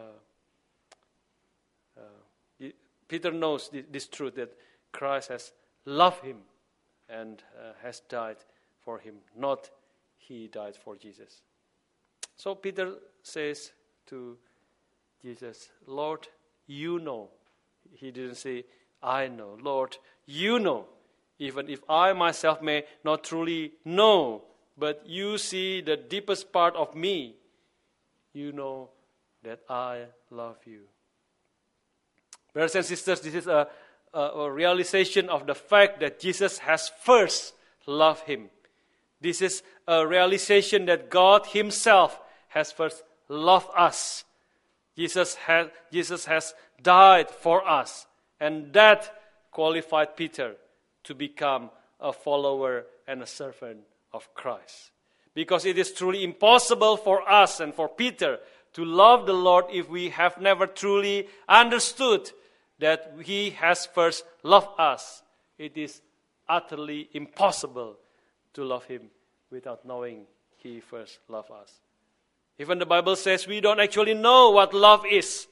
Peter 3.07 3.31
knows 3.31 3.69
this, 3.69 3.85
this, 3.91 4.07
truth 4.07 4.35
that 4.35 4.53
Christ 4.91 5.29
has 5.29 5.51
loved 5.85 6.23
him 6.23 6.37
and 7.09 7.43
uh, 7.57 7.73
has 7.83 8.01
died 8.09 8.37
for 8.83 8.99
him, 8.99 9.15
not 9.37 9.69
he 10.17 10.47
died 10.47 10.75
for 10.75 10.95
Jesus. 10.95 11.41
So 12.35 12.55
Peter 12.55 12.95
says 13.21 13.71
to 14.07 14.37
Jesus, 15.21 15.69
Lord, 15.85 16.27
you 16.67 16.99
know 16.99 17.29
he 17.93 18.11
didn't 18.11 18.35
say, 18.35 18.65
I 19.01 19.27
know. 19.27 19.57
Lord, 19.61 19.97
you 20.25 20.59
know. 20.59 20.85
Even 21.37 21.69
if 21.69 21.81
I 21.89 22.13
myself 22.13 22.61
may 22.61 22.85
not 23.03 23.25
truly 23.25 23.73
know, 23.83 24.43
but 24.77 25.03
you 25.05 25.37
see 25.37 25.81
the 25.81 25.97
deepest 25.97 26.51
part 26.53 26.75
of 26.75 26.95
me, 26.95 27.35
you 28.31 28.53
know 28.53 28.89
that 29.43 29.59
I 29.69 30.05
love 30.31 30.57
you. 30.65 30.83
Brothers 32.55 32.75
and 32.75 32.85
sisters, 32.85 33.19
this 33.19 33.35
is 33.35 33.47
a, 33.47 33.67
a, 34.13 34.19
a 34.19 34.49
realization 34.49 35.27
of 35.27 35.45
the 35.45 35.53
fact 35.53 35.99
that 35.99 36.21
Jesus 36.21 36.59
has 36.59 36.89
first 37.03 37.53
loved 37.85 38.21
him. 38.21 38.49
This 39.19 39.41
is 39.41 39.61
a 39.85 40.07
realization 40.07 40.85
that 40.85 41.09
God 41.09 41.47
Himself 41.47 42.17
has 42.47 42.71
first 42.71 43.03
loved 43.27 43.67
us. 43.75 44.23
Jesus 44.95 45.35
has, 45.35 45.67
Jesus 45.91 46.23
has 46.25 46.53
died 46.81 47.29
for 47.29 47.67
us. 47.67 48.07
And 48.39 48.71
that 48.71 49.13
qualified 49.51 50.15
Peter 50.15 50.55
to 51.03 51.13
become 51.13 51.71
a 51.99 52.13
follower 52.13 52.85
and 53.05 53.21
a 53.21 53.27
servant 53.27 53.79
of 54.13 54.33
Christ. 54.33 54.91
Because 55.33 55.65
it 55.65 55.77
is 55.77 55.91
truly 55.91 56.23
impossible 56.23 56.95
for 56.95 57.29
us 57.29 57.59
and 57.59 57.73
for 57.73 57.89
Peter 57.89 58.39
to 58.75 58.85
love 58.85 59.25
the 59.25 59.33
Lord 59.33 59.65
if 59.73 59.89
we 59.89 60.09
have 60.09 60.39
never 60.39 60.67
truly 60.67 61.27
understood 61.49 62.31
that 62.80 63.13
He 63.23 63.51
has 63.51 63.86
first 63.86 64.23
loved 64.43 64.80
us. 64.80 65.23
It 65.57 65.78
is 65.78 66.01
utterly 66.47 67.09
impossible 67.13 67.97
to 68.53 68.63
love 68.63 68.86
Him 68.86 69.09
without 69.49 69.86
knowing 69.86 70.26
He 70.57 70.80
first 70.80 71.19
loved 71.30 71.51
us. 71.51 71.80
Even 72.57 72.80
the 72.80 72.86
Bible 72.86 73.15
says 73.15 73.47
we 73.47 73.59
don't 73.59 73.80
actually 73.80 74.13
know 74.13 74.51
what 74.51 74.73
love 74.73 75.05
is. 75.09 75.47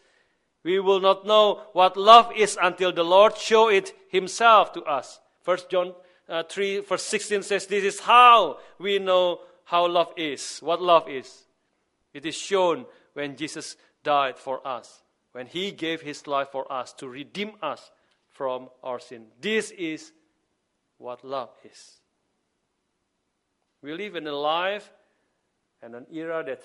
We 0.63 0.79
will 0.79 1.01
not 1.01 1.25
know 1.25 1.61
what 1.73 1.97
love 1.97 2.31
is 2.35 2.57
until 2.61 2.93
the 2.93 3.03
Lord 3.03 3.37
show 3.37 3.67
it 3.69 3.93
himself 4.09 4.71
to 4.73 4.83
us. 4.83 5.19
First 5.41 5.69
John 5.69 5.93
uh, 6.29 6.43
3 6.43 6.79
verse 6.79 7.03
16 7.03 7.43
says 7.43 7.67
this 7.67 7.83
is 7.83 7.99
how 7.99 8.59
we 8.79 8.99
know 8.99 9.41
how 9.65 9.87
love 9.87 10.13
is. 10.15 10.59
What 10.59 10.81
love 10.81 11.09
is. 11.09 11.43
It 12.13 12.25
is 12.25 12.35
shown 12.35 12.85
when 13.13 13.35
Jesus 13.35 13.75
died 14.03 14.37
for 14.37 14.65
us. 14.65 15.02
When 15.33 15.47
he 15.47 15.71
gave 15.71 16.01
his 16.01 16.25
life 16.27 16.49
for 16.51 16.71
us 16.71 16.93
to 16.93 17.07
redeem 17.07 17.53
us 17.61 17.91
from 18.31 18.69
our 18.83 18.99
sin. 18.99 19.25
This 19.41 19.71
is 19.71 20.11
what 20.97 21.23
love 21.23 21.49
is. 21.63 21.97
We 23.81 23.93
live 23.93 24.15
in 24.15 24.25
a 24.27 24.33
life 24.33 24.91
and 25.81 25.93
an 25.95 26.05
era 26.11 26.43
that 26.45 26.63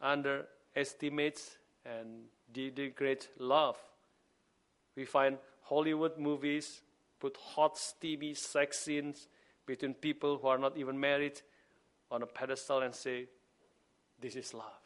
underestimates 0.00 1.56
and 1.84 2.24
degrades 2.52 3.28
love. 3.38 3.76
We 4.94 5.04
find 5.04 5.38
Hollywood 5.62 6.18
movies 6.18 6.82
put 7.18 7.36
hot, 7.36 7.76
steamy 7.76 8.34
sex 8.34 8.78
scenes 8.78 9.28
between 9.66 9.94
people 9.94 10.38
who 10.38 10.48
are 10.48 10.58
not 10.58 10.76
even 10.76 10.98
married 10.98 11.40
on 12.10 12.22
a 12.22 12.26
pedestal 12.26 12.80
and 12.80 12.94
say, 12.94 13.26
This 14.20 14.36
is 14.36 14.54
love. 14.54 14.77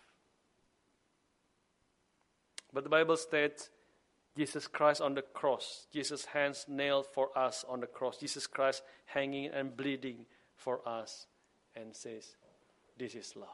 But 2.72 2.84
the 2.84 2.90
Bible 2.90 3.16
states 3.16 3.70
Jesus 4.36 4.66
Christ 4.66 5.00
on 5.00 5.14
the 5.14 5.22
cross, 5.22 5.86
Jesus' 5.92 6.24
hands 6.24 6.64
nailed 6.68 7.06
for 7.06 7.36
us 7.36 7.64
on 7.68 7.80
the 7.80 7.86
cross, 7.86 8.18
Jesus 8.18 8.46
Christ 8.46 8.82
hanging 9.04 9.50
and 9.50 9.76
bleeding 9.76 10.24
for 10.56 10.86
us, 10.88 11.26
and 11.76 11.94
says, 11.94 12.36
This 12.98 13.14
is 13.14 13.34
love. 13.36 13.48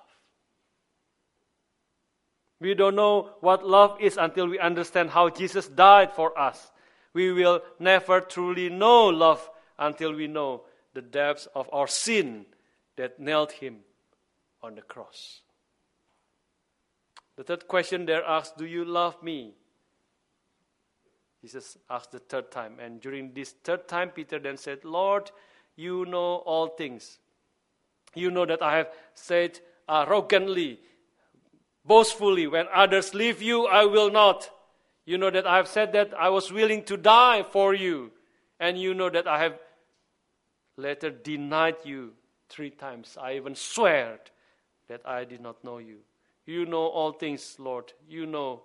We 2.61 2.75
don't 2.75 2.97
know 2.97 3.31
what 3.41 3.67
love 3.67 3.99
is 4.01 4.17
until 4.17 4.49
we 4.49 4.59
understand 4.59 5.11
how 5.11 5.31
Jesus 5.31 5.69
died 5.69 6.13
for 6.13 6.39
us. 6.39 6.71
We 7.13 7.33
will 7.33 7.63
never 7.79 8.21
truly 8.21 8.69
know 8.69 9.07
love 9.07 9.49
until 9.79 10.13
we 10.13 10.27
know 10.27 10.63
the 10.95 11.03
depths 11.03 11.47
of 11.55 11.69
our 11.73 11.87
sin 11.87 12.47
that 12.97 13.21
nailed 13.21 13.53
him 13.53 13.79
on 14.63 14.75
the 14.75 14.83
cross. 14.83 15.41
The 17.39 17.45
third 17.45 17.69
question 17.69 18.05
there 18.05 18.25
asks, 18.25 18.53
Do 18.59 18.67
you 18.67 18.85
love 18.85 19.23
me? 19.23 19.55
Jesus 21.41 21.79
asked 21.89 22.11
the 22.11 22.19
third 22.19 22.51
time. 22.51 22.81
And 22.81 23.01
during 23.01 23.33
this 23.33 23.55
third 23.63 23.87
time, 23.87 24.11
Peter 24.11 24.41
then 24.41 24.57
said, 24.57 24.85
Lord, 24.85 25.31
you 25.77 26.05
know 26.05 26.43
all 26.45 26.67
things. 26.67 27.21
You 28.17 28.33
know 28.33 28.45
that 28.45 28.61
I 28.61 28.79
have 28.79 28.89
said 29.15 29.61
arrogantly, 29.89 30.81
boastfully, 31.85 32.49
when 32.49 32.67
others 32.75 33.15
leave 33.15 33.41
you, 33.41 33.67
I 33.67 33.85
will 33.85 34.11
not. 34.11 34.51
You 35.07 35.17
know 35.17 35.31
that 35.31 35.47
I 35.47 35.59
have 35.59 35.69
said 35.69 35.93
that 35.93 36.13
I 36.19 36.31
was 36.31 36.53
willing 36.53 36.83
to 36.87 36.97
die 36.97 37.45
for 37.45 37.73
you. 37.73 38.11
And 38.59 38.77
you 38.77 38.95
know 38.95 39.11
that 39.11 39.29
I 39.29 39.39
have 39.39 39.61
later 40.77 41.11
denied 41.11 41.77
you 41.85 42.15
three 42.49 42.71
times. 42.71 43.17
I 43.21 43.37
even 43.37 43.55
swear 43.55 44.19
that 44.89 45.03
I 45.07 45.25
did 45.25 45.41
not 45.41 45.63
know 45.63 45.79
you. 45.79 45.99
You 46.49 46.65
know 46.65 46.87
all 46.87 47.13
things, 47.13 47.57
Lord. 47.59 47.93
You 48.09 48.25
know 48.25 48.63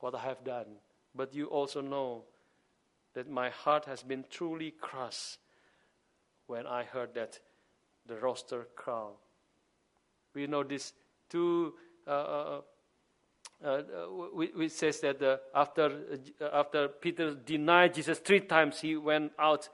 what 0.00 0.16
I 0.16 0.18
have 0.22 0.42
done. 0.42 0.66
But 1.14 1.32
you 1.32 1.46
also 1.46 1.80
know 1.80 2.24
that 3.14 3.30
my 3.30 3.50
heart 3.50 3.84
has 3.84 4.02
been 4.02 4.24
truly 4.28 4.72
crushed 4.72 5.38
when 6.48 6.66
I 6.66 6.82
heard 6.82 7.14
that 7.14 7.38
the 8.04 8.16
rooster 8.16 8.66
crow. 8.74 9.12
We 10.34 10.48
know 10.48 10.64
this 10.64 10.92
two. 11.30 11.74
Uh, 12.04 12.10
uh, 12.10 12.60
uh, 13.64 13.66
uh 13.66 13.80
which 14.32 14.72
says 14.72 14.98
that 15.02 15.22
uh, 15.22 15.36
after 15.54 16.18
uh, 16.40 16.48
after 16.52 16.88
Peter 16.88 17.32
denied 17.32 17.94
Jesus 17.94 18.18
three 18.18 18.40
times, 18.40 18.80
he 18.80 18.96
went 18.96 19.30
out 19.38 19.68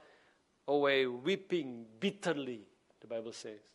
away 0.67 1.07
weeping 1.07 1.87
bitterly. 1.99 2.67
The 2.99 3.07
Bible 3.07 3.31
says. 3.31 3.70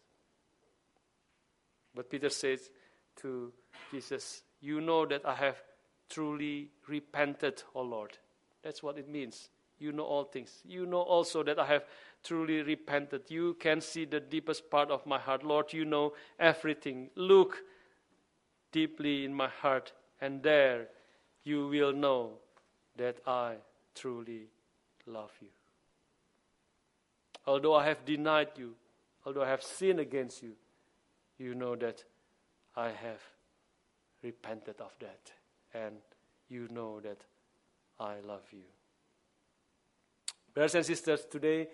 But 1.97 2.11
Peter 2.11 2.29
says 2.29 2.71
to 3.23 3.53
Jesus, 3.91 4.43
You 4.61 4.81
know 4.81 5.07
that 5.07 5.23
I 5.25 5.35
have 5.35 5.57
truly 6.11 6.69
repented, 6.87 7.63
O 7.75 7.83
Lord. 7.83 8.19
That's 8.63 8.83
what 8.83 8.99
it 8.99 9.09
means. 9.09 9.49
You 9.79 9.93
know 9.93 10.05
all 10.05 10.25
things. 10.25 10.63
You 10.65 10.87
know 10.87 11.01
also 11.01 11.43
that 11.43 11.59
I 11.59 11.67
have 11.67 11.85
truly 12.23 12.63
repented. 12.63 13.23
You 13.29 13.55
can 13.55 13.81
see 13.81 14.05
the 14.05 14.21
deepest 14.21 14.71
part 14.71 14.91
of 14.91 15.07
my 15.07 15.19
heart. 15.19 15.43
Lord, 15.43 15.73
you 15.73 15.85
know 15.85 16.13
everything. 16.39 17.11
Look 17.15 17.63
deeply 18.73 19.25
in 19.25 19.35
my 19.35 19.49
heart, 19.49 19.93
and 20.21 20.43
there 20.43 20.89
you 21.45 21.69
will 21.69 21.93
know 21.93 22.33
that 22.97 23.19
I 23.27 23.57
truly 23.95 24.49
love 25.07 25.33
you. 25.41 25.49
Although 27.47 27.75
I 27.75 27.87
have 27.87 28.05
denied 28.05 28.49
you, 28.57 28.75
although 29.25 29.45
I 29.45 29.49
have 29.49 29.63
sinned 29.63 30.01
against 30.01 30.43
you, 30.43 30.53
you 31.39 31.55
know 31.55 31.77
that 31.77 32.03
I 32.75 32.89
have 32.89 33.23
repented 34.23 34.81
of 34.81 34.93
that. 35.01 35.33
And 35.75 35.97
you 36.49 36.69
know 36.71 37.01
that 37.01 37.19
I 37.99 38.21
love 38.27 38.45
you. 38.53 38.65
Brothers 40.55 40.75
and 40.75 40.87
sisters, 40.87 41.27
today 41.31 41.69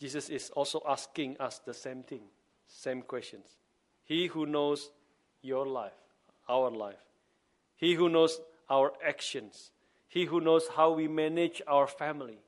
Jesus 0.00 0.28
is 0.28 0.50
also 0.50 0.82
asking 0.88 1.36
us 1.38 1.60
the 1.64 1.74
same 1.74 2.02
thing, 2.02 2.22
same 2.66 3.02
questions. 3.02 3.46
He 4.04 4.26
who 4.26 4.46
knows 4.46 4.90
your 5.40 5.66
life, 5.66 5.92
our 6.48 6.70
life, 6.70 7.04
He 7.76 7.94
who 7.94 8.08
knows 8.08 8.40
our 8.68 8.92
actions, 9.06 9.70
He 10.08 10.24
who 10.24 10.40
knows 10.40 10.68
how 10.74 10.92
we 10.92 11.06
manage 11.06 11.62
our 11.66 11.86
family, 11.86 12.38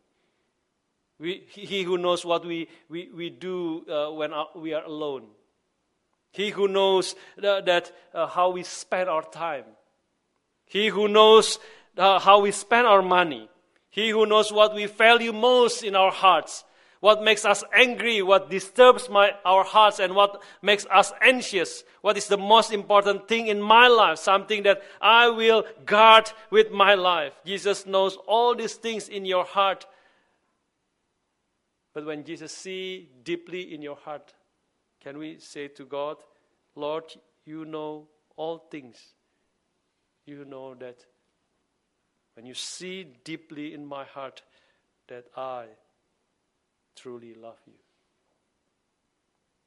we, 1.19 1.47
he 1.49 1.83
who 1.83 1.97
knows 1.97 2.25
what 2.25 2.45
we, 2.45 2.69
we, 2.89 3.11
we 3.15 3.31
do 3.31 3.87
uh, 3.89 4.13
when 4.13 4.33
we 4.55 4.75
are 4.75 4.85
alone, 4.85 5.29
he 6.37 6.51
who 6.51 6.69
knows 6.69 7.17
that, 7.39 7.65
that 7.65 7.93
uh, 8.13 8.27
how 8.27 8.51
we 8.51 8.63
spend 8.63 9.09
our 9.09 9.23
time. 9.23 9.65
He 10.67 10.89
who 10.89 11.09
knows 11.09 11.59
uh, 11.97 12.19
how 12.19 12.41
we 12.41 12.51
spend 12.51 12.87
our 12.87 13.01
money. 13.01 13.49
He 13.89 14.11
who 14.11 14.27
knows 14.27 14.53
what 14.53 14.75
we 14.75 14.85
value 14.85 15.33
most 15.33 15.83
in 15.83 15.97
our 15.97 16.11
hearts. 16.11 16.65
What 17.01 17.23
makes 17.23 17.47
us 17.47 17.65
angry, 17.75 18.21
what 18.21 18.51
disturbs 18.51 19.09
my, 19.09 19.33
our 19.47 19.65
hearts, 19.65 19.99
and 19.99 20.15
what 20.15 20.43
makes 20.61 20.85
us 20.93 21.11
anxious. 21.23 21.85
What 22.03 22.19
is 22.19 22.27
the 22.27 22.37
most 22.37 22.71
important 22.71 23.29
thing 23.29 23.47
in 23.47 23.63
my 23.63 23.89
life? 23.89 24.19
Something 24.19 24.63
that 24.65 24.83
I 25.01 25.31
will 25.31 25.65
guard 25.87 26.31
with 26.51 26.71
my 26.71 26.97
life. 26.97 27.33
Jesus 27.47 27.87
knows 27.87 28.19
all 28.27 28.55
these 28.55 28.75
things 28.75 29.09
in 29.09 29.25
your 29.25 29.47
heart. 29.47 29.87
But 31.95 32.05
when 32.05 32.25
Jesus 32.25 32.53
sees 32.53 33.07
deeply 33.23 33.73
in 33.73 33.81
your 33.81 33.97
heart, 33.97 34.35
can 35.07 35.19
we 35.19 35.39
say 35.39 35.69
to 35.69 35.85
God, 35.85 36.17
Lord, 36.75 37.05
you 37.45 37.65
know 37.65 38.09
all 38.35 38.59
things. 38.59 38.97
You 40.25 40.45
know 40.45 40.75
that 40.75 41.07
when 42.35 42.45
you 42.45 42.55
see 42.55 43.07
deeply 43.23 43.73
in 43.73 43.87
my 43.87 44.03
heart 44.03 44.43
that 45.07 45.27
I 45.37 45.67
truly 46.97 47.35
love 47.35 47.61
you. 47.69 47.75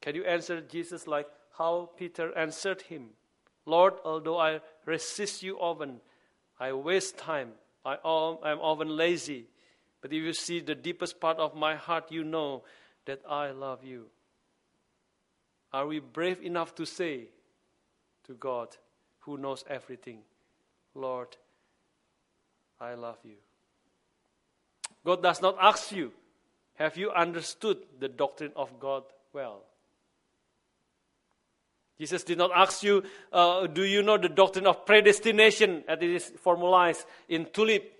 Can 0.01 0.15
you 0.15 0.25
answer 0.25 0.59
Jesus 0.59 1.07
like 1.07 1.27
how 1.57 1.91
Peter 1.95 2.37
answered 2.37 2.81
him? 2.81 3.11
Lord, 3.65 3.93
although 4.03 4.39
I 4.39 4.59
resist 4.85 5.41
you 5.41 5.55
often, 5.57 6.01
I 6.59 6.73
waste 6.73 7.17
time, 7.17 7.51
I 7.85 7.93
am 7.93 8.59
often 8.59 8.89
lazy, 8.89 9.45
but 10.01 10.11
if 10.11 10.21
you 10.21 10.33
see 10.33 10.59
the 10.59 10.75
deepest 10.75 11.21
part 11.21 11.37
of 11.37 11.55
my 11.55 11.75
heart, 11.75 12.11
you 12.11 12.25
know 12.25 12.63
that 13.05 13.21
I 13.25 13.51
love 13.51 13.85
you. 13.85 14.07
Are 15.71 15.85
we 15.85 15.99
brave 15.99 16.41
enough 16.41 16.73
to 16.75 16.85
say 16.85 17.29
to 18.25 18.33
God, 18.33 18.69
who 19.19 19.37
knows 19.37 19.63
everything, 19.69 20.19
Lord, 20.95 21.37
I 22.79 22.95
love 22.95 23.17
you? 23.23 23.35
God 25.05 25.21
does 25.21 25.41
not 25.41 25.57
ask 25.61 25.91
you, 25.91 26.11
have 26.75 26.97
you 26.97 27.11
understood 27.11 27.77
the 27.99 28.07
doctrine 28.07 28.51
of 28.55 28.79
God 28.79 29.03
well? 29.33 29.63
Jesus 31.99 32.23
did 32.23 32.37
not 32.37 32.51
ask 32.55 32.81
you, 32.81 33.03
uh, 33.33 33.67
do 33.67 33.83
you 33.83 34.01
know 34.01 34.17
the 34.17 34.29
doctrine 34.29 34.65
of 34.65 34.85
predestination 34.85 35.83
as 35.87 35.97
it 36.01 36.09
is 36.09 36.31
formalized 36.37 37.05
in 37.27 37.45
Tulip? 37.51 37.91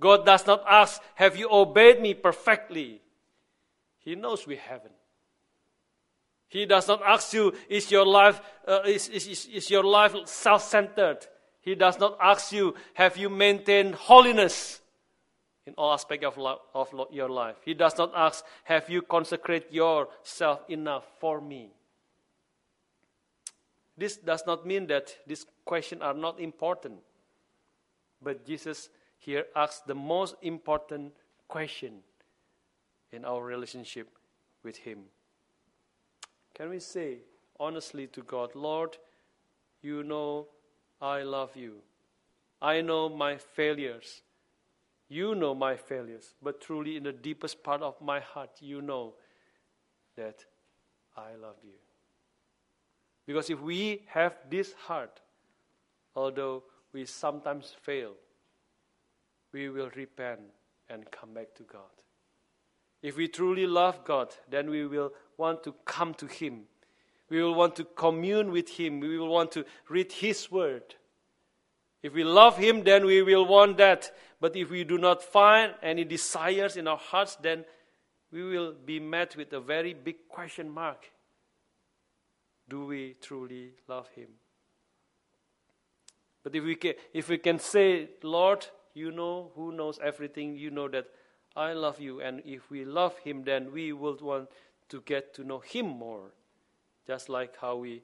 God 0.00 0.26
does 0.26 0.46
not 0.46 0.62
ask, 0.68 1.00
have 1.14 1.36
you 1.36 1.48
obeyed 1.50 2.00
me 2.02 2.12
perfectly? 2.14 3.00
He 3.98 4.14
knows 4.14 4.46
we 4.46 4.56
haven't. 4.56 4.92
He 6.48 6.64
does 6.64 6.88
not 6.88 7.02
ask 7.02 7.32
you, 7.34 7.52
is 7.68 7.90
your 7.90 8.06
life, 8.06 8.40
uh, 8.66 8.80
is, 8.86 9.08
is, 9.08 9.46
is 9.52 9.70
your 9.70 9.84
life 9.84 10.14
self 10.24 10.62
centered? 10.62 11.18
He 11.60 11.74
does 11.74 11.98
not 11.98 12.16
ask 12.20 12.52
you, 12.52 12.74
have 12.94 13.16
you 13.18 13.28
maintained 13.28 13.94
holiness 13.94 14.80
in 15.66 15.74
all 15.74 15.92
aspects 15.92 16.24
of, 16.24 16.38
lo- 16.38 16.60
of 16.74 16.92
lo- 16.94 17.08
your 17.12 17.28
life? 17.28 17.56
He 17.64 17.74
does 17.74 17.98
not 17.98 18.12
ask, 18.16 18.44
have 18.64 18.88
you 18.88 19.02
consecrated 19.02 19.70
yourself 19.70 20.60
enough 20.68 21.04
for 21.20 21.40
me? 21.42 21.68
This 23.98 24.16
does 24.16 24.44
not 24.46 24.64
mean 24.64 24.86
that 24.86 25.14
these 25.26 25.44
questions 25.66 26.00
are 26.00 26.14
not 26.14 26.40
important. 26.40 27.00
But 28.22 28.46
Jesus 28.46 28.88
here 29.18 29.44
asks 29.54 29.80
the 29.80 29.94
most 29.94 30.36
important 30.40 31.12
question 31.46 31.98
in 33.12 33.24
our 33.24 33.42
relationship 33.42 34.08
with 34.62 34.76
Him. 34.78 35.00
Can 36.58 36.70
we 36.70 36.80
say 36.80 37.18
honestly 37.60 38.08
to 38.08 38.22
God, 38.22 38.56
Lord, 38.56 38.98
you 39.80 40.02
know 40.02 40.48
I 41.00 41.22
love 41.22 41.54
you. 41.54 41.76
I 42.60 42.80
know 42.80 43.08
my 43.08 43.36
failures. 43.36 44.22
You 45.08 45.36
know 45.36 45.54
my 45.54 45.76
failures. 45.76 46.34
But 46.42 46.60
truly, 46.60 46.96
in 46.96 47.04
the 47.04 47.12
deepest 47.12 47.62
part 47.62 47.80
of 47.80 48.00
my 48.02 48.18
heart, 48.18 48.50
you 48.60 48.82
know 48.82 49.14
that 50.16 50.44
I 51.16 51.36
love 51.40 51.56
you. 51.62 51.78
Because 53.24 53.50
if 53.50 53.60
we 53.60 54.02
have 54.08 54.36
this 54.50 54.72
heart, 54.72 55.20
although 56.16 56.64
we 56.92 57.04
sometimes 57.04 57.76
fail, 57.82 58.14
we 59.52 59.68
will 59.68 59.90
repent 59.94 60.40
and 60.90 61.08
come 61.12 61.34
back 61.34 61.54
to 61.54 61.62
God. 61.62 61.82
If 63.00 63.16
we 63.16 63.28
truly 63.28 63.66
love 63.66 64.04
God, 64.04 64.34
then 64.50 64.68
we 64.68 64.86
will 64.86 65.12
want 65.38 65.62
to 65.64 65.74
come 65.86 66.12
to 66.14 66.26
Him. 66.26 66.64
We 67.30 67.42
will 67.42 67.54
want 67.54 67.76
to 67.76 67.84
commune 67.84 68.50
with 68.50 68.68
Him. 68.68 69.00
We 69.00 69.18
will 69.18 69.28
want 69.28 69.52
to 69.52 69.64
read 69.88 70.12
His 70.12 70.50
Word. 70.50 70.94
If 72.02 72.12
we 72.12 72.24
love 72.24 72.58
Him, 72.58 72.84
then 72.84 73.06
we 73.06 73.22
will 73.22 73.46
want 73.46 73.78
that. 73.78 74.10
But 74.40 74.56
if 74.56 74.70
we 74.70 74.84
do 74.84 74.98
not 74.98 75.22
find 75.22 75.74
any 75.82 76.04
desires 76.04 76.76
in 76.76 76.86
our 76.86 76.98
hearts, 76.98 77.36
then 77.36 77.64
we 78.30 78.42
will 78.42 78.74
be 78.84 79.00
met 79.00 79.36
with 79.36 79.52
a 79.52 79.60
very 79.60 79.94
big 79.94 80.28
question 80.28 80.68
mark. 80.68 81.10
Do 82.68 82.86
we 82.86 83.16
truly 83.22 83.70
love 83.88 84.08
Him? 84.10 84.28
But 86.44 86.54
if 86.54 86.64
we 86.64 86.76
can, 86.76 86.94
if 87.12 87.28
we 87.28 87.38
can 87.38 87.58
say, 87.58 88.10
Lord, 88.22 88.66
you 88.94 89.10
know 89.10 89.50
who 89.54 89.72
knows 89.72 89.98
everything, 90.02 90.56
you 90.56 90.70
know 90.70 90.88
that 90.88 91.06
I 91.56 91.72
love 91.72 92.00
you, 92.00 92.20
and 92.20 92.42
if 92.44 92.70
we 92.70 92.84
love 92.84 93.18
Him, 93.18 93.42
then 93.44 93.72
we 93.72 93.92
will 93.92 94.16
want 94.20 94.48
to 94.88 95.00
get 95.02 95.34
to 95.34 95.44
know 95.44 95.60
Him 95.60 95.86
more, 95.86 96.32
just 97.06 97.28
like 97.28 97.56
how 97.60 97.76
we 97.76 98.02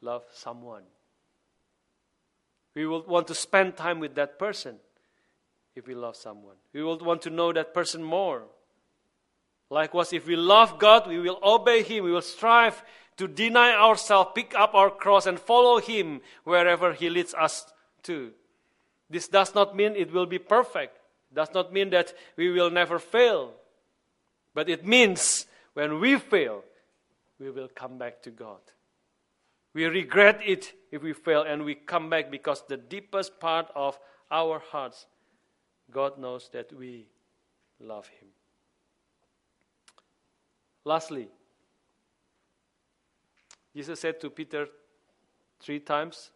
love 0.00 0.24
someone. 0.32 0.82
We 2.74 2.86
will 2.86 3.02
want 3.02 3.28
to 3.28 3.34
spend 3.34 3.76
time 3.76 4.00
with 4.00 4.14
that 4.16 4.38
person 4.38 4.76
if 5.76 5.86
we 5.86 5.94
love 5.94 6.16
someone. 6.16 6.56
We 6.72 6.82
will 6.82 6.98
want 6.98 7.22
to 7.22 7.30
know 7.30 7.52
that 7.52 7.72
person 7.72 8.02
more. 8.02 8.42
Likewise, 9.70 10.12
if 10.12 10.26
we 10.26 10.36
love 10.36 10.78
God, 10.78 11.06
we 11.06 11.18
will 11.18 11.38
obey 11.42 11.82
Him. 11.82 12.04
We 12.04 12.12
will 12.12 12.22
strive 12.22 12.82
to 13.16 13.28
deny 13.28 13.72
ourselves, 13.72 14.30
pick 14.34 14.54
up 14.54 14.74
our 14.74 14.90
cross, 14.90 15.26
and 15.26 15.38
follow 15.38 15.78
Him 15.78 16.20
wherever 16.44 16.92
He 16.92 17.10
leads 17.10 17.34
us 17.34 17.66
to. 18.04 18.32
This 19.08 19.28
does 19.28 19.54
not 19.54 19.76
mean 19.76 19.94
it 19.94 20.12
will 20.12 20.26
be 20.26 20.38
perfect. 20.38 20.98
Does 21.32 21.52
not 21.54 21.72
mean 21.72 21.90
that 21.90 22.14
we 22.36 22.50
will 22.50 22.70
never 22.70 22.98
fail. 22.98 23.52
But 24.54 24.68
it 24.68 24.86
means 24.86 25.46
when 25.74 26.00
we 26.00 26.18
fail, 26.18 26.64
we 27.38 27.50
will 27.50 27.68
come 27.68 27.98
back 27.98 28.22
to 28.22 28.30
God. 28.30 28.60
We 29.74 29.86
regret 29.86 30.40
it 30.44 30.72
if 30.92 31.02
we 31.02 31.12
fail 31.12 31.42
and 31.42 31.64
we 31.64 31.74
come 31.74 32.08
back 32.08 32.30
because 32.30 32.62
the 32.68 32.76
deepest 32.76 33.40
part 33.40 33.66
of 33.74 33.98
our 34.30 34.60
hearts, 34.70 35.06
God 35.90 36.16
knows 36.18 36.48
that 36.52 36.72
we 36.72 37.06
love 37.80 38.06
Him. 38.08 38.28
Lastly, 40.84 41.28
Jesus 43.74 43.98
said 43.98 44.20
to 44.20 44.30
Peter 44.30 44.68
three 45.60 45.80
times, 45.80 46.30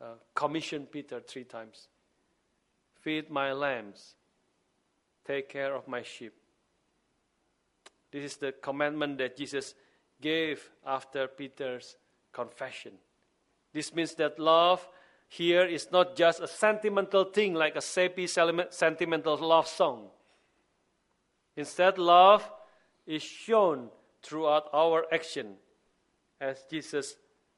uh, 0.00 0.14
commissioned 0.34 0.90
Peter 0.90 1.20
three 1.20 1.44
times 1.44 1.88
feed 3.06 3.30
my 3.30 3.52
lambs, 3.52 4.16
take 5.24 5.48
care 5.48 5.76
of 5.76 5.86
my 5.86 6.02
sheep. 6.02 6.34
This 8.16 8.32
is 8.32 8.36
the 8.38 8.52
commandment 8.52 9.18
that 9.18 9.36
Jesus 9.36 9.74
gave 10.22 10.70
after 10.86 11.28
Peter's 11.28 11.96
confession. 12.32 12.92
This 13.74 13.94
means 13.94 14.14
that 14.14 14.38
love 14.38 14.88
here 15.28 15.66
is 15.66 15.92
not 15.92 16.16
just 16.16 16.40
a 16.40 16.48
sentimental 16.48 17.24
thing 17.24 17.52
like 17.52 17.76
a 17.76 17.82
sappy 17.82 18.26
sentimental 18.26 19.36
love 19.36 19.66
song. 19.66 20.06
Instead, 21.56 21.98
love 21.98 22.50
is 23.06 23.22
shown 23.22 23.90
throughout 24.22 24.70
our 24.72 25.04
action 25.12 25.56
as 26.40 26.64
Jesus, 26.70 27.16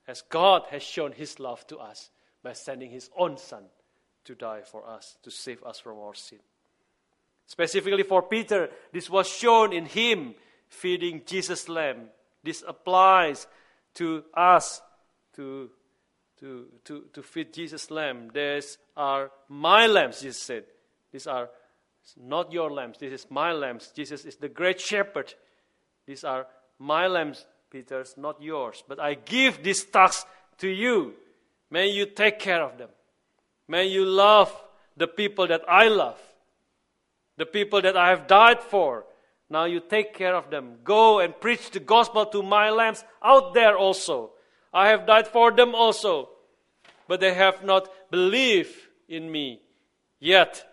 as 0.09 0.23
God 0.23 0.65
has 0.73 0.83
shown 0.83 1.13
his 1.13 1.39
love 1.39 1.65
to 1.69 1.77
us 1.77 2.11
by 2.43 2.53
sending 2.53 2.91
his 2.91 3.11
own 3.17 3.39
Son 3.39 3.63
to 4.25 4.35
die 4.35 4.63
for 4.63 4.85
us, 4.85 5.19
to 5.23 5.31
save 5.31 5.63
us 5.63 5.79
from 5.79 6.01
our 6.01 6.15
sin. 6.15 6.41
Specifically 7.47 8.03
for 8.03 8.23
Peter, 8.25 8.69
this 8.93 9.09
was 9.09 9.29
shown 9.29 9.73
in 9.73 9.87
him 9.87 10.35
feeding 10.69 11.23
Jesus' 11.27 11.69
lamb. 11.69 12.09
This 12.43 12.65
applies 12.67 13.47
to 13.95 14.25
us 14.35 14.81
to, 15.35 15.71
to, 16.41 16.67
to, 16.85 17.05
to 17.13 17.23
feed 17.23 17.53
Jesus' 17.53 17.91
lamb. 17.91 18.31
These 18.33 18.79
are 18.97 19.31
my 19.49 19.87
lambs, 19.87 20.21
Jesus 20.21 20.43
said. 20.43 20.65
These 21.13 21.27
are 21.27 21.51
not 22.17 22.53
your 22.53 22.71
lambs. 22.71 22.99
This 22.99 23.13
is 23.13 23.31
my 23.31 23.53
lambs. 23.53 23.93
Jesus 23.95 24.25
is 24.25 24.37
the 24.37 24.49
great 24.49 24.81
shepherd. 24.81 25.35
These 26.07 26.25
are 26.25 26.47
my 26.79 27.07
lambs, 27.07 27.47
Peter's, 27.71 28.15
not 28.17 28.41
yours. 28.41 28.83
But 28.87 29.01
I 29.01 29.15
give 29.15 29.63
this 29.63 29.85
task 29.85 30.27
to 30.59 30.69
you. 30.69 31.15
May 31.71 31.89
you 31.89 32.07
take 32.07 32.39
care 32.39 32.63
of 32.63 32.79
them. 32.79 32.89
May 33.67 33.87
you 33.87 34.05
love 34.05 34.55
the 34.97 35.07
people 35.07 35.47
that 35.49 35.63
I 35.69 35.89
love, 35.89 36.19
the 37.37 37.47
people 37.47 37.83
that 37.83 37.97
I 37.97 38.09
have 38.09 38.27
died 38.27 38.63
for. 38.63 39.05
Now 39.51 39.65
you 39.65 39.81
take 39.81 40.15
care 40.15 40.35
of 40.35 40.51
them. 40.51 40.77
Go 40.85 41.21
and 41.21 41.39
preach 41.41 41.71
the 41.71 41.81
gospel 41.81 42.27
to 42.27 42.43
my 42.43 42.71
lambs 42.71 43.05
out 43.23 43.55
there 43.55 43.77
also. 43.77 44.33
I 44.73 44.89
have 44.89 45.07
died 45.07 45.27
for 45.27 45.51
them 45.51 45.75
also, 45.75 46.29
but 47.07 47.21
they 47.21 47.33
have 47.35 47.65
not 47.65 47.89
believed 48.11 48.75
in 49.09 49.31
me 49.31 49.63
yet. 50.21 50.65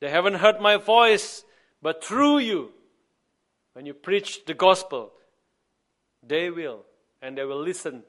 They 0.00 0.10
haven't 0.10 0.34
heard 0.34 0.60
my 0.60 0.76
voice, 0.76 1.44
but 1.80 2.02
through 2.02 2.38
you, 2.38 2.72
when 3.74 3.86
you 3.86 3.94
preach 3.94 4.44
the 4.44 4.54
gospel, 4.54 5.12
they 6.26 6.50
will, 6.50 6.84
and 7.22 7.38
they 7.38 7.44
will 7.44 7.62
listen 7.62 8.02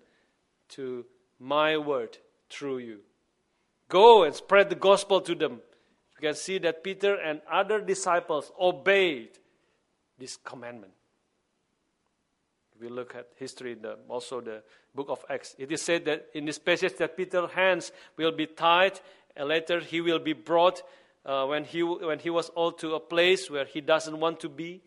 to 0.70 1.06
my 1.40 1.78
word 1.78 2.18
through 2.50 2.80
you. 2.80 3.00
Go 3.88 4.24
and 4.24 4.34
spread 4.34 4.70
the 4.70 4.76
gospel 4.76 5.22
to 5.22 5.36
them. 5.36 5.62
You 6.16 6.30
can 6.30 6.36
see 6.36 6.58
that 6.60 6.84
Peter 6.84 7.16
and 7.16 7.42
other 7.52 7.82
disciples 7.82 8.52
obeyed 8.60 9.38
this 10.22 10.38
commandment 10.38 10.94
If 12.76 12.82
we 12.82 12.90
look 12.90 13.16
at 13.16 13.28
history, 13.36 13.74
the, 13.74 13.98
also 14.08 14.40
the 14.40 14.62
book 14.96 15.08
of 15.10 15.26
Acts, 15.30 15.56
it 15.58 15.72
is 15.72 15.82
said 15.82 16.06
that 16.06 16.28
in 16.34 16.46
this 16.46 16.60
passage 16.60 16.96
that 16.98 17.18
Peter's 17.18 17.52
hands 17.52 17.92
will 18.18 18.32
be 18.32 18.46
tied, 18.46 19.00
and 19.36 19.50
later 19.50 19.80
he 19.80 20.00
will 20.00 20.20
be 20.20 20.34
brought 20.34 20.84
uh, 21.26 21.46
when, 21.46 21.64
he, 21.64 21.84
when 21.84 22.20
he 22.20 22.30
was 22.30 22.50
all 22.50 22.72
to 22.74 22.96
a 22.96 23.00
place 23.00 23.50
where 23.50 23.66
he 23.66 23.82
doesn't 23.82 24.20
want 24.20 24.40
to 24.40 24.50
be. 24.50 24.82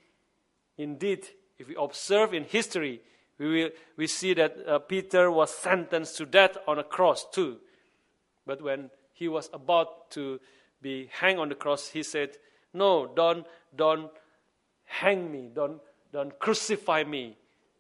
Indeed, 0.79 1.27
if 1.59 1.69
we 1.69 1.77
observe 1.77 2.33
in 2.33 2.45
history, 2.45 3.01
we, 3.39 3.47
will, 3.49 3.71
we 3.97 4.07
see 4.07 4.35
that 4.35 4.57
uh, 4.67 4.79
Peter 4.79 5.31
was 5.31 5.53
sentenced 5.53 6.17
to 6.19 6.27
death 6.27 6.57
on 6.69 6.79
a 6.79 6.85
cross 6.85 7.27
too. 7.33 7.59
But 8.47 8.63
when 8.63 8.91
he 9.13 9.29
was 9.29 9.51
about 9.53 10.11
to 10.13 10.41
be 10.81 11.09
hanged 11.13 11.41
on 11.41 11.49
the 11.49 11.55
cross, 11.55 11.89
he 11.89 12.03
said, 12.03 12.37
No, 12.73 13.07
don't, 13.07 13.47
don't 13.75 14.11
hang 14.85 15.31
me, 15.31 15.51
don't, 15.55 15.81
don't 16.13 16.39
crucify 16.39 17.05
me 17.05 17.37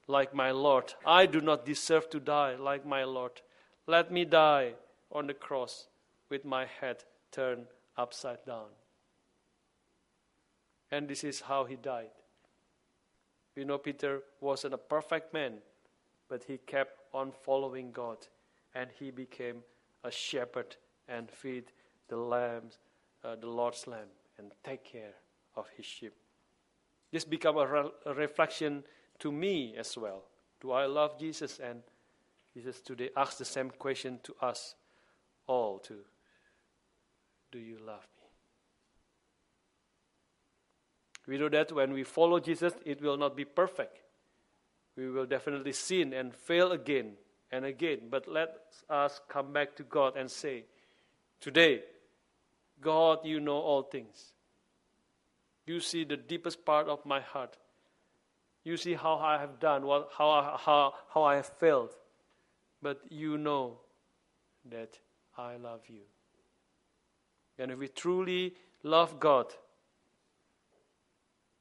like 0.06 0.34
my 0.34 0.50
Lord. 0.50 0.94
I 1.06 1.26
do 1.26 1.40
not 1.40 1.64
deserve 1.64 2.10
to 2.10 2.20
die 2.20 2.56
like 2.56 2.86
my 2.86 3.04
Lord. 3.04 3.40
Let 3.86 4.12
me 4.12 4.24
die 4.24 4.74
on 5.12 5.26
the 5.26 5.34
cross 5.34 5.86
with 6.28 6.44
my 6.44 6.66
head 6.66 7.04
turned 7.30 7.66
upside 7.96 8.44
down. 8.44 8.68
And 10.90 11.08
this 11.08 11.24
is 11.24 11.42
how 11.42 11.64
he 11.64 11.76
died. 11.76 12.10
We 13.56 13.64
know 13.64 13.78
Peter 13.78 14.22
wasn't 14.40 14.74
a 14.74 14.78
perfect 14.78 15.32
man, 15.32 15.54
but 16.28 16.44
he 16.44 16.58
kept 16.58 16.98
on 17.12 17.32
following 17.44 17.92
God 17.92 18.18
and 18.74 18.90
he 18.98 19.10
became 19.10 19.62
a 20.02 20.10
shepherd 20.10 20.76
and 21.08 21.30
feed 21.30 21.64
the 22.08 22.16
lambs, 22.16 22.78
uh, 23.22 23.36
the 23.36 23.46
Lord's 23.46 23.86
lamb, 23.86 24.08
and 24.38 24.52
take 24.64 24.84
care 24.84 25.14
of 25.56 25.66
his 25.76 25.86
sheep. 25.86 26.14
This 27.14 27.24
become 27.24 27.58
a, 27.58 27.64
re- 27.64 27.90
a 28.06 28.12
reflection 28.12 28.82
to 29.20 29.30
me 29.30 29.76
as 29.78 29.96
well. 29.96 30.24
Do 30.60 30.72
I 30.72 30.86
love 30.86 31.16
Jesus? 31.16 31.60
And 31.60 31.84
Jesus 32.52 32.80
today 32.80 33.10
asks 33.16 33.36
the 33.36 33.44
same 33.44 33.70
question 33.70 34.18
to 34.24 34.34
us 34.42 34.74
all 35.46 35.78
too. 35.78 36.00
Do 37.52 37.60
you 37.60 37.78
love 37.86 38.04
me? 38.18 38.26
We 41.28 41.38
know 41.38 41.48
that 41.50 41.70
when 41.70 41.92
we 41.92 42.02
follow 42.02 42.40
Jesus, 42.40 42.72
it 42.84 43.00
will 43.00 43.16
not 43.16 43.36
be 43.36 43.44
perfect. 43.44 44.00
We 44.96 45.08
will 45.08 45.26
definitely 45.26 45.72
sin 45.72 46.12
and 46.14 46.34
fail 46.34 46.72
again 46.72 47.12
and 47.52 47.64
again. 47.64 48.08
But 48.10 48.26
let 48.26 48.56
us 48.90 49.20
come 49.28 49.52
back 49.52 49.76
to 49.76 49.84
God 49.84 50.16
and 50.16 50.28
say, 50.28 50.64
Today, 51.40 51.82
God, 52.80 53.20
you 53.22 53.38
know 53.38 53.58
all 53.58 53.82
things. 53.84 54.33
You 55.66 55.80
see 55.80 56.04
the 56.04 56.16
deepest 56.16 56.64
part 56.64 56.88
of 56.88 57.04
my 57.06 57.20
heart. 57.20 57.56
You 58.64 58.76
see 58.76 58.94
how 58.94 59.16
I 59.16 59.38
have 59.38 59.60
done, 59.60 59.86
what, 59.86 60.10
how, 60.16 60.30
I, 60.30 60.58
how, 60.58 60.94
how 61.12 61.22
I 61.22 61.36
have 61.36 61.46
failed. 61.58 61.90
But 62.82 63.00
you 63.10 63.38
know 63.38 63.78
that 64.70 64.98
I 65.36 65.56
love 65.56 65.82
you. 65.88 66.02
And 67.58 67.70
if 67.70 67.78
we 67.78 67.88
truly 67.88 68.54
love 68.82 69.20
God, 69.20 69.46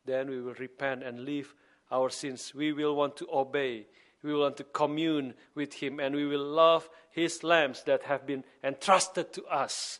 then 0.05 0.29
we 0.29 0.41
will 0.41 0.53
repent 0.55 1.03
and 1.03 1.21
leave 1.21 1.53
our 1.91 2.09
sins. 2.09 2.53
We 2.55 2.73
will 2.73 2.95
want 2.95 3.17
to 3.17 3.27
obey. 3.31 3.87
We 4.21 4.33
will 4.33 4.41
want 4.41 4.57
to 4.57 4.63
commune 4.63 5.33
with 5.55 5.73
Him. 5.75 5.99
And 5.99 6.15
we 6.15 6.25
will 6.25 6.43
love 6.43 6.89
His 7.11 7.43
lambs 7.43 7.83
that 7.83 8.03
have 8.03 8.25
been 8.25 8.43
entrusted 8.63 9.33
to 9.33 9.45
us. 9.45 9.99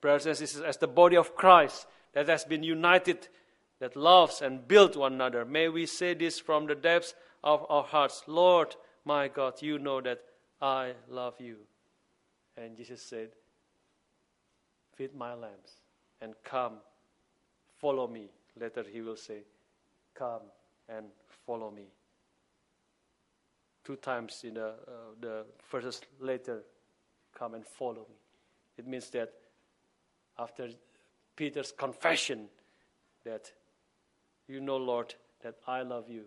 Brothers 0.00 0.26
and 0.26 0.36
sisters, 0.36 0.62
as 0.62 0.76
the 0.76 0.88
body 0.88 1.16
of 1.16 1.34
Christ 1.34 1.86
that 2.12 2.28
has 2.28 2.44
been 2.44 2.62
united 2.62 3.28
that 3.78 3.96
loves 3.96 4.42
and 4.42 4.68
builds 4.68 4.96
one 4.96 5.14
another. 5.14 5.44
May 5.44 5.68
we 5.68 5.86
say 5.86 6.14
this 6.14 6.38
from 6.38 6.66
the 6.66 6.74
depths 6.74 7.14
of 7.42 7.64
our 7.68 7.84
hearts 7.84 8.22
Lord, 8.26 8.76
my 9.04 9.28
God, 9.28 9.62
you 9.62 9.78
know 9.78 10.00
that 10.02 10.20
I 10.60 10.92
love 11.08 11.34
you 11.40 11.56
And 12.56 12.76
Jesus 12.76 13.02
said, 13.02 13.30
Feed 14.94 15.14
my 15.14 15.32
lambs 15.32 15.80
and 16.20 16.34
come, 16.44 16.74
follow 17.78 18.06
me. 18.06 18.28
Later 18.60 18.84
he 18.90 19.00
will 19.00 19.16
say, 19.16 19.44
Come 20.14 20.42
and 20.88 21.06
follow 21.46 21.70
me. 21.70 21.86
Two 23.82 23.96
times 23.96 24.42
in 24.44 24.54
the, 24.54 24.66
uh, 24.66 24.72
the 25.20 25.46
verses 25.70 26.02
later, 26.20 26.62
come 27.36 27.54
and 27.54 27.66
follow 27.66 28.06
me. 28.10 28.16
It 28.76 28.86
means 28.86 29.08
that 29.10 29.32
after 30.38 30.68
Peter's 31.40 31.72
confession 31.72 32.50
that 33.24 33.50
you 34.46 34.60
know, 34.60 34.76
Lord, 34.76 35.14
that 35.42 35.54
I 35.66 35.80
love 35.80 36.04
you, 36.06 36.24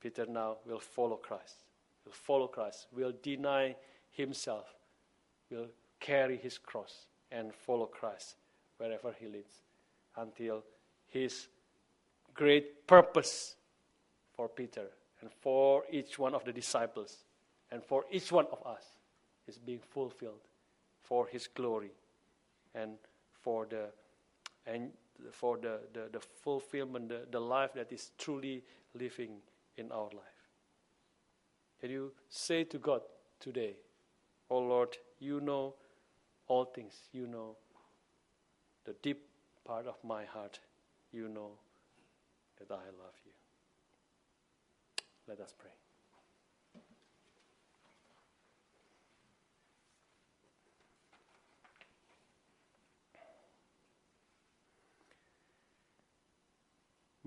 Peter 0.00 0.26
now 0.26 0.56
will 0.66 0.80
follow 0.80 1.14
Christ. 1.14 1.54
Will 2.04 2.12
follow 2.12 2.48
Christ. 2.48 2.88
Will 2.92 3.12
deny 3.22 3.76
himself. 4.10 4.64
Will 5.48 5.68
carry 6.00 6.36
his 6.36 6.58
cross 6.58 7.06
and 7.30 7.54
follow 7.54 7.86
Christ 7.86 8.34
wherever 8.78 9.14
he 9.16 9.26
leads 9.26 9.62
until 10.16 10.64
his 11.06 11.46
great 12.34 12.88
purpose 12.88 13.54
for 14.34 14.48
Peter 14.48 14.86
and 15.20 15.30
for 15.40 15.84
each 15.88 16.18
one 16.18 16.34
of 16.34 16.44
the 16.44 16.52
disciples 16.52 17.18
and 17.70 17.80
for 17.84 18.04
each 18.10 18.32
one 18.32 18.46
of 18.50 18.58
us 18.66 18.82
is 19.46 19.56
being 19.56 19.78
fulfilled 19.78 20.48
for 21.00 21.28
his 21.28 21.46
glory 21.46 21.92
and 22.74 22.98
for 23.42 23.66
the 23.66 23.86
and 24.66 24.90
for 25.32 25.56
the, 25.58 25.80
the, 25.92 26.08
the 26.12 26.20
fulfillment, 26.20 27.08
the, 27.08 27.26
the 27.30 27.40
life 27.40 27.74
that 27.74 27.92
is 27.92 28.12
truly 28.18 28.62
living 28.94 29.36
in 29.76 29.90
our 29.92 30.08
life. 30.12 30.40
Can 31.80 31.90
you 31.90 32.12
say 32.28 32.64
to 32.64 32.78
God 32.78 33.02
today, 33.38 33.74
Oh 34.50 34.58
Lord, 34.58 34.96
you 35.18 35.40
know 35.40 35.74
all 36.48 36.64
things. 36.64 36.94
You 37.12 37.26
know 37.26 37.56
the 38.84 38.94
deep 39.02 39.22
part 39.64 39.86
of 39.86 39.96
my 40.02 40.24
heart. 40.24 40.58
You 41.12 41.28
know 41.28 41.52
that 42.58 42.70
I 42.70 42.84
love 42.98 43.14
you. 43.24 43.32
Let 45.28 45.40
us 45.40 45.54
pray. 45.56 45.79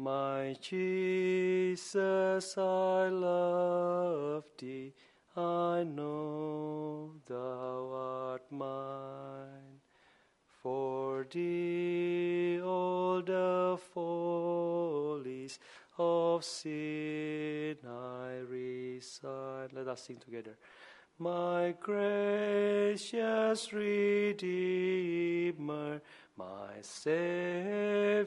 My 0.03 0.55
Jesus, 0.59 2.57
I 2.57 3.07
love 3.07 4.43
thee. 4.59 4.93
I 5.33 5.85
know 5.85 7.13
thou 7.25 7.89
art 7.93 8.51
mine. 8.51 9.79
For 10.61 11.25
thee 11.31 12.59
all 12.61 13.21
the 13.21 13.79
follies 13.93 15.57
of 15.97 16.43
sin 16.43 17.77
I 17.87 18.39
resign. 18.49 19.69
Let 19.71 19.87
us 19.87 20.01
sing 20.03 20.17
together. 20.17 20.57
My 21.17 21.75
gracious 21.79 23.71
Redeemer, 23.71 24.41
my 26.37 26.81
Savior 26.81 28.25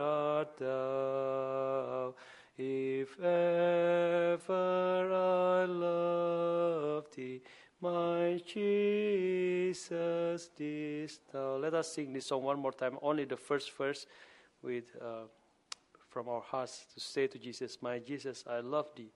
art 0.00 0.56
thou. 0.58 2.14
If 2.58 3.18
ever 3.20 4.40
I 5.12 5.64
love 5.66 7.04
thee, 7.14 7.42
my 7.80 8.40
Jesus, 8.46 9.80
this 10.56 11.20
thou. 11.30 11.56
Let 11.56 11.74
us 11.74 11.92
sing 11.92 12.12
this 12.12 12.26
song 12.26 12.42
one 12.42 12.58
more 12.58 12.72
time, 12.72 12.98
only 13.02 13.24
the 13.24 13.36
first 13.36 13.72
verse 13.76 14.06
with 14.62 14.96
uh, 15.00 15.26
from 16.08 16.28
our 16.28 16.40
hearts 16.40 16.86
to 16.94 17.00
say 17.00 17.26
to 17.26 17.38
Jesus, 17.38 17.78
My 17.82 17.98
Jesus, 17.98 18.44
I 18.48 18.60
love 18.60 18.88
thee 18.96 19.12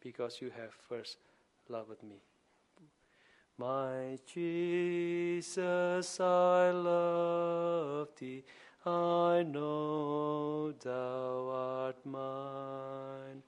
because 0.00 0.42
you 0.42 0.50
have 0.50 0.74
first 0.88 1.16
loved 1.68 2.02
me. 2.02 2.20
My 3.62 4.18
Jesus, 4.26 6.18
I 6.18 6.70
love 6.72 8.08
thee. 8.18 8.42
I 8.84 9.44
know 9.48 10.72
thou 10.72 11.48
art 11.48 12.04
mine. 12.04 13.44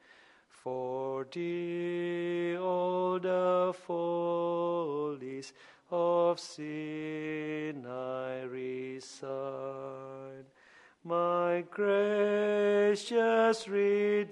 For 0.48 1.26
thee 1.32 2.56
all 2.56 3.18
the 3.18 3.74
follies 3.84 5.52
of 5.90 6.38
sin 6.38 7.84
I 7.84 8.42
resign. 8.42 9.34
My 11.02 11.64
gracious 11.72 13.66
Redeemer, 13.68 14.30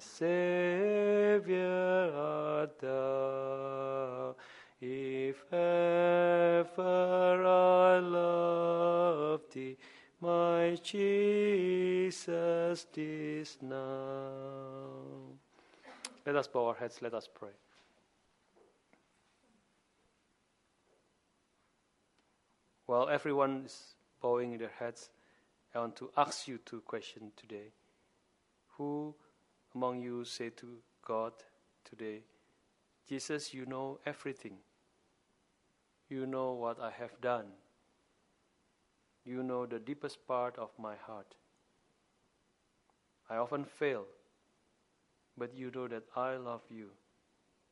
Savior 0.00 1.62
art 2.14 2.78
thou. 2.80 4.34
If 4.80 5.44
ever 5.52 7.44
I 7.44 7.98
love 7.98 9.40
thee, 9.52 9.76
my 10.20 10.78
Jesus, 10.82 12.86
this 12.92 13.58
now. 13.60 15.34
Let 16.24 16.36
us 16.36 16.46
bow 16.46 16.68
our 16.68 16.74
heads, 16.74 17.02
let 17.02 17.14
us 17.14 17.28
pray. 17.32 17.50
While 22.86 23.08
everyone 23.08 23.64
is 23.66 23.94
bowing 24.22 24.56
their 24.58 24.70
heads, 24.78 25.10
I 25.74 25.80
want 25.80 25.96
to 25.96 26.10
ask 26.16 26.48
you 26.48 26.58
two 26.64 26.80
questions 26.80 27.32
today. 27.36 27.72
Who 28.76 29.14
among 29.74 30.00
you 30.00 30.24
say 30.24 30.50
to 30.50 30.66
God 31.04 31.32
today, 31.84 32.22
Jesus, 33.08 33.54
you 33.54 33.66
know 33.66 33.98
everything. 34.04 34.58
You 36.08 36.26
know 36.26 36.52
what 36.52 36.80
I 36.80 36.90
have 36.90 37.20
done. 37.20 37.46
You 39.24 39.42
know 39.42 39.66
the 39.66 39.78
deepest 39.78 40.26
part 40.26 40.58
of 40.58 40.70
my 40.78 40.94
heart. 40.96 41.34
I 43.30 43.36
often 43.36 43.64
fail, 43.64 44.04
but 45.36 45.54
you 45.54 45.70
know 45.74 45.86
that 45.88 46.04
I 46.16 46.36
love 46.36 46.62
you 46.70 46.88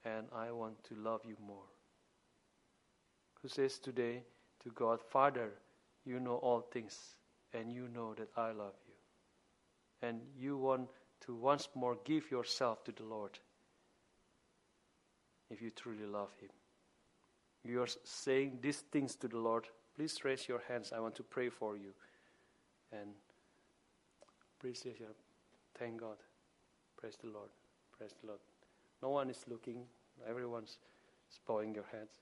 and 0.05 0.26
I 0.34 0.51
want 0.53 0.84
to 0.84 0.94
love 0.94 1.22
you 1.24 1.36
more. 1.47 1.68
Who 3.40 3.49
says 3.49 3.78
today 3.78 4.22
to 4.62 4.70
God, 4.70 5.01
Father, 5.03 5.53
you 6.05 6.20
know 6.20 6.36
all 6.36 6.61
things 6.61 7.16
and 7.53 7.72
you 7.72 7.88
know 7.88 8.14
that 8.14 8.28
I 8.36 8.53
love 8.53 8.74
you. 8.86 8.94
And 10.07 10.20
you 10.38 10.59
want 10.59 10.88
to 11.27 11.35
once 11.35 11.68
more 11.74 11.99
give 12.05 12.31
yourself 12.31 12.85
to 12.85 12.93
the 12.93 13.05
Lord 13.05 13.39
if 15.51 15.61
you 15.61 15.70
truly 15.70 16.07
love 16.07 16.31
Him. 16.41 16.51
You 17.64 17.83
are 17.83 17.89
saying 18.05 18.59
these 18.62 18.85
things 18.93 19.16
to 19.16 19.29
the 19.29 19.39
Lord. 19.39 19.66
Please 19.97 20.24
raise 20.24 20.49
your 20.49 20.62
hands. 20.68 20.93
I 20.95 21.01
want 21.01 21.16
to 21.16 21.22
pray 21.22 21.49
for 21.49 21.77
you. 21.77 21.93
And 22.93 23.11
please 24.61 24.83
raise 24.87 25.01
your 25.01 25.11
Thank 25.79 26.01
God. 26.01 26.16
Praise 26.97 27.16
the 27.22 27.29
Lord. 27.29 27.51
Praise 27.97 28.14
the 28.20 28.29
Lord. 28.29 28.41
No 29.03 29.11
one 29.11 29.29
is 29.29 29.45
looking. 29.49 29.83
Everyone's 30.29 30.79
bowing 31.47 31.74
your 31.74 31.85
heads. 31.93 32.16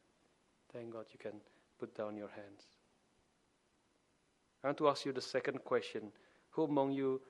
Thank 0.72 0.92
God 0.92 1.06
you 1.12 1.18
can 1.18 1.40
put 1.78 1.94
down 1.94 2.16
your 2.16 2.28
hands. 2.28 2.62
I 4.62 4.68
want 4.68 4.78
to 4.78 4.88
ask 4.88 5.04
you 5.04 5.12
the 5.12 5.20
second 5.20 5.62
question. 5.64 6.10
Who 6.50 6.64
among 6.64 6.92
you 6.92 7.20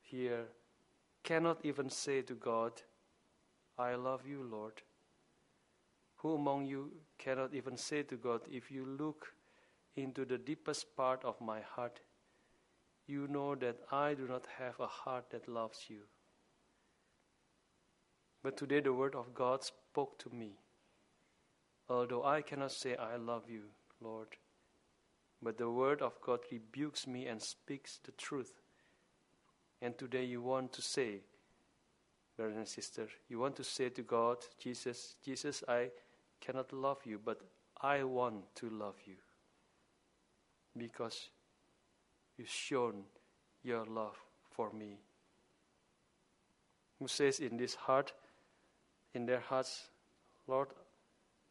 here 0.00 0.46
cannot 1.30 1.60
even 1.62 1.88
say 1.88 2.22
to 2.22 2.34
God, 2.34 2.72
I 3.78 3.94
love 3.94 4.26
you, 4.26 4.42
Lord? 4.42 4.82
Who 6.16 6.34
among 6.34 6.66
you 6.66 6.90
cannot 7.18 7.54
even 7.54 7.76
say 7.76 8.02
to 8.02 8.16
God, 8.16 8.40
if 8.50 8.68
you 8.68 8.84
look 8.84 9.28
into 9.94 10.24
the 10.24 10.38
deepest 10.38 10.96
part 10.96 11.24
of 11.24 11.40
my 11.40 11.60
heart, 11.60 12.00
you 13.06 13.28
know 13.28 13.54
that 13.54 13.76
I 13.92 14.14
do 14.14 14.26
not 14.26 14.48
have 14.58 14.80
a 14.80 14.88
heart 14.88 15.30
that 15.30 15.48
loves 15.48 15.84
you? 15.88 16.00
But 18.42 18.56
today 18.56 18.80
the 18.80 18.92
word 18.92 19.14
of 19.14 19.32
God 19.32 19.62
spoke 19.62 20.18
to 20.18 20.30
me. 20.30 20.54
Although 21.88 22.24
I 22.24 22.42
cannot 22.42 22.72
say, 22.72 22.96
I 22.96 23.14
love 23.14 23.48
you, 23.48 23.66
Lord, 24.00 24.34
but 25.40 25.58
the 25.58 25.70
word 25.70 26.02
of 26.02 26.20
God 26.20 26.40
rebukes 26.50 27.06
me 27.06 27.26
and 27.26 27.40
speaks 27.40 28.00
the 28.02 28.12
truth. 28.12 28.54
And 29.82 29.96
today 29.96 30.24
you 30.24 30.42
want 30.42 30.72
to 30.74 30.82
say, 30.82 31.20
brother 32.36 32.52
and 32.54 32.68
sister, 32.68 33.08
you 33.28 33.38
want 33.38 33.56
to 33.56 33.64
say 33.64 33.88
to 33.88 34.02
God, 34.02 34.38
Jesus, 34.58 35.16
Jesus, 35.24 35.64
I 35.68 35.90
cannot 36.40 36.72
love 36.72 36.98
you, 37.04 37.20
but 37.24 37.40
I 37.80 38.04
want 38.04 38.54
to 38.56 38.68
love 38.68 38.96
you. 39.06 39.14
Because 40.76 41.30
you've 42.36 42.48
shown 42.48 43.04
your 43.62 43.84
love 43.86 44.16
for 44.50 44.72
me. 44.72 44.98
Who 46.98 47.08
says 47.08 47.40
in 47.40 47.56
this 47.56 47.74
heart, 47.74 48.12
in 49.14 49.26
their 49.26 49.40
hearts, 49.40 49.88
Lord, 50.46 50.68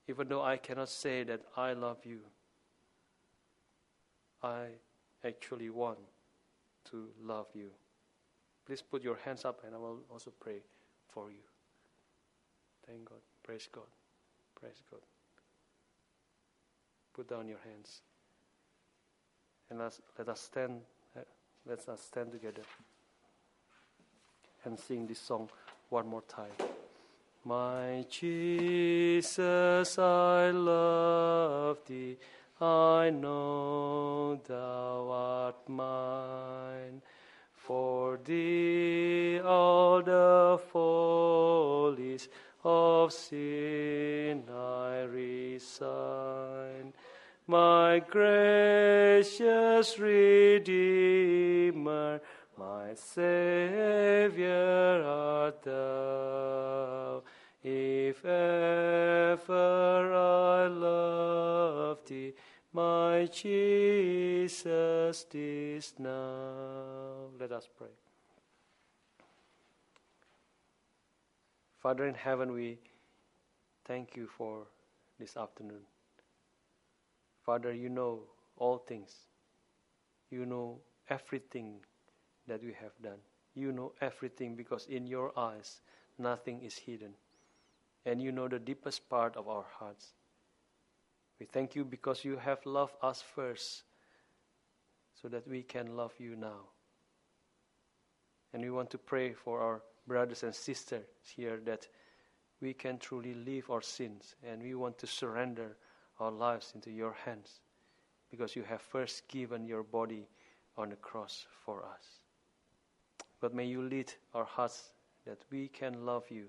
even 0.08 0.28
though 0.28 0.44
I 0.44 0.58
cannot 0.58 0.90
say 0.90 1.24
that 1.24 1.42
I 1.58 1.74
love 1.74 2.06
you, 2.06 2.20
I 4.42 4.68
actually 5.26 5.70
want 5.70 6.00
to 6.92 7.10
love 7.22 7.48
you. 7.54 7.70
Please 8.70 8.84
put 8.84 9.04
your 9.04 9.18
hands 9.26 9.46
up 9.46 9.64
and 9.66 9.74
I 9.74 9.80
will 9.80 10.02
also 10.12 10.32
pray 10.40 10.62
for 11.12 11.32
you. 11.32 11.42
Thank 12.86 13.04
God. 13.06 13.18
Praise 13.42 13.68
God. 13.72 13.90
Praise 14.54 14.84
God. 14.92 15.00
Put 17.16 17.28
down 17.30 17.48
your 17.48 17.58
hands. 17.68 18.02
And 19.72 19.80
let's, 19.80 20.00
let 20.20 20.30
us 20.30 20.42
stand. 20.42 20.82
Uh, 21.18 21.22
let 21.68 21.90
us 21.90 22.00
stand 22.00 22.32
together 22.32 22.62
and 24.66 24.80
sing 24.80 25.08
this 25.08 25.18
song 25.20 25.50
one 25.90 26.08
more 26.08 26.22
time. 26.28 26.54
My 27.46 28.06
Jesus, 28.08 29.98
I 29.98 30.52
love 30.52 31.80
thee. 31.88 32.18
I 32.62 33.10
know 33.10 34.40
thou 34.48 35.10
art 35.10 35.68
mine. 35.68 37.02
For 37.70 38.18
thee 38.26 39.40
all 39.46 40.02
the 40.02 40.60
follies 40.74 42.28
of 42.64 43.14
sin 43.14 44.46
I 44.50 45.04
resign. 45.04 46.94
My 47.46 48.00
gracious 48.00 50.00
Redeemer, 50.00 52.22
my 52.58 52.96
Savior 52.96 55.04
art 55.06 55.62
thou. 55.62 57.22
If 57.64 58.26
ever 58.26 60.14
I 60.16 60.66
love 60.66 62.00
thee, 62.08 62.34
my 62.74 63.28
Jesus, 63.32 65.26
this 65.30 65.94
now. 65.98 67.30
Let 67.40 67.52
us 67.52 67.68
pray. 67.78 67.88
Father 71.82 72.06
in 72.08 72.14
heaven, 72.14 72.52
we 72.52 72.78
thank 73.86 74.16
you 74.16 74.28
for 74.38 74.68
this 75.20 75.36
afternoon. 75.38 75.82
Father, 77.46 77.74
you 77.74 77.90
know 77.90 78.20
all 78.58 78.78
things. 78.78 79.16
You 80.30 80.46
know 80.46 80.80
everything 81.10 81.78
that 82.48 82.64
we 82.64 82.74
have 82.74 82.92
done. 83.02 83.20
You 83.56 83.72
know 83.72 83.94
everything 84.02 84.56
because 84.56 84.86
in 84.88 85.08
your 85.08 85.32
eyes 85.38 85.82
nothing 86.18 86.62
is 86.62 86.78
hidden. 86.78 87.14
And 88.06 88.22
you 88.22 88.32
know 88.32 88.48
the 88.48 88.60
deepest 88.60 89.10
part 89.10 89.36
of 89.36 89.48
our 89.48 89.66
hearts. 89.80 90.14
We 91.40 91.46
thank 91.46 91.76
you 91.76 91.86
because 91.86 92.26
you 92.26 92.38
have 92.38 92.66
loved 92.66 92.96
us 93.02 93.22
first 93.22 93.84
so 95.22 95.28
that 95.30 95.48
we 95.48 95.64
can 95.64 95.96
love 95.96 96.14
you 96.18 96.36
now. 96.36 96.68
And 98.54 98.64
we 98.64 98.72
want 98.72 98.90
to 98.92 98.98
pray 98.98 99.34
for 99.34 99.62
our 99.62 99.82
brothers 100.08 100.44
and 100.44 100.54
sisters 100.54 101.06
here 101.36 101.60
that 101.66 101.88
we 102.62 102.74
can 102.74 102.98
truly 102.98 103.34
leave 103.34 103.70
our 103.70 103.82
sins 103.82 104.36
and 104.44 104.62
we 104.62 104.76
want 104.76 104.98
to 104.98 105.08
surrender 105.08 105.78
our 106.20 106.32
lives 106.32 106.72
into 106.76 106.92
your 106.92 107.14
hands 107.26 107.62
because 108.30 108.56
you 108.56 108.64
have 108.64 108.82
first 108.82 109.28
given 109.28 109.66
your 109.66 109.84
body 109.84 110.28
on 110.78 110.90
the 110.90 110.96
cross 110.98 111.46
for 111.66 111.84
us. 111.86 112.20
But 113.40 113.54
may 113.54 113.66
you 113.66 113.82
lead 113.82 114.12
our 114.34 114.44
hearts 114.44 114.92
that 115.26 115.40
we 115.52 115.68
can 115.68 116.06
love 116.06 116.26
you 116.30 116.48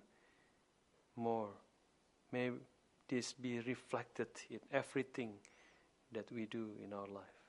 more. 1.17 1.51
May 2.33 2.51
this 3.11 3.33
be 3.33 3.59
reflected 3.61 4.29
in 4.49 4.61
everything 4.73 5.33
that 6.13 6.31
we 6.33 6.47
do 6.47 6.71
in 6.83 6.93
our 6.93 7.07
life. 7.09 7.41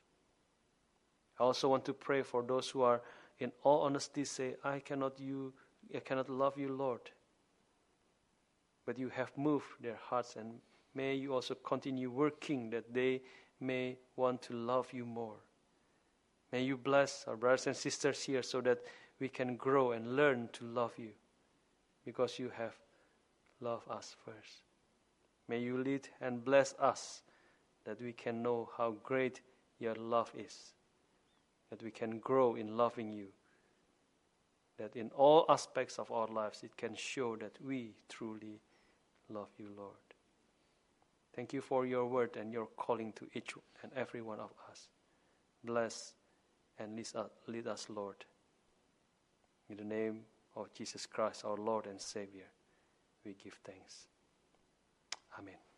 I 1.39 1.43
also 1.43 1.69
want 1.69 1.85
to 1.85 1.93
pray 1.93 2.23
for 2.23 2.43
those 2.43 2.69
who 2.69 2.81
are, 2.81 3.01
in 3.39 3.51
all 3.63 3.81
honesty, 3.81 4.25
say, 4.25 4.55
I 4.63 4.79
cannot, 4.79 5.19
you, 5.19 5.53
I 5.95 5.99
cannot 5.99 6.29
love 6.29 6.57
you, 6.57 6.69
Lord. 6.69 7.01
But 8.85 8.97
you 8.97 9.09
have 9.09 9.31
moved 9.37 9.67
their 9.79 9.97
hearts, 10.09 10.35
and 10.35 10.59
may 10.93 11.15
you 11.15 11.33
also 11.33 11.55
continue 11.55 12.09
working 12.09 12.71
that 12.71 12.93
they 12.93 13.21
may 13.59 13.97
want 14.15 14.41
to 14.43 14.53
love 14.53 14.87
you 14.91 15.05
more. 15.05 15.37
May 16.51 16.63
you 16.63 16.75
bless 16.75 17.25
our 17.27 17.37
brothers 17.37 17.67
and 17.67 17.75
sisters 17.75 18.23
here 18.23 18.43
so 18.43 18.61
that 18.61 18.79
we 19.19 19.29
can 19.29 19.55
grow 19.55 19.91
and 19.91 20.15
learn 20.15 20.49
to 20.53 20.65
love 20.65 20.93
you 20.97 21.11
because 22.03 22.39
you 22.39 22.51
have 22.57 22.73
loved 23.61 23.89
us 23.89 24.15
first. 24.25 24.63
May 25.51 25.59
you 25.59 25.83
lead 25.83 26.07
and 26.21 26.45
bless 26.45 26.73
us 26.79 27.23
that 27.83 28.01
we 28.01 28.13
can 28.13 28.41
know 28.41 28.69
how 28.77 28.95
great 29.03 29.41
your 29.79 29.95
love 29.95 30.31
is, 30.33 30.71
that 31.69 31.83
we 31.83 31.91
can 31.91 32.19
grow 32.19 32.55
in 32.55 32.77
loving 32.77 33.11
you, 33.11 33.27
that 34.77 34.95
in 34.95 35.09
all 35.09 35.45
aspects 35.49 35.99
of 35.99 36.09
our 36.09 36.27
lives 36.27 36.63
it 36.63 36.77
can 36.77 36.95
show 36.95 37.35
that 37.35 37.57
we 37.61 37.95
truly 38.07 38.61
love 39.29 39.49
you, 39.57 39.67
Lord. 39.75 39.97
Thank 41.35 41.51
you 41.51 41.59
for 41.59 41.85
your 41.85 42.05
word 42.05 42.37
and 42.37 42.53
your 42.53 42.67
calling 42.77 43.11
to 43.17 43.27
each 43.33 43.53
and 43.83 43.91
every 43.93 44.21
one 44.21 44.39
of 44.39 44.51
us. 44.69 44.87
Bless 45.65 46.13
and 46.79 46.97
lead 47.49 47.67
us, 47.67 47.87
Lord. 47.89 48.23
In 49.69 49.75
the 49.75 49.83
name 49.83 50.21
of 50.55 50.73
Jesus 50.73 51.05
Christ, 51.05 51.43
our 51.43 51.57
Lord 51.57 51.87
and 51.87 51.99
Savior, 51.99 52.47
we 53.25 53.33
give 53.33 53.59
thanks. 53.65 54.07
Amen. 55.41 55.70